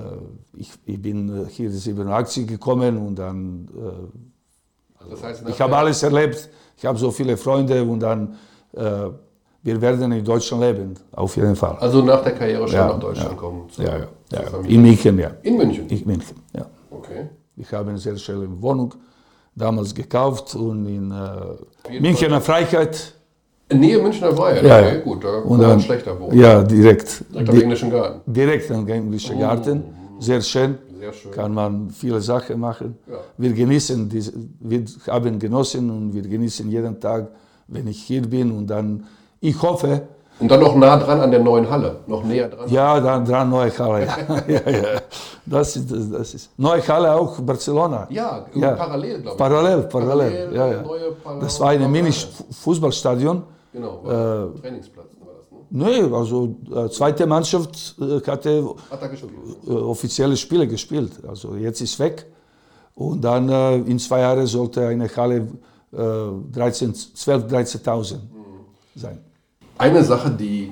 ich, 0.53 0.71
ich 0.85 0.99
bin 0.99 1.45
hier 1.47 1.69
87 1.69 2.47
gekommen 2.47 2.97
und 2.97 3.15
dann, 3.15 3.69
also 4.97 5.11
das 5.11 5.23
heißt, 5.23 5.43
ich 5.47 5.61
habe 5.61 5.77
alles 5.77 6.01
erlebt, 6.01 6.49
ich 6.77 6.85
habe 6.85 6.97
so 6.97 7.11
viele 7.11 7.37
Freunde 7.37 7.83
und 7.83 7.99
dann 7.99 8.35
wir 9.63 9.81
werden 9.81 10.11
in 10.11 10.23
Deutschland 10.23 10.63
leben, 10.63 10.93
auf 11.11 11.35
jeden 11.35 11.55
Fall. 11.55 11.77
Also 11.79 12.01
nach 12.01 12.23
der 12.23 12.33
Karriere 12.33 12.67
schon 12.67 12.75
ja, 12.75 12.87
nach 12.87 12.99
Deutschland 12.99 13.31
ja. 13.31 13.37
kommen? 13.37 13.67
Ja, 13.77 13.97
ja, 13.97 14.07
ja. 14.31 14.59
In 14.67 14.81
München, 14.81 15.19
ja. 15.19 15.31
In 15.43 15.57
München? 15.57 15.87
In 15.87 16.05
München, 16.05 16.37
ja. 16.55 16.65
Okay. 16.89 17.29
Ich 17.55 17.71
habe 17.71 17.89
eine 17.89 17.99
sehr 17.99 18.17
schöne 18.17 18.49
Wohnung 18.61 18.93
damals 19.55 19.93
gekauft 19.93 20.55
und 20.55 20.85
in 20.87 21.11
äh, 21.11 21.99
Münchener 21.99 22.41
Freiheit. 22.41 23.13
Nähe 23.71 23.99
Münchner 24.01 24.35
Freiheit? 24.35 24.63
Ja, 24.63 24.79
okay, 24.79 25.01
gut, 25.03 25.23
da 25.23 25.41
kann 25.41 25.57
man 25.57 25.79
schlechter 25.79 26.19
wohnen. 26.19 26.37
Ja, 26.37 26.63
direkt. 26.63 27.23
Direkt 27.31 27.49
am 27.49 27.61
englischen 27.61 27.91
Garten? 27.91 28.33
Direkt 28.33 28.71
am 28.71 28.87
englischen 28.87 29.39
Garten. 29.39 29.83
Oh. 29.85 30.21
Sehr 30.21 30.41
schön. 30.41 30.77
Sehr 30.99 31.13
schön. 31.13 31.31
Kann 31.31 31.53
man 31.53 31.89
viele 31.89 32.21
Sachen 32.21 32.59
machen. 32.59 32.97
Ja. 33.09 33.17
Wir 33.37 33.53
genießen, 33.53 34.09
diese, 34.09 34.33
wir 34.59 34.83
haben 35.07 35.39
genossen 35.39 35.89
und 35.89 36.13
wir 36.13 36.21
genießen 36.21 36.69
jeden 36.69 36.99
Tag, 36.99 37.31
wenn 37.67 37.87
ich 37.87 38.03
hier 38.03 38.21
bin 38.21 38.51
und 38.51 38.67
dann, 38.67 39.03
ich 39.41 39.61
hoffe, 39.61 40.03
und 40.41 40.49
dann 40.49 40.59
noch 40.59 40.75
nah 40.75 40.97
dran 40.97 41.21
an 41.21 41.29
der 41.29 41.39
neuen 41.39 41.69
Halle, 41.69 41.97
noch 42.07 42.23
näher 42.23 42.49
dran. 42.49 42.67
Ja, 42.67 42.99
dann 42.99 43.23
dran 43.23 43.47
neue 43.47 43.77
Halle. 43.77 44.07
Ja. 44.47 44.71
ja. 44.71 45.01
Das 45.45 45.75
ist, 45.75 45.91
das 45.91 46.33
ist 46.33 46.49
neue 46.57 46.85
Halle 46.87 47.13
auch 47.13 47.39
Barcelona. 47.41 48.07
Ja, 48.09 48.45
ja. 48.55 48.71
parallel, 48.71 49.21
glaube 49.21 49.35
ich. 49.35 49.37
Parallel, 49.37 49.81
parallell. 49.83 50.47
parallel 50.47 50.55
ja, 50.55 50.67
ja. 50.71 51.39
Das 51.39 51.59
war 51.59 51.69
ein 51.69 51.91
Mini-Fußballstadion. 51.91 53.43
Genau, 53.71 54.01
äh, 54.03 54.59
Trainingsplatz 54.59 55.09
war 55.19 55.33
das, 55.37 55.51
ne? 55.51 55.59
Nee, 55.69 56.15
also 56.15 56.55
äh, 56.75 56.89
zweite 56.89 57.27
Mannschaft 57.27 57.95
äh, 58.01 58.19
hatte 58.27 58.75
Hat 58.89 59.01
äh, 59.67 59.71
offizielle 59.71 60.35
Spiele 60.35 60.67
gespielt. 60.67 61.11
Also 61.27 61.55
jetzt 61.55 61.81
ist 61.81 61.99
weg. 61.99 62.25
Und 62.95 63.21
dann 63.21 63.47
äh, 63.47 63.75
in 63.75 63.99
zwei 63.99 64.21
Jahren 64.21 64.47
sollte 64.47 64.87
eine 64.87 65.07
Halle 65.15 65.47
13, 65.93 66.93
12.000, 66.93 67.49
13.000 67.49 68.15
sein. 68.95 69.19
Eine 69.81 70.03
Sache, 70.03 70.29
die 70.29 70.71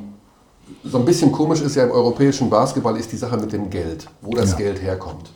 so 0.84 0.99
ein 0.99 1.05
bisschen 1.05 1.32
komisch 1.32 1.62
ist 1.62 1.76
ja 1.76 1.84
im 1.84 1.89
europäischen 1.89 2.47
Basketball, 2.47 2.95
ist 2.95 3.12
die 3.12 3.18
Sache 3.18 3.38
mit 3.38 3.51
dem 3.51 3.72
Geld, 3.72 4.07
wo 4.22 4.36
das 4.36 4.51
ja. 4.51 4.57
Geld 4.57 4.84
herkommt. 4.84 5.32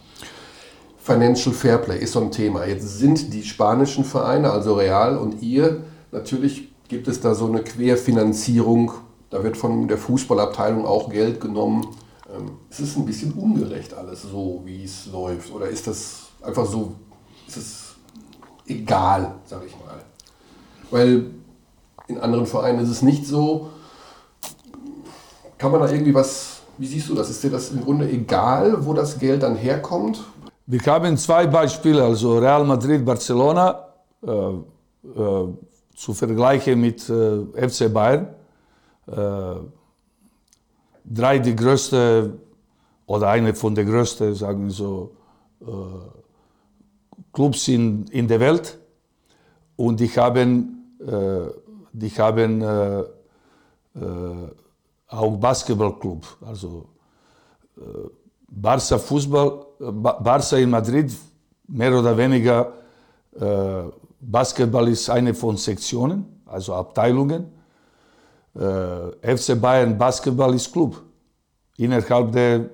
Financial 1.00 1.56
Fairplay 1.56 1.98
ist 1.98 2.12
so 2.12 2.22
ein 2.22 2.30
Thema. 2.30 2.68
Jetzt 2.68 3.00
sind 3.00 3.34
die 3.34 3.42
spanischen 3.42 4.04
Vereine, 4.06 4.52
also 4.52 4.76
Real 4.76 5.18
und 5.18 5.42
ihr, 5.42 5.86
natürlich 6.12 6.72
gibt 6.88 7.08
es 7.08 7.20
da 7.20 7.34
so 7.34 7.48
eine 7.48 7.64
Querfinanzierung. 7.64 8.92
Da 9.32 9.44
wird 9.44 9.58
von 9.58 9.88
der 9.88 9.98
Fußballabteilung 9.98 10.86
auch 10.86 11.10
Geld 11.10 11.42
genommen. 11.42 11.88
Ähm, 12.32 12.52
ist 12.70 12.80
es 12.80 12.96
ein 12.96 13.08
bisschen 13.08 13.34
ungerecht 13.34 13.96
alles 13.96 14.22
so, 14.22 14.62
wie 14.66 14.84
es 14.84 15.08
läuft? 15.08 15.52
Oder 15.52 15.70
ist 15.70 15.88
das 15.88 16.28
einfach 16.44 16.68
so, 16.68 16.94
ist 17.48 17.58
es 17.58 17.96
egal, 18.68 19.34
sag 19.46 19.66
ich 19.66 19.74
mal? 19.84 20.00
Weil 20.92 21.32
in 22.14 22.20
anderen 22.20 22.46
Vereinen 22.46 22.80
ist 22.80 22.90
es 22.90 23.02
nicht 23.02 23.26
so. 23.26 23.70
Kann 25.58 25.72
man 25.72 25.82
da 25.82 25.90
irgendwie 25.90 26.14
was, 26.14 26.62
wie 26.78 26.88
siehst 26.88 27.10
du 27.10 27.16
das? 27.16 27.30
Ist 27.30 27.44
dir 27.44 27.50
das 27.50 27.72
im 27.72 27.82
Grunde 27.82 28.10
egal, 28.10 28.86
wo 28.86 28.94
das 28.94 29.20
Geld 29.20 29.44
dann 29.44 29.56
herkommt? 29.56 30.24
Wir 30.66 30.80
haben 30.86 31.18
zwei 31.18 31.48
Beispiele, 31.48 32.04
also 32.04 32.38
Real 32.38 32.64
Madrid, 32.64 33.04
Barcelona, 33.06 33.88
äh, 34.26 34.30
äh, 34.30 35.48
zu 35.96 36.14
vergleichen 36.14 36.80
mit 36.80 37.10
äh, 37.10 37.68
FC 37.68 37.94
Bayern. 37.94 38.28
Äh, 39.08 39.56
drei 41.06 41.40
die 41.40 41.56
größte 41.56 42.34
oder 43.06 43.30
eine 43.30 43.54
von 43.54 43.76
der 43.76 43.86
größten, 43.86 44.34
sagen 44.36 44.66
wir 44.66 44.72
so, 44.72 45.12
äh, 45.62 45.66
Clubs 47.34 47.68
in, 47.68 48.06
in 48.08 48.28
der 48.28 48.40
Welt 48.40 48.78
und 49.76 50.00
die 50.00 50.08
haben, 50.08 50.98
äh, 51.00 51.48
die 51.94 52.10
haben 52.10 52.62
äh, 52.62 53.00
äh, 53.00 53.06
auch 55.08 55.38
Basketballclub. 55.38 56.26
Also 56.46 56.90
äh, 57.78 57.82
Barca 58.50 58.98
Fußball, 58.98 59.66
äh, 59.80 59.92
Barca 59.92 60.58
in 60.58 60.70
Madrid, 60.70 61.14
mehr 61.68 61.98
oder 61.98 62.18
weniger 62.18 62.74
äh, 63.40 63.84
Basketball 64.20 64.88
ist 64.90 65.10
eine 65.10 65.34
von 65.34 65.58
Sektionen, 65.58 66.42
also 66.46 66.74
Abteilungen. 66.74 67.52
FC 68.56 69.60
Bayern 69.60 69.98
Basketball 69.98 70.54
ist 70.54 70.72
Club 70.72 71.02
innerhalb 71.76 72.32
der 72.32 72.70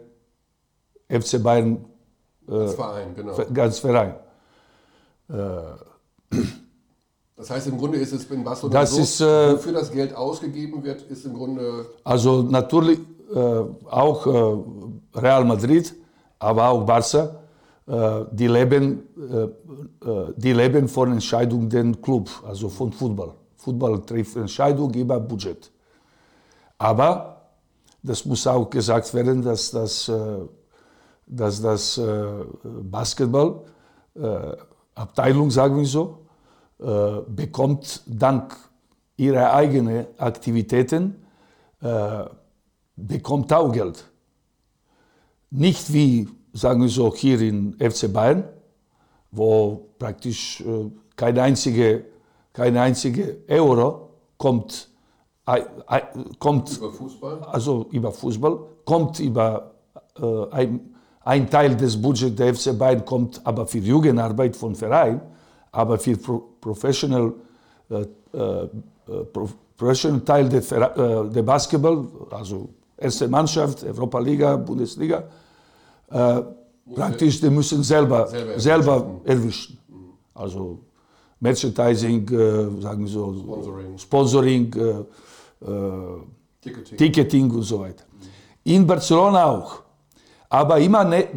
FC 1.08 1.42
Bayern 1.42 1.86
als 2.46 2.74
Verein, 2.74 3.16
genau. 3.16 3.38
Ganz 3.54 3.80
Verein. 3.80 4.16
Das 7.40 7.50
heißt, 7.52 7.68
im 7.68 7.78
Grunde 7.78 7.98
ist 7.98 8.12
es 8.12 8.30
in 8.30 8.44
Barcelona 8.44 8.82
Das 8.82 8.92
so, 8.92 9.02
ist, 9.02 9.22
äh, 9.22 9.54
wofür 9.54 9.72
das 9.72 9.90
Geld 9.90 10.14
ausgegeben 10.14 10.84
wird, 10.84 11.04
ist 11.04 11.26
im 11.26 11.34
Grunde 11.34 11.86
Also 12.04 12.42
natürlich 12.42 13.00
äh, 13.34 13.40
auch 13.90 14.28
äh, 14.28 15.18
Real 15.18 15.46
Madrid, 15.46 15.96
aber 16.38 16.68
auch 16.68 16.86
Barca, 16.86 17.40
äh, 17.88 18.26
die, 18.32 18.48
leben, 18.48 19.04
äh, 19.18 19.44
äh, 20.06 20.34
die 20.36 20.52
leben 20.52 20.90
von 20.90 21.14
Entscheidungen 21.14 21.70
des 21.70 22.02
Club, 22.02 22.30
also 22.46 22.68
von 22.68 22.92
Fußball. 22.92 23.32
Fußball 23.56 24.02
trifft 24.02 24.36
Entscheidungen 24.36 24.94
über 24.96 25.18
Budget. 25.22 25.72
Aber 26.78 27.42
das 28.04 28.26
muss 28.26 28.46
auch 28.48 28.70
gesagt 28.70 29.14
werden, 29.14 29.42
dass 29.42 29.72
das, 29.72 30.12
dass 31.26 31.62
das 31.62 32.02
Basketball, 32.64 33.62
Abteilung, 34.96 35.52
sagen 35.52 35.78
wir 35.78 35.86
so, 35.86 36.20
bekommt 36.80 38.04
dank 38.08 38.56
ihrer 39.20 39.54
eigenen 39.54 40.06
Aktivitäten 40.18 41.16
äh, 41.82 42.26
bekommt 42.96 43.52
auch 43.54 43.72
Geld. 43.72 44.06
Nicht 45.52 45.92
wie, 45.92 46.28
sagen 46.54 46.82
wir 46.82 46.90
so, 46.90 47.14
hier 47.16 47.40
in 47.42 47.74
FC 47.80 48.12
Bayern, 48.12 48.44
wo 49.32 49.90
praktisch 49.98 50.62
äh, 50.62 50.90
keine 51.16 51.42
einzige, 51.42 52.06
keine 52.54 52.82
einzige 52.82 53.38
Euro 53.50 54.10
kommt, 54.38 54.90
kommt 56.38 56.78
über 56.78 56.92
Fußball. 56.92 57.44
also 57.44 57.88
über 57.92 58.12
Fußball, 58.12 58.60
kommt 58.86 59.20
über 59.20 59.72
äh, 60.22 60.50
ein, 60.52 60.96
ein 61.22 61.50
Teil 61.50 61.76
des 61.76 62.02
Budgets 62.02 62.36
der 62.36 62.56
FC 62.56 62.78
Bayern 62.78 63.04
kommt 63.04 63.42
aber 63.46 63.66
für 63.66 63.80
Jugendarbeit 63.80 64.56
von 64.56 64.76
Verein, 64.76 65.22
aber 65.72 65.98
für 65.98 66.18
Pro 66.18 66.44
Professional, 66.62 67.34
äh, 67.90 68.02
äh, 68.38 68.68
Pro 69.34 69.50
Professional 69.78 70.22
Teil 70.22 70.50
der, 70.50 70.62
äh, 70.62 71.30
der 71.30 71.44
Basketball, 71.44 72.06
also 72.32 72.70
erste 72.98 73.28
Mannschaft, 73.28 73.84
Europa 73.84 74.20
Liga, 74.20 74.56
Bundesliga, 74.58 75.24
äh, 76.10 76.42
praktisch, 76.94 77.40
die 77.40 77.50
müssen 77.50 77.84
selber, 77.84 78.28
Selber 78.28 78.60
selber, 78.60 79.22
erwischen. 79.24 79.78
Also 80.34 80.80
Merchandising, 81.40 82.28
äh, 82.30 82.82
sagen 82.82 83.02
wir 83.06 83.08
so, 83.08 83.34
Sponsoring. 83.34 83.98
Sponsoring 83.98 84.74
äh, 84.74 85.66
äh, 85.66 86.22
Ticketing. 86.62 86.98
Ticketing 86.98 87.52
und 87.52 87.64
so 87.64 87.80
weiter. 87.80 88.04
In 88.64 88.86
Barcelona 88.86 89.46
auch. 89.46 89.82
Aber 90.50 90.80
immer, 90.80 91.04
ne, 91.06 91.28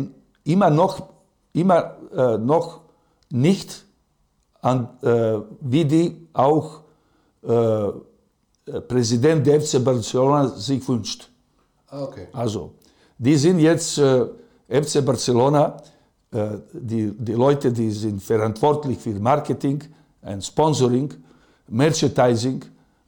immer, 0.45 0.71
noch, 0.71 1.03
immer 1.53 1.97
äh, 2.15 2.39
noch 2.39 2.81
nicht, 3.31 3.85
an, 4.63 4.89
äh, 5.03 5.39
wie 5.61 5.85
die 5.85 6.29
auch 6.33 6.81
äh, 7.43 8.81
Präsident 8.89 9.47
der 9.47 9.61
FC 9.61 9.85
Barcelona 9.85 10.49
sich 10.49 10.89
wünscht. 10.89 11.29
Ah, 11.89 12.05
okay. 12.05 12.29
Also, 12.33 12.73
die 13.19 13.37
sind 13.37 13.59
jetzt 13.59 13.99
äh, 13.99 14.25
FC 14.69 15.05
Barcelona, 15.05 15.77
äh, 16.31 16.59
die, 16.73 17.13
die 17.19 17.33
Leute, 17.33 17.73
die 17.73 17.91
sind 17.91 18.23
verantwortlich 18.23 18.99
für 18.99 19.11
Marketing, 19.11 19.83
und 20.23 20.45
Sponsoring, 20.45 21.13
Merchandising, 21.69 22.65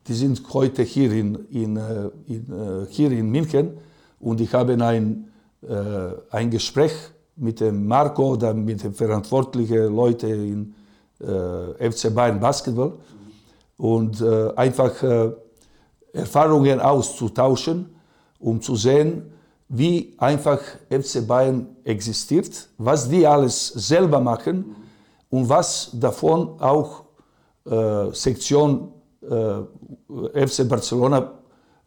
die 0.06 0.12
sind 0.12 0.42
heute 0.52 0.82
hier 0.82 1.12
in, 1.12 1.34
in, 1.50 1.76
äh, 1.76 2.10
in, 2.26 2.52
äh, 2.52 2.86
hier 2.90 3.12
in 3.12 3.30
München 3.30 3.78
und 4.18 4.40
ich 4.40 4.52
habe 4.52 4.72
ein, 4.84 5.28
ein 6.30 6.50
Gespräch 6.50 6.92
mit 7.36 7.58
dem 7.60 7.86
Marco 7.86 8.32
oder 8.32 8.52
mit 8.52 8.82
den 8.82 8.92
verantwortlichen 8.92 9.96
Leuten 9.96 10.30
in 10.30 10.74
äh, 11.20 11.90
FC 11.90 12.14
Bayern 12.14 12.40
Basketball 12.40 12.92
und 13.76 14.20
äh, 14.20 14.54
einfach 14.54 15.02
äh, 15.02 15.32
Erfahrungen 16.12 16.80
auszutauschen, 16.80 17.94
um 18.38 18.60
zu 18.60 18.76
sehen, 18.76 19.32
wie 19.68 20.14
einfach 20.18 20.60
FC 20.88 21.26
Bayern 21.26 21.66
existiert, 21.84 22.68
was 22.78 23.08
die 23.08 23.26
alles 23.26 23.68
selber 23.68 24.20
machen 24.20 24.76
und 25.30 25.48
was 25.48 25.90
davon 25.94 26.60
auch 26.60 27.04
äh, 27.66 28.12
Sektion 28.12 28.92
äh, 29.22 30.46
FC 30.46 30.68
Barcelona 30.68 31.32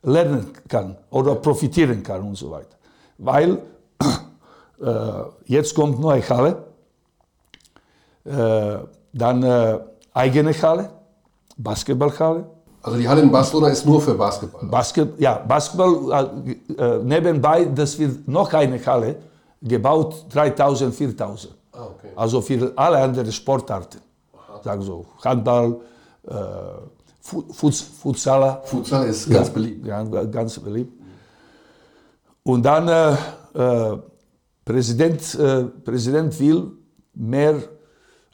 lernen 0.03 0.51
kann 0.67 0.97
oder 1.09 1.35
profitieren 1.35 2.03
kann 2.03 2.21
und 2.21 2.35
so 2.35 2.51
weiter. 2.51 2.75
Weil 3.17 3.59
äh, 4.81 5.23
jetzt 5.45 5.73
kommt 5.75 5.99
neue 5.99 6.27
Halle, 6.27 6.63
dann 9.17 9.43
äh, 9.43 9.79
eigene 10.13 10.53
Halle, 10.61 10.89
Basketballhalle, 11.57 12.45
Also 12.83 12.97
die 12.99 13.07
Halle 13.09 13.21
in 13.21 13.31
Barcelona 13.31 13.69
ist 13.69 13.85
nur 13.85 13.99
für 14.01 14.13
Basketball. 14.13 14.65
Basket, 14.69 15.19
ja, 15.19 15.33
Basketball, 15.47 16.29
äh, 16.77 16.97
nebenbei, 17.03 17.65
das 17.65 17.97
wird 17.99 18.27
noch 18.27 18.53
eine 18.53 18.77
Halle 18.85 19.15
gebaut, 19.61 20.25
3000, 20.29 20.93
4000. 20.93 21.53
Ah, 21.73 21.85
okay. 21.85 22.09
Also 22.15 22.41
für 22.41 22.71
alle 22.75 22.97
anderen 22.99 23.31
Sportarten. 23.31 23.99
Sagen 24.63 24.81
so, 24.81 25.05
Handball, 25.23 25.77
äh, 26.27 26.33
Fu- 27.21 27.45
Futs, 27.51 27.81
Futsaler. 27.81 28.61
Futsal 28.65 29.07
ist 29.07 29.29
ganz 29.29 29.47
ja, 29.47 29.53
beliebt. 29.53 29.85
Ja, 29.85 30.03
ganz 30.25 30.57
beliebt. 30.59 30.93
Und 32.43 32.63
dann 32.63 32.87
äh, 32.87 33.97
Präsident, 34.63 35.21
Präsident 35.83 36.39
will 36.39 36.71
mehr 37.13 37.55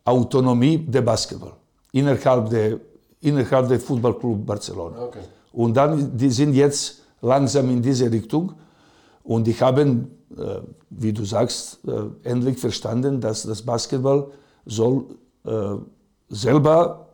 Autonomie 0.05 0.77
der 0.77 1.01
Basketball. 1.01 1.53
Innerhalb 1.91 2.49
der, 2.49 2.79
innerhalb 3.21 3.67
der 3.69 3.79
Fußballclub 3.79 4.45
Barcelona. 4.45 5.03
Okay. 5.03 5.19
Und 5.53 5.75
dann, 5.75 6.17
die 6.17 6.29
sind 6.29 6.53
jetzt 6.53 7.01
langsam 7.21 7.69
in 7.69 7.81
diese 7.81 8.11
Richtung. 8.11 8.53
Und 9.23 9.47
die 9.47 9.53
haben, 9.53 10.11
äh, 10.37 10.59
wie 10.89 11.13
du 11.13 11.23
sagst, 11.23 11.79
äh, 11.87 12.29
endlich 12.29 12.57
verstanden, 12.57 13.21
dass 13.21 13.43
das 13.43 13.61
Basketball 13.61 14.27
soll 14.65 15.05
äh, 15.45 15.75
selber 16.29 17.07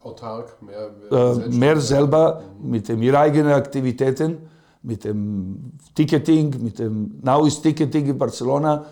Autark, 0.00 0.58
mehr, 0.62 0.90
äh, 1.10 1.48
mehr 1.48 1.80
selber 1.80 2.42
mit 2.60 2.88
den 2.88 3.14
eigenen 3.14 3.52
Aktivitäten, 3.52 4.38
mit 4.82 5.04
dem 5.04 5.72
Ticketing, 5.94 6.54
mit 6.62 6.78
dem 6.78 7.18
Now 7.22 7.46
ist 7.46 7.62
Ticketing 7.62 8.06
in 8.06 8.18
Barcelona, 8.18 8.84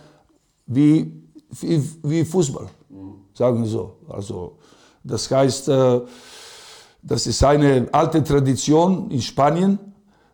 wie, 0.66 1.12
wie, 1.61 1.83
wie 2.03 2.25
Fußball, 2.25 2.66
sagen 3.35 3.62
wir 3.62 3.68
so. 3.68 3.97
Also, 4.09 4.57
das 5.03 5.30
heißt, 5.30 5.68
äh, 5.68 6.01
das 7.03 7.26
ist 7.26 7.45
eine 7.45 7.87
alte 7.93 8.22
Tradition 8.24 9.11
in 9.11 9.20
Spanien. 9.20 9.78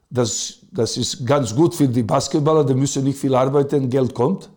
Das, 0.09 0.55
das 0.73 0.97
ist 0.97 1.25
ganz 1.27 1.55
gut 1.55 1.75
für 1.75 1.89
die 1.89 2.03
Basketballer, 2.03 2.65
die 2.65 2.75
müssen 2.75 3.05
nicht 3.05 3.19
viel 3.19 3.35
arbeiten, 3.35 3.89
Geld 3.91 4.15
kommt. 4.15 4.49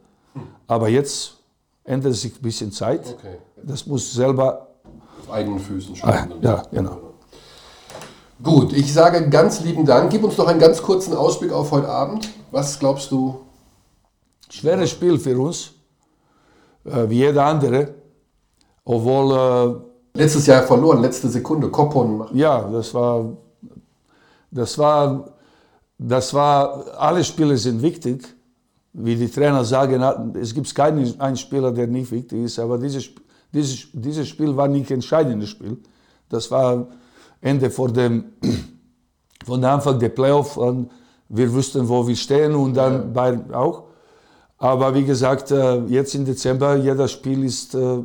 Aber 0.68 0.90
jetzt 0.90 1.38
ändert 1.84 2.14
sich 2.16 2.36
ein 2.36 2.42
bisschen 2.42 2.72
Zeit. 2.72 3.02
Okay. 3.20 3.38
Das 3.64 3.86
muss 3.88 4.14
selber. 4.14 4.68
Auf 5.22 5.32
eigenen 5.32 5.60
Füßen 5.60 5.96
Ah, 6.02 6.26
stehen. 6.26 6.42
ja, 6.42 6.64
genau. 6.72 6.98
Gut, 8.42 8.74
ich 8.74 8.92
sage 8.92 9.30
ganz 9.30 9.62
lieben 9.62 9.86
Dank. 9.86 10.12
Gib 10.12 10.24
uns 10.24 10.38
noch 10.38 10.48
einen 10.48 10.60
ganz 10.60 10.82
kurzen 10.82 11.14
Ausblick 11.14 11.52
auf 11.52 11.72
heute 11.72 11.88
Abend. 11.88 12.30
Was 12.52 12.78
glaubst 12.78 13.10
du? 13.12 13.40
Schweres 14.50 14.90
Spiel 14.92 15.18
für 15.18 15.40
uns, 15.40 15.72
äh, 16.86 17.08
wie 17.10 17.16
jeder 17.20 17.46
andere. 17.46 17.94
Obwohl, 18.86 19.94
Letztes 20.16 20.46
Jahr 20.46 20.62
verloren, 20.62 21.02
letzte 21.02 21.28
Sekunde. 21.28 21.70
Koppon 21.70 22.22
äh, 22.22 22.38
ja, 22.38 22.70
das 22.70 22.94
war, 22.94 23.36
das 24.52 24.78
war, 24.78 25.34
das 25.98 26.34
war, 26.36 26.86
alle 27.00 27.24
Spiele 27.24 27.58
sind 27.58 27.82
wichtig. 27.82 28.24
Wie 28.96 29.16
die 29.16 29.28
Trainer 29.28 29.66
sagen, 29.66 30.36
es 30.40 30.54
gibt 30.54 30.74
keinen 30.76 31.20
einen 31.20 31.36
Spieler, 31.36 31.72
der 31.72 31.88
nicht 31.88 32.12
wichtig 32.12 32.44
ist, 32.44 32.60
aber 32.60 32.78
dieses, 32.78 33.10
dieses, 33.52 33.88
dieses 33.92 34.28
Spiel 34.28 34.56
war 34.56 34.68
nicht 34.68 34.92
ein 34.92 34.96
entscheidendes 34.96 35.50
Spiel. 35.50 35.80
Das 36.30 36.52
war 36.52 36.90
Ende 37.42 37.72
vor 37.72 37.92
dem, 37.92 38.26
von 39.46 39.60
dem 39.60 39.70
Anfang 39.70 39.98
der 39.98 40.10
Playoff. 40.10 40.58
Und 40.58 40.92
wir 41.28 41.52
wussten, 41.52 41.90
wo 41.90 42.08
wir 42.08 42.16
stehen 42.16 42.54
und 42.54 42.76
dann 42.76 43.12
Bayern 43.12 43.52
auch. 43.52 43.86
Aber 44.60 44.94
wie 44.94 45.04
gesagt, 45.04 45.50
äh, 45.50 45.80
jetzt 45.86 46.14
im 46.14 46.24
Dezember, 46.24 46.76
jedes 46.76 47.12
Spiel 47.12 47.44
ist, 47.44 47.74
äh, 47.74 47.80
äh, 47.80 48.04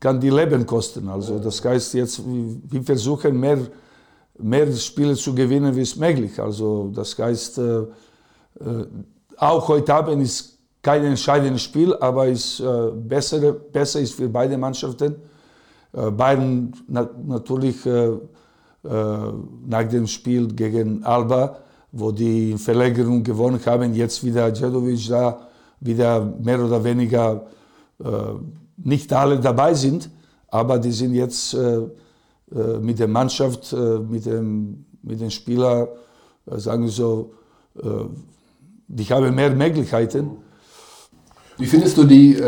kann 0.00 0.20
die 0.20 0.30
Leben 0.30 0.66
kosten. 0.66 1.08
Also 1.08 1.38
das 1.38 1.64
heißt 1.64 1.94
jetzt, 1.94 2.22
wir 2.24 2.82
versuchen 2.82 3.38
mehr, 3.38 3.58
mehr 4.38 4.72
Spiele 4.72 5.14
zu 5.14 5.34
gewinnen, 5.34 5.74
wie 5.76 5.82
es 5.82 5.96
möglich. 5.96 6.38
Also 6.40 6.90
das 6.94 7.18
heißt, 7.18 7.60
auch 9.36 9.68
heute 9.68 9.94
Abend 9.94 10.22
ist 10.22 10.58
kein 10.82 11.04
entscheidendes 11.04 11.62
Spiel, 11.62 11.94
aber 11.94 12.26
ist 12.26 12.62
besser, 13.08 13.52
besser 13.52 14.00
ist 14.00 14.14
für 14.14 14.28
beide 14.28 14.58
Mannschaften. 14.58 15.16
Bayern 15.92 16.72
natürlich 16.88 17.76
nach 18.86 19.88
dem 19.88 20.06
Spiel 20.06 20.48
gegen 20.48 21.04
Alba 21.04 21.58
wo 21.96 22.10
die 22.10 22.50
in 22.50 22.58
Verlängerung 22.58 23.22
gewonnen 23.22 23.60
haben, 23.64 23.94
jetzt 23.94 24.24
wieder 24.24 24.50
Djedovic 24.50 25.08
da, 25.08 25.46
wieder 25.80 26.24
mehr 26.42 26.62
oder 26.64 26.82
weniger 26.82 27.46
äh, 28.00 28.04
nicht 28.76 29.12
alle 29.12 29.38
dabei 29.38 29.74
sind, 29.74 30.10
aber 30.54 30.78
die 30.78 30.92
sind 30.92 31.14
jetzt 31.14 31.54
äh, 31.54 31.78
äh 32.54 32.78
mit 32.80 32.98
der 33.00 33.08
Mannschaft, 33.08 33.72
äh, 33.72 33.98
mit, 33.98 34.24
dem, 34.24 34.84
mit 35.02 35.20
den 35.20 35.30
Spielern, 35.30 35.88
äh, 36.46 36.58
sagen 36.58 36.84
wir 36.84 36.90
so, 36.90 37.32
die 38.86 39.04
haben 39.06 39.34
mehr 39.34 39.50
Möglichkeiten 39.50 40.36
wie 41.58 41.66
findest 41.66 41.98
du 41.98 42.04
die, 42.04 42.40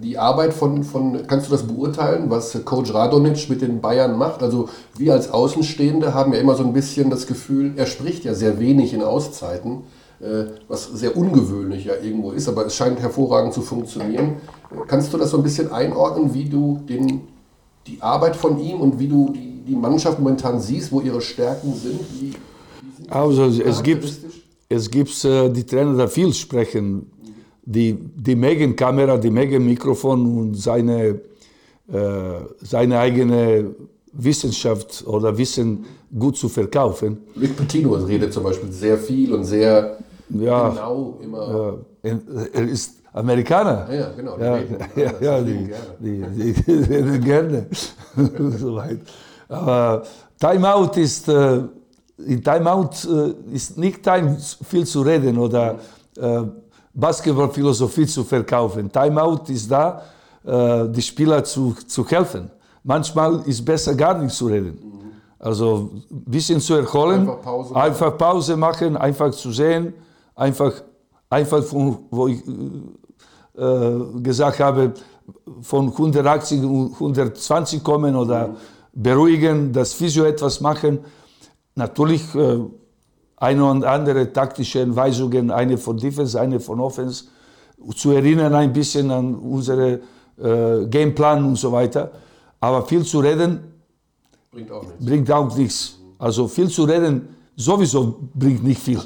die 0.00 0.18
Arbeit 0.18 0.54
von, 0.54 0.84
von, 0.84 1.26
kannst 1.26 1.48
du 1.48 1.50
das 1.50 1.64
beurteilen, 1.64 2.30
was 2.30 2.64
Coach 2.64 2.94
Radonic 2.94 3.50
mit 3.50 3.60
den 3.60 3.80
Bayern 3.80 4.16
macht? 4.16 4.40
Also 4.40 4.68
wir 4.96 5.14
als 5.14 5.32
Außenstehende 5.32 6.14
haben 6.14 6.32
ja 6.32 6.38
immer 6.38 6.54
so 6.54 6.62
ein 6.62 6.72
bisschen 6.72 7.10
das 7.10 7.26
Gefühl, 7.26 7.72
er 7.74 7.86
spricht 7.86 8.24
ja 8.24 8.34
sehr 8.34 8.60
wenig 8.60 8.94
in 8.94 9.02
Auszeiten, 9.02 9.82
was 10.68 10.84
sehr 10.86 11.16
ungewöhnlich 11.16 11.86
ja 11.86 11.94
irgendwo 12.00 12.30
ist, 12.30 12.48
aber 12.48 12.66
es 12.66 12.76
scheint 12.76 13.00
hervorragend 13.00 13.54
zu 13.54 13.62
funktionieren. 13.62 14.36
Kannst 14.86 15.12
du 15.12 15.18
das 15.18 15.30
so 15.30 15.38
ein 15.38 15.42
bisschen 15.42 15.72
einordnen, 15.72 16.32
wie 16.34 16.44
du 16.44 16.80
den, 16.88 17.22
die 17.86 18.00
Arbeit 18.00 18.36
von 18.36 18.58
ihm 18.58 18.80
und 18.80 18.98
wie 18.98 19.08
du 19.08 19.32
die, 19.34 19.62
die 19.66 19.76
Mannschaft 19.76 20.18
momentan 20.18 20.60
siehst, 20.60 20.92
wo 20.92 21.00
ihre 21.00 21.20
Stärken 21.20 21.74
sind? 21.74 22.00
Wie, 22.20 22.32
sind 22.96 23.10
also 23.10 23.44
es 23.44 23.82
gibt, 23.82 24.12
es 24.68 24.90
gibt 24.90 25.24
äh, 25.24 25.48
die 25.48 25.64
Trainer, 25.64 26.06
die 26.06 26.12
viel 26.12 26.34
sprechen 26.34 27.10
die, 27.68 27.92
die 27.94 28.34
Megan-Kamera, 28.34 29.18
die 29.18 29.30
Megan-Mikrofon 29.30 30.38
und 30.38 30.54
seine, 30.54 31.20
äh, 31.92 32.00
seine 32.62 32.98
eigene 32.98 33.74
Wissenschaft 34.12 35.06
oder 35.06 35.36
Wissen 35.36 35.84
gut 36.18 36.38
zu 36.38 36.48
verkaufen. 36.48 37.18
Rick 37.38 37.56
Pitino 37.56 37.92
redet 37.92 38.32
zum 38.32 38.44
Beispiel 38.44 38.72
sehr 38.72 38.96
viel 38.96 39.34
und 39.34 39.44
sehr 39.44 39.98
ja, 40.30 40.70
genau 40.70 41.18
immer. 41.22 41.78
Ja, 42.02 42.18
er 42.52 42.68
ist 42.68 42.97
Amerikaner. 43.12 43.86
Ja, 43.90 43.94
ja 43.94 44.10
genau. 44.16 44.36
Die 44.36 44.42
ja, 44.42 44.54
reden, 44.54 44.78
ja, 44.96 45.12
ja, 45.20 45.40
die, 45.40 45.72
die, 45.98 46.22
die, 46.22 46.52
die 46.52 46.72
reden 46.72 47.24
gerne. 47.24 47.66
Soweit. 48.58 49.00
Aber 49.48 50.02
Timeout 50.38 51.00
ist, 51.00 51.28
äh, 51.28 51.60
in 52.18 52.42
Timeout 52.42 52.90
äh, 53.06 53.54
ist 53.54 53.78
nicht 53.78 54.02
Time 54.02 54.36
viel 54.68 54.86
zu 54.86 55.02
reden 55.02 55.38
oder 55.38 55.76
äh, 56.16 56.42
Basketballphilosophie 56.94 58.06
zu 58.06 58.24
verkaufen. 58.24 58.90
Timeout 58.90 59.42
ist 59.48 59.70
da, 59.70 60.02
äh, 60.44 60.88
die 60.88 61.02
Spieler 61.02 61.44
zu, 61.44 61.74
zu 61.86 62.06
helfen. 62.06 62.50
Manchmal 62.82 63.42
ist 63.46 63.64
besser 63.64 63.94
gar 63.94 64.18
nicht 64.18 64.34
zu 64.34 64.46
reden. 64.46 64.78
Also 65.38 65.90
ein 66.10 66.24
bisschen 66.24 66.60
zu 66.60 66.74
erholen, 66.74 67.20
einfach 67.20 67.42
Pause, 67.42 67.76
einfach 67.76 68.18
Pause 68.18 68.56
machen, 68.56 68.96
einfach 68.96 69.30
zu 69.30 69.52
sehen, 69.52 69.94
einfach, 70.34 70.72
einfach 71.30 71.62
von, 71.62 71.98
wo 72.10 72.28
ich 72.28 72.42
äh, 73.56 74.20
gesagt 74.22 74.60
habe, 74.60 74.94
von 75.60 75.88
180 75.88 76.62
und 76.62 76.94
120 76.94 77.82
kommen 77.82 78.16
oder 78.16 78.56
beruhigen, 78.92 79.72
das 79.72 79.92
Physio 79.92 80.24
etwas 80.24 80.60
machen. 80.60 81.00
Natürlich 81.74 82.34
äh, 82.34 82.60
eine 83.36 83.64
und 83.64 83.84
andere 83.84 84.32
taktische 84.32 84.82
Anweisungen, 84.82 85.50
eine 85.50 85.78
von 85.78 85.96
Defense, 85.96 86.40
eine 86.40 86.60
von 86.60 86.80
Offense, 86.80 87.24
zu 87.94 88.10
erinnern 88.10 88.54
ein 88.54 88.72
bisschen 88.72 89.10
an 89.10 89.34
unsere 89.36 90.00
äh, 90.36 90.86
Gameplan 90.86 91.44
und 91.44 91.56
so 91.56 91.70
weiter. 91.70 92.10
Aber 92.60 92.84
viel 92.86 93.04
zu 93.04 93.20
reden 93.20 93.60
bringt 94.50 94.72
auch 94.72 94.82
nichts. 94.82 95.04
Bringt 95.04 95.30
auch 95.30 95.56
nichts. 95.56 95.98
Also 96.18 96.48
viel 96.48 96.68
zu 96.68 96.84
reden 96.84 97.36
sowieso 97.58 98.30
bringt 98.34 98.62
nicht 98.62 98.80
viel. 98.80 99.00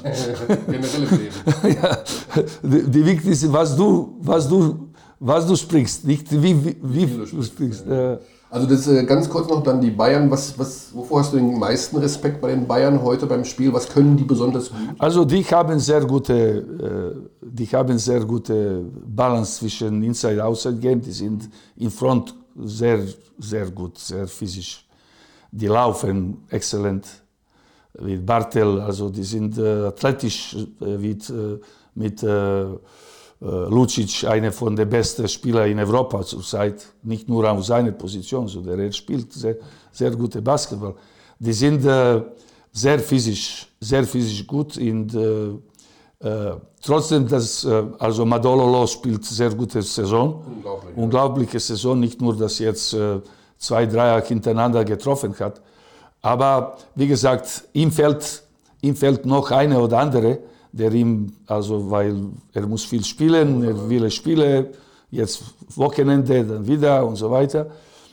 ja, 1.63 1.97
die, 2.63 2.89
die 2.89 3.05
wichtigste, 3.05 3.51
was 3.51 3.75
du, 3.75 4.15
was 4.21 4.47
du, 4.47 4.89
was 5.19 5.45
du 5.47 5.55
sprichst, 5.55 6.05
nicht 6.05 6.31
wie, 6.31 6.55
wie, 6.63 6.75
wie, 6.81 7.05
du 7.05 7.43
sprichst. 7.43 7.85
Ja. 7.87 8.19
Also 8.49 8.67
das 8.67 8.87
äh, 8.87 9.03
ganz 9.03 9.27
kurz 9.27 9.49
noch 9.49 9.63
dann 9.63 9.81
die 9.81 9.89
Bayern. 9.89 10.29
Was, 10.29 10.57
was, 10.59 10.93
wovor 10.93 11.21
hast 11.21 11.33
du 11.33 11.37
den 11.37 11.57
meisten 11.57 11.97
Respekt 11.97 12.39
bei 12.39 12.51
den 12.51 12.67
Bayern 12.67 13.01
heute 13.01 13.25
beim 13.25 13.43
Spiel? 13.43 13.73
Was 13.73 13.89
können 13.89 14.15
die 14.15 14.23
besonders 14.23 14.69
gut? 14.69 14.77
Also 14.99 15.25
die 15.25 15.43
haben 15.43 15.79
sehr 15.79 16.05
gute, 16.05 16.33
äh, 16.33 17.29
die 17.41 17.65
haben 17.65 17.97
sehr 17.97 18.23
gute 18.23 18.85
Balance 19.07 19.57
zwischen 19.57 20.03
Inside 20.03 20.45
Outside 20.45 20.77
Game. 20.77 21.01
Die 21.01 21.11
sind 21.11 21.49
in 21.77 21.89
Front 21.89 22.35
sehr 22.63 22.99
sehr 23.39 23.69
gut, 23.71 23.97
sehr 23.97 24.27
physisch. 24.27 24.85
Die 25.51 25.67
laufen 25.67 26.43
exzellent. 26.49 27.22
Wie 27.99 28.17
Bartel, 28.17 28.81
also 28.81 29.09
die 29.09 29.23
sind 29.23 29.57
äh, 29.57 29.85
athletisch 29.85 30.55
äh, 30.81 30.97
mit, 30.97 31.29
äh, 31.29 31.59
mit 31.93 32.23
äh, 32.23 32.65
Lucic 33.39 34.23
einer 34.23 34.51
von 34.51 34.75
den 34.75 34.89
besten 34.89 35.27
Spielern 35.27 35.69
in 35.69 35.77
Europa 35.77 36.23
zurzeit, 36.23 36.85
nicht 37.03 37.27
nur 37.29 37.49
auf 37.51 37.63
seiner 37.63 37.91
Position, 37.91 38.47
sondern 38.47 38.79
er 38.79 38.91
spielt 38.91 39.31
sehr, 39.33 39.57
sehr 39.91 40.11
gute 40.11 40.41
Basketball. 40.41 40.95
Die 41.37 41.53
sind 41.53 41.85
äh, 41.85 42.21
sehr 42.71 42.99
physisch, 42.99 43.67
sehr 43.79 44.05
physisch 44.05 44.47
gut 44.47 44.77
und 44.77 45.13
äh, 45.13 45.49
äh, 46.27 46.55
trotzdem, 46.81 47.27
dass, 47.27 47.65
also 47.99 48.25
Madololo 48.25 48.87
spielt 48.87 49.25
sehr 49.25 49.49
gute 49.49 49.81
Saison, 49.81 50.41
Unglaublich, 50.55 50.97
unglaubliche 50.97 51.59
Saison, 51.59 51.99
nicht 51.99 52.21
nur, 52.21 52.35
dass 52.37 52.59
jetzt 52.59 52.95
zwei 53.57 53.85
Dreier 53.85 54.21
hintereinander 54.21 54.85
getroffen 54.85 55.37
hat, 55.37 55.61
aber 56.23 56.77
wie 56.95 57.07
gesagt, 57.07 57.65
ihm 57.73 57.91
fällt, 57.91 58.43
ihm 58.81 58.95
fällt 58.95 59.25
noch 59.25 59.51
eine 59.51 59.79
oder 59.79 59.99
andere, 59.99 60.39
der 60.71 60.91
ihm, 60.93 61.33
also 61.45 61.91
weil 61.91 62.15
er 62.53 62.65
muss 62.65 62.85
viel 62.85 63.03
spielen, 63.03 63.61
er 63.63 63.89
will 63.89 64.09
Spiele, 64.09 64.71
jetzt 65.11 65.43
Wochenende, 65.75 66.45
dann 66.45 66.65
wieder 66.65 67.05
und 67.05 67.17
so 67.17 67.29
weiter. 67.29 67.67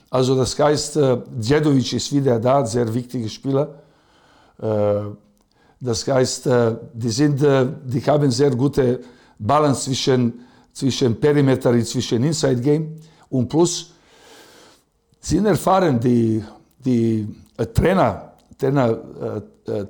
Also 0.09 0.35
das 0.35 0.59
heißt, 0.59 0.97
äh, 0.97 1.17
Djedovic 1.37 1.93
ist 1.93 2.11
wieder 2.13 2.37
da, 2.37 2.65
sehr 2.65 2.93
wichtiger 2.93 3.29
Spieler. 3.29 3.81
Äh, 4.61 5.03
das 5.79 6.05
heißt, 6.05 6.47
äh, 6.47 6.75
die, 6.93 7.09
sind, 7.09 7.41
die 7.41 8.01
haben 8.01 8.29
sehr 8.29 8.51
gute 8.51 8.99
Balance 9.39 9.85
zwischen, 9.85 10.41
zwischen 10.73 11.17
Perimeter 11.17 11.69
und 11.69 11.87
zwischen 11.87 12.21
Inside 12.23 12.61
Game. 12.61 12.95
Und 13.29 13.47
plus 13.47 13.93
sind 15.21 15.45
erfahren, 15.45 15.97
die, 15.97 16.43
die 16.83 17.25
Trainer, 17.73 18.33
Trainer, 18.57 18.97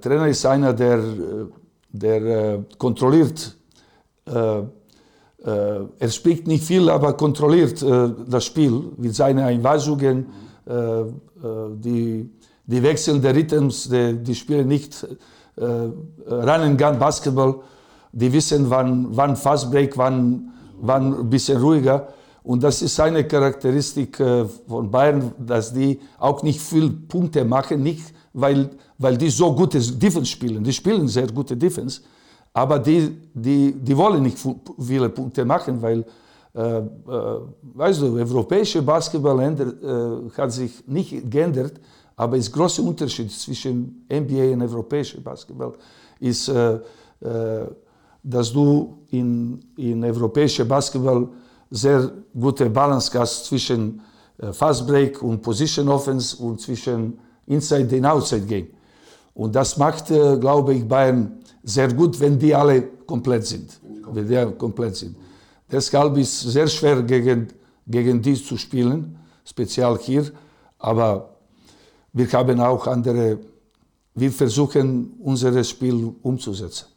Trainer 0.01 0.28
ist 0.28 0.45
einer, 0.45 0.74
der 0.74 0.99
der 1.91 2.22
äh, 2.22 2.64
kontrolliert, 2.78 3.55
äh, 4.26 4.59
äh, 4.59 4.66
er 5.99 6.09
spricht 6.09 6.47
nicht 6.47 6.64
viel, 6.64 6.89
aber 6.89 7.14
kontrolliert 7.14 7.82
äh, 7.82 8.09
das 8.28 8.45
Spiel 8.45 8.91
mit 8.97 9.16
seinen 9.16 9.39
Einweisungen, 9.39 10.28
äh, 10.68 10.74
äh, 10.74 11.05
die, 11.76 12.30
die 12.66 12.84
Wechsel 12.84 13.20
der 13.20 13.36
Rhythms, 13.36 13.89
die, 13.89 14.18
die 14.24 14.36
spielen 14.36 14.68
nicht 14.68 15.05
äh, 15.57 15.64
and 15.64 16.80
Gun 16.80 16.99
Basketball, 16.99 17.55
die 18.12 18.32
wissen, 18.32 18.70
wann, 18.70 19.07
wann 19.12 19.36
Fastbreak, 19.36 19.97
wann, 19.97 20.51
wann 20.80 21.14
ein 21.22 21.30
bisschen 21.30 21.62
ruhiger. 21.62 22.07
Und 22.44 22.64
das 22.64 22.82
ist 22.82 23.00
eine 23.00 23.24
Charakteristik 23.28 24.18
von 24.68 24.89
Bayern, 24.89 25.32
dass 25.38 25.72
die 25.74 26.00
auch 26.18 26.42
nicht 26.42 26.60
viel 26.60 26.89
Punkte 26.89 27.46
machen, 27.46 27.84
nicht 27.84 28.14
weil, 28.34 28.70
weil 28.98 29.18
die 29.18 29.30
so 29.30 29.54
gute 29.54 29.80
Defense 29.80 30.32
spielen. 30.32 30.64
Die 30.64 30.74
spielen 30.74 31.08
sehr 31.08 31.28
gute 31.28 31.56
Defense, 31.56 32.02
aber 32.54 32.80
die, 32.80 33.18
die, 33.34 33.74
die 33.74 33.98
wollen 33.98 34.24
nicht 34.24 34.38
viele 34.80 35.10
Punkte 35.10 35.46
machen, 35.46 35.82
weil, 35.82 36.06
äh, 36.54 36.78
äh, 36.78 36.84
weißt 37.62 38.02
du, 38.02 38.16
europäische 38.16 38.82
Basketball 38.82 39.39
ändert, 39.39 39.82
äh, 39.84 40.30
hat 40.38 40.52
sich 40.52 40.86
nicht 40.88 41.30
geändert, 41.30 41.80
aber 42.16 42.38
es 42.38 42.48
ist 42.48 42.54
großer 42.54 42.84
Unterschied 42.84 43.32
zwischen 43.32 44.06
NBA 44.12 44.54
und 44.54 44.62
europäischem 44.62 45.24
Basketball 45.24 45.74
ist, 46.20 46.50
äh, 46.50 46.76
äh, 46.76 47.68
dass 48.24 48.52
du 48.52 49.00
in, 49.10 49.60
in 49.78 50.04
europäischem 50.04 50.68
Basketball 50.68 51.28
sehr 51.72 52.11
gute 52.39 52.69
Balance 52.69 53.17
hast 53.17 53.45
zwischen 53.45 54.01
äh, 54.38 54.53
Fast 54.53 54.86
Break 54.86 55.22
und 55.24 55.41
Position 55.41 55.89
Offense 55.89 56.38
und 56.38 56.61
zwischen 56.61 57.17
Inside 57.47 57.95
and 57.95 58.05
Outside 58.05 58.45
Game. 58.45 58.67
Und 59.34 59.55
das 59.55 59.78
macht, 59.78 60.07
glaube 60.07 60.74
ich, 60.74 60.86
Bayern 60.86 61.39
sehr 61.63 61.91
gut, 61.93 62.19
wenn 62.19 62.38
die 62.38 62.53
alle 62.53 62.82
komplett 63.05 63.47
sind. 63.47 63.80
wenn 64.13 64.28
die 64.28 64.57
komplett 64.57 64.95
sind. 64.95 65.15
Deshalb 65.72 66.17
ist 66.17 66.45
es 66.45 66.53
sehr 66.53 66.67
schwer 66.67 67.01
gegen, 67.03 67.47
gegen 67.88 68.22
die 68.22 68.36
zu 68.36 68.57
spielen, 68.57 69.17
speziell 69.45 69.97
hier. 69.99 70.32
Aber 70.78 71.30
wir 72.13 72.32
haben 72.34 72.59
auch 72.59 72.88
andere, 72.88 73.39
wir 74.15 74.32
versuchen 74.32 75.13
unser 75.24 75.63
Spiel 75.63 76.13
umzusetzen. 76.22 76.88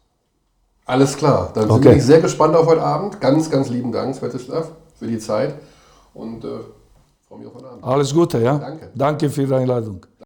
Alles 0.87 1.17
klar, 1.17 1.51
dann 1.55 1.71
okay. 1.71 1.89
bin 1.89 1.99
ich 1.99 2.05
sehr 2.05 2.21
gespannt 2.21 2.55
auf 2.55 2.67
heute 2.67 2.83
Abend. 2.83 3.21
Ganz, 3.21 3.51
ganz 3.51 3.71
lieben 3.71 3.91
Dank, 3.91 4.15
Svetislav, 4.15 4.71
für 4.99 5.07
die 5.07 5.19
Zeit 5.19 5.55
und 6.13 6.45
äh, 6.45 6.49
freue 7.27 7.39
mich 7.39 7.49
auf 7.49 7.55
heute 7.55 7.69
Abend. 7.69 7.85
Alles 7.85 8.13
Gute, 8.13 8.39
ja. 8.39 8.59
Danke. 8.59 8.91
Danke 8.95 9.31
für 9.31 9.47
die 9.47 9.55
Einladung. 9.55 10.05